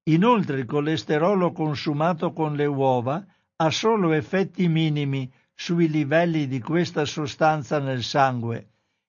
Inoltre 0.03 0.59
il 0.59 0.65
colesterolo 0.65 1.51
consumato 1.51 2.31
con 2.31 2.53
le 2.53 2.67
uova 2.67 3.25
ha 3.55 3.71
solo 3.71 4.11
effetti 4.11 4.67
minimi 4.67 5.31
sui 5.55 5.89
livelli 5.89 6.47
di 6.47 6.59
questa 6.59 7.05
sostanza 7.05 7.79
nel 7.79 8.03
sangue. 8.03 8.67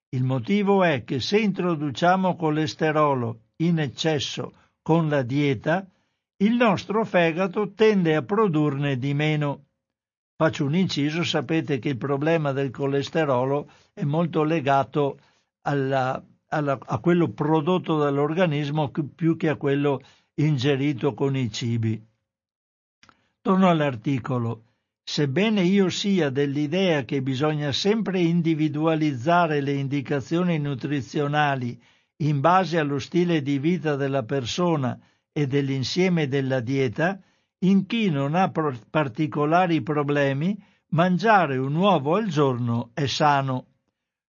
Il 0.09 0.25
motivo 0.25 0.85
è 0.85 1.05
che 1.05 1.21
se 1.21 1.39
introduciamo 1.39 2.35
colesterolo 2.35 3.41
in 3.57 3.79
eccesso 3.79 4.55
con 4.81 5.11
la 5.11 5.21
dieta, 5.21 5.87
il 6.39 6.55
nostro 6.55 7.05
fegato 7.05 7.75
tende 7.75 8.17
a 8.17 8.23
produrne 8.23 8.97
di 8.97 9.13
meno. 9.13 9.64
Faccio 10.37 10.65
un 10.65 10.75
inciso, 10.75 11.23
sapete 11.23 11.79
che 11.79 11.91
il 11.91 11.97
problema 11.97 12.51
del 12.51 12.71
colesterolo 12.71 13.71
è 13.93 14.03
molto 14.03 14.43
legato 14.43 15.21
alla, 15.63 16.21
alla, 16.49 16.77
a 16.81 16.99
quello 16.99 17.29
prodotto 17.31 17.97
dall'organismo 17.99 18.91
più 18.91 19.37
che 19.37 19.49
a 19.49 19.57
quello 19.57 20.03
ingerito 20.35 21.15
con 21.15 21.37
i 21.37 21.53
cibi. 21.53 22.05
Torno 23.41 23.69
all'articolo. 23.69 24.65
Sebbene 25.05 25.63
io 25.63 25.89
sia 25.91 26.31
dell'idea 26.31 27.05
che 27.05 27.23
bisogna 27.23 27.71
sempre 27.71 28.21
individualizzare 28.21 29.61
le 29.61 29.75
indicazioni 29.75 30.59
nutrizionali 30.59 31.81
in 32.23 32.41
base 32.41 32.79
allo 32.79 32.99
stile 32.99 33.43
di 33.43 33.59
vita 33.59 33.97
della 33.97 34.25
persona 34.25 34.99
e 35.31 35.47
dell'insieme 35.47 36.27
della 36.27 36.61
dieta, 36.61 37.21
in 37.65 37.87
chi 37.87 38.11
non 38.11 38.35
ha 38.35 38.51
particolari 38.51 39.81
problemi, 39.83 40.57
mangiare 40.89 41.57
un 41.57 41.75
uovo 41.75 42.17
al 42.17 42.27
giorno 42.27 42.91
è 42.93 43.07
sano. 43.07 43.67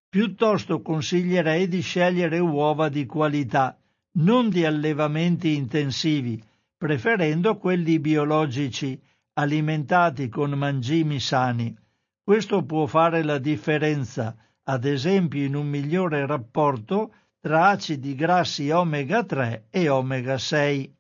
Piuttosto 0.07 0.82
consiglierei 0.82 1.68
di 1.68 1.82
scegliere 1.82 2.40
uova 2.40 2.88
di 2.88 3.06
qualità, 3.06 3.78
non 4.18 4.49
di 4.49 4.64
allevamenti 4.64 5.56
intensivi, 5.56 6.41
preferendo 6.78 7.57
quelli 7.57 7.99
biologici, 7.99 8.99
alimentati 9.34 10.30
con 10.30 10.52
mangimi 10.52 11.20
sani. 11.20 11.76
Questo 12.24 12.64
può 12.64 12.86
fare 12.86 13.22
la 13.22 13.38
differenza, 13.38 14.34
ad 14.64 14.86
esempio 14.86 15.44
in 15.44 15.56
un 15.56 15.68
migliore 15.68 16.26
rapporto 16.26 17.14
tra 17.41 17.68
acidi 17.68 18.16
grassi 18.16 18.70
omega 18.72 19.26
3 19.26 19.68
e 19.70 19.90
omega 19.90 20.38
6. 20.38 20.95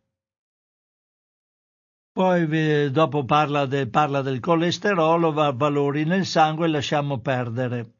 Poi 2.15 2.91
dopo 2.91 3.25
parla, 3.25 3.65
de, 3.65 3.87
parla 3.87 4.21
del 4.21 4.39
colesterolo, 4.39 5.33
va, 5.33 5.51
valori 5.51 6.05
nel 6.05 6.25
sangue, 6.25 6.69
lasciamo 6.69 7.19
perdere. 7.19 7.91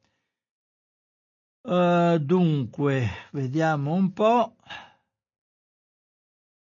Uh, 1.63 2.17
dunque, 2.19 3.09
vediamo 3.33 3.93
un 3.93 4.13
po'. 4.13 4.55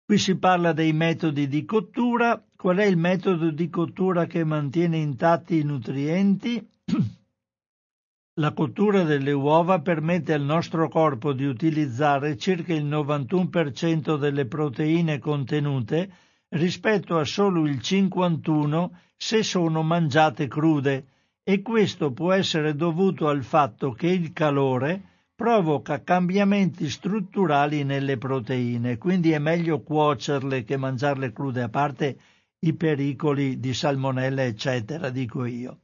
Qui 0.07 0.16
si 0.16 0.39
parla 0.39 0.73
dei 0.73 0.95
metodi 0.95 1.47
di 1.47 1.66
cottura. 1.66 2.43
Qual 2.57 2.79
è 2.79 2.85
il 2.85 2.97
metodo 2.97 3.51
di 3.51 3.69
cottura 3.69 4.24
che 4.24 4.45
mantiene 4.45 4.97
intatti 4.97 5.59
i 5.59 5.62
nutrienti? 5.62 6.66
La 8.41 8.55
cottura 8.55 9.03
delle 9.03 9.33
uova 9.33 9.83
permette 9.83 10.33
al 10.33 10.41
nostro 10.41 10.89
corpo 10.89 11.35
di 11.35 11.45
utilizzare 11.45 12.39
circa 12.39 12.73
il 12.73 12.87
91% 12.87 14.16
delle 14.16 14.47
proteine 14.47 15.19
contenute 15.19 16.31
rispetto 16.53 17.19
a 17.19 17.24
solo 17.24 17.66
il 17.66 17.81
51 17.81 18.99
se 19.16 19.43
sono 19.43 19.83
mangiate 19.83 20.49
crude 20.49 21.07
e 21.43 21.62
questo 21.62 22.12
può 22.12 22.33
essere 22.33 22.74
dovuto 22.74 23.29
al 23.29 23.43
fatto 23.43 23.93
che 23.93 24.09
il 24.09 24.33
calore 24.33 25.03
provoca 25.35 26.03
cambiamenti 26.03 26.89
strutturali 26.89 27.85
nelle 27.85 28.19
proteine, 28.19 28.99
quindi 28.99 29.33
è 29.33 29.39
meglio 29.39 29.81
cuocerle 29.81 30.62
che 30.62 30.77
mangiarle 30.77 31.33
crude, 31.33 31.62
a 31.62 31.69
parte 31.69 32.16
i 32.61 32.74
pericoli 32.74 33.59
di 33.59 33.74
salmonella, 33.74 34.45
eccetera, 34.45 35.11
dico 35.11 35.45
io. 35.45 35.79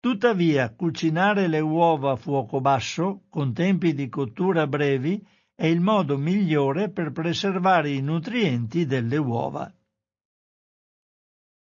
Tuttavia, 0.00 0.72
cucinare 0.74 1.48
le 1.48 1.60
uova 1.60 2.12
a 2.12 2.16
fuoco 2.16 2.60
basso, 2.60 3.24
con 3.28 3.52
tempi 3.52 3.92
di 3.92 4.08
cottura 4.08 4.66
brevi, 4.66 5.22
è 5.54 5.66
il 5.66 5.80
modo 5.80 6.16
migliore 6.16 6.88
per 6.88 7.10
preservare 7.12 7.90
i 7.90 8.00
nutrienti 8.00 8.86
delle 8.86 9.18
uova. 9.18 9.70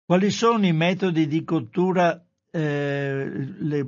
Quali 0.07 0.31
sono 0.31 0.65
i 0.65 0.73
metodi 0.73 1.27
di 1.27 1.43
cottura, 1.43 2.24
eh, 2.53 3.28
le, 3.59 3.87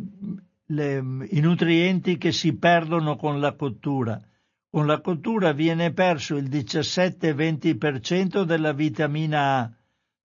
le, 0.67 0.97
i 1.31 1.39
nutrienti 1.39 2.19
che 2.19 2.33
si 2.33 2.57
perdono 2.57 3.15
con 3.15 3.39
la 3.39 3.55
cottura? 3.55 4.21
Con 4.69 4.87
la 4.87 5.01
cottura 5.01 5.53
viene 5.53 5.93
perso 5.93 6.35
il 6.35 6.49
17-20% 6.49 8.43
della 8.43 8.73
vitamina 8.73 9.59
A, 9.61 9.73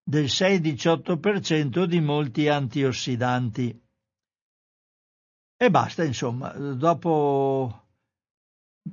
del 0.02 0.24
6-18% 0.24 1.84
di 1.84 2.00
molti 2.00 2.48
antiossidanti. 2.48 3.80
E 5.56 5.70
basta, 5.70 6.02
insomma, 6.02 6.50
dopo 6.50 7.83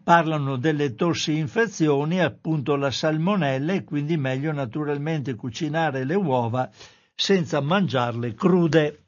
parlano 0.03 0.55
delle 0.55 0.95
tossi 0.95 1.37
infezioni, 1.37 2.21
appunto 2.21 2.75
la 2.75 2.91
salmonella, 2.91 3.73
e 3.73 3.83
quindi 3.83 4.17
meglio 4.17 4.51
naturalmente 4.51 5.35
cucinare 5.35 6.05
le 6.05 6.15
uova 6.15 6.69
senza 7.13 7.59
mangiarle 7.59 8.33
crude. 8.33 9.03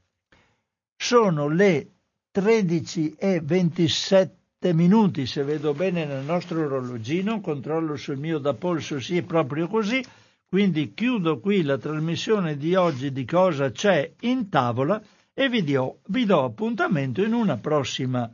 Sono 0.95 1.47
le 1.47 1.91
13 2.31 3.15
e 3.17 3.39
27 3.41 4.73
minuti, 4.73 5.25
se 5.25 5.43
vedo 5.43 5.73
bene 5.73 6.05
nel 6.05 6.23
nostro 6.23 6.63
orologino, 6.63 7.41
controllo 7.41 7.95
sul 7.95 8.17
mio 8.17 8.39
da 8.39 8.53
polso, 8.53 8.99
sì, 8.99 9.17
è 9.17 9.23
proprio 9.23 9.67
così. 9.67 10.03
Quindi 10.45 10.93
chiudo 10.93 11.39
qui 11.39 11.63
la 11.63 11.77
trasmissione 11.77 12.57
di 12.57 12.75
oggi 12.75 13.11
di 13.11 13.25
cosa 13.25 13.71
c'è 13.71 14.13
in 14.21 14.49
tavola 14.49 15.01
e 15.33 15.49
vi 15.49 15.63
do, 15.63 16.01
vi 16.07 16.25
do 16.25 16.43
appuntamento 16.43 17.23
in 17.23 17.33
una 17.33 17.57
prossima 17.57 18.31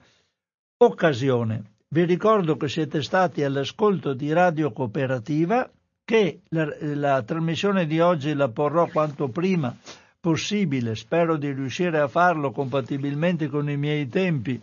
occasione. 0.77 1.77
Vi 1.91 2.05
ricordo 2.05 2.55
che 2.55 2.67
siete 2.67 3.01
stati 3.01 3.43
all'ascolto 3.43 4.13
di 4.13 4.31
Radio 4.31 4.71
Cooperativa, 4.71 5.67
che 6.05 6.41
la, 6.49 6.67
la 6.79 7.23
trasmissione 7.23 7.87
di 7.87 7.99
oggi 7.99 8.35
la 8.35 8.47
porrò 8.47 8.85
quanto 8.85 9.27
prima 9.29 9.75
possibile, 10.19 10.95
spero 10.95 11.35
di 11.35 11.51
riuscire 11.51 11.99
a 11.99 12.07
farlo 12.07 12.51
compatibilmente 12.51 13.47
con 13.47 13.71
i 13.71 13.75
miei 13.75 14.07
tempi. 14.07 14.61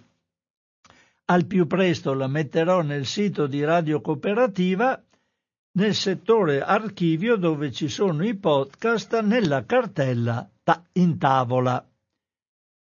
Al 1.24 1.46
più 1.46 1.66
presto 1.66 2.14
la 2.14 2.28
metterò 2.28 2.82
nel 2.82 3.06
sito 3.06 3.48
di 3.48 3.64
Radio 3.64 4.00
Cooperativa, 4.00 5.02
nel 5.72 5.94
settore 5.94 6.62
archivio 6.62 7.34
dove 7.34 7.72
ci 7.72 7.88
sono 7.88 8.24
i 8.24 8.36
podcast 8.36 9.20
nella 9.22 9.64
cartella 9.64 10.48
in 10.92 11.18
tavola. 11.18 11.84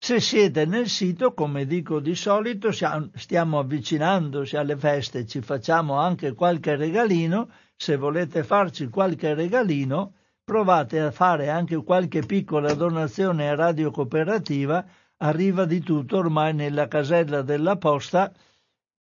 Se 0.02 0.22
siete 0.22 0.66
nel 0.66 0.88
sito, 0.88 1.34
come 1.34 1.66
dico 1.66 2.00
di 2.00 2.16
solito, 2.16 2.72
stiamo 2.72 3.60
avvicinandoci 3.60 4.56
alle 4.56 4.78
feste, 4.78 5.26
ci 5.28 5.42
facciamo 5.42 5.96
anche 5.96 6.34
qualche 6.34 6.78
regalino. 6.78 7.50
Se 7.76 7.98
volete 7.98 8.44
farci 8.44 8.88
qualche 8.88 9.34
regalino, 9.34 10.14
provate 10.42 11.02
a 11.02 11.12
fare 11.12 11.50
anche 11.50 11.76
qualche 11.84 12.22
piccola 12.22 12.74
donazione 12.74 13.50
a 13.50 13.56
Radio 13.56 13.92
Cooperativa. 13.92 14.86
Arriva 15.18 15.66
di 15.66 15.82
tutto 15.82 16.18
ormai 16.18 16.54
nella 16.54 16.88
casella 16.88 17.42
della 17.42 17.76
posta 17.76 18.32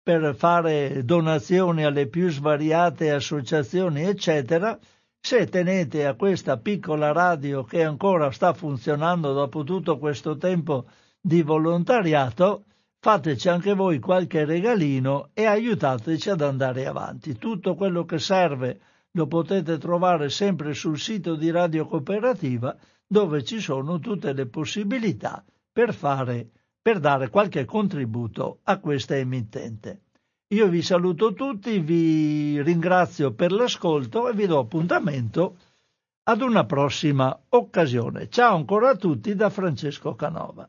per 0.03 0.35
fare 0.35 1.05
donazioni 1.05 1.85
alle 1.85 2.09
più 2.09 2.29
svariate 2.29 3.13
associazioni, 3.13 4.03
eccetera 4.03 4.77
se 5.21 5.47
tenete 5.47 6.07
a 6.07 6.15
questa 6.15 6.59
piccola 6.59 7.13
radio 7.13 7.65
che 7.65 7.85
ancora 7.85 8.31
sta 8.31 8.53
funzionando 8.53 9.33
dopo 9.33 9.65
tutto 9.65 9.99
questo 9.99 10.37
tempo 10.37 10.87
di 11.21 11.43
volontariato, 11.43 12.65
fateci 13.01 13.49
anche 13.49 13.75
voi 13.75 13.99
qualche 13.99 14.45
regalino 14.45 15.31
e 15.35 15.45
aiutateci 15.45 16.31
ad 16.31 16.41
andare 16.41 16.87
avanti. 16.87 17.37
Tutto 17.37 17.75
quello 17.75 18.05
che 18.05 18.19
serve 18.19 18.81
lo 19.13 19.27
potete 19.27 19.79
trovare 19.79 20.29
sempre 20.31 20.75
sul 20.75 20.99
sito 20.99 21.35
di 21.35 21.51
Radio 21.51 21.87
Cooperativa 21.87 22.77
dove 23.07 23.43
ci 23.43 23.61
sono 23.61 23.99
tutte 23.99 24.33
le 24.33 24.47
possibilità 24.47 25.45
per 25.73 25.95
fare 25.95 26.51
per 26.81 27.01
dare 27.01 27.29
qualche 27.29 27.65
contributo 27.65 28.61
a 28.63 28.79
questa 28.79 29.17
emittente. 29.17 30.05
Io 30.51 30.67
vi 30.69 30.81
saluto 30.81 31.35
tutti, 31.35 31.79
vi 31.79 32.63
ringrazio 32.63 33.35
per 33.35 33.53
l'ascolto 33.53 34.31
e 34.31 34.33
vi 34.33 34.47
do 34.47 34.59
appuntamento 34.59 35.59
ad 36.23 36.41
una 36.41 36.65
prossima 36.65 37.39
occasione. 37.51 38.31
Ciao 38.31 38.57
ancora 38.57 38.89
a 38.89 38.97
tutti 38.97 39.35
da 39.35 39.51
Francesco 39.51 40.15
Canova. 40.15 40.67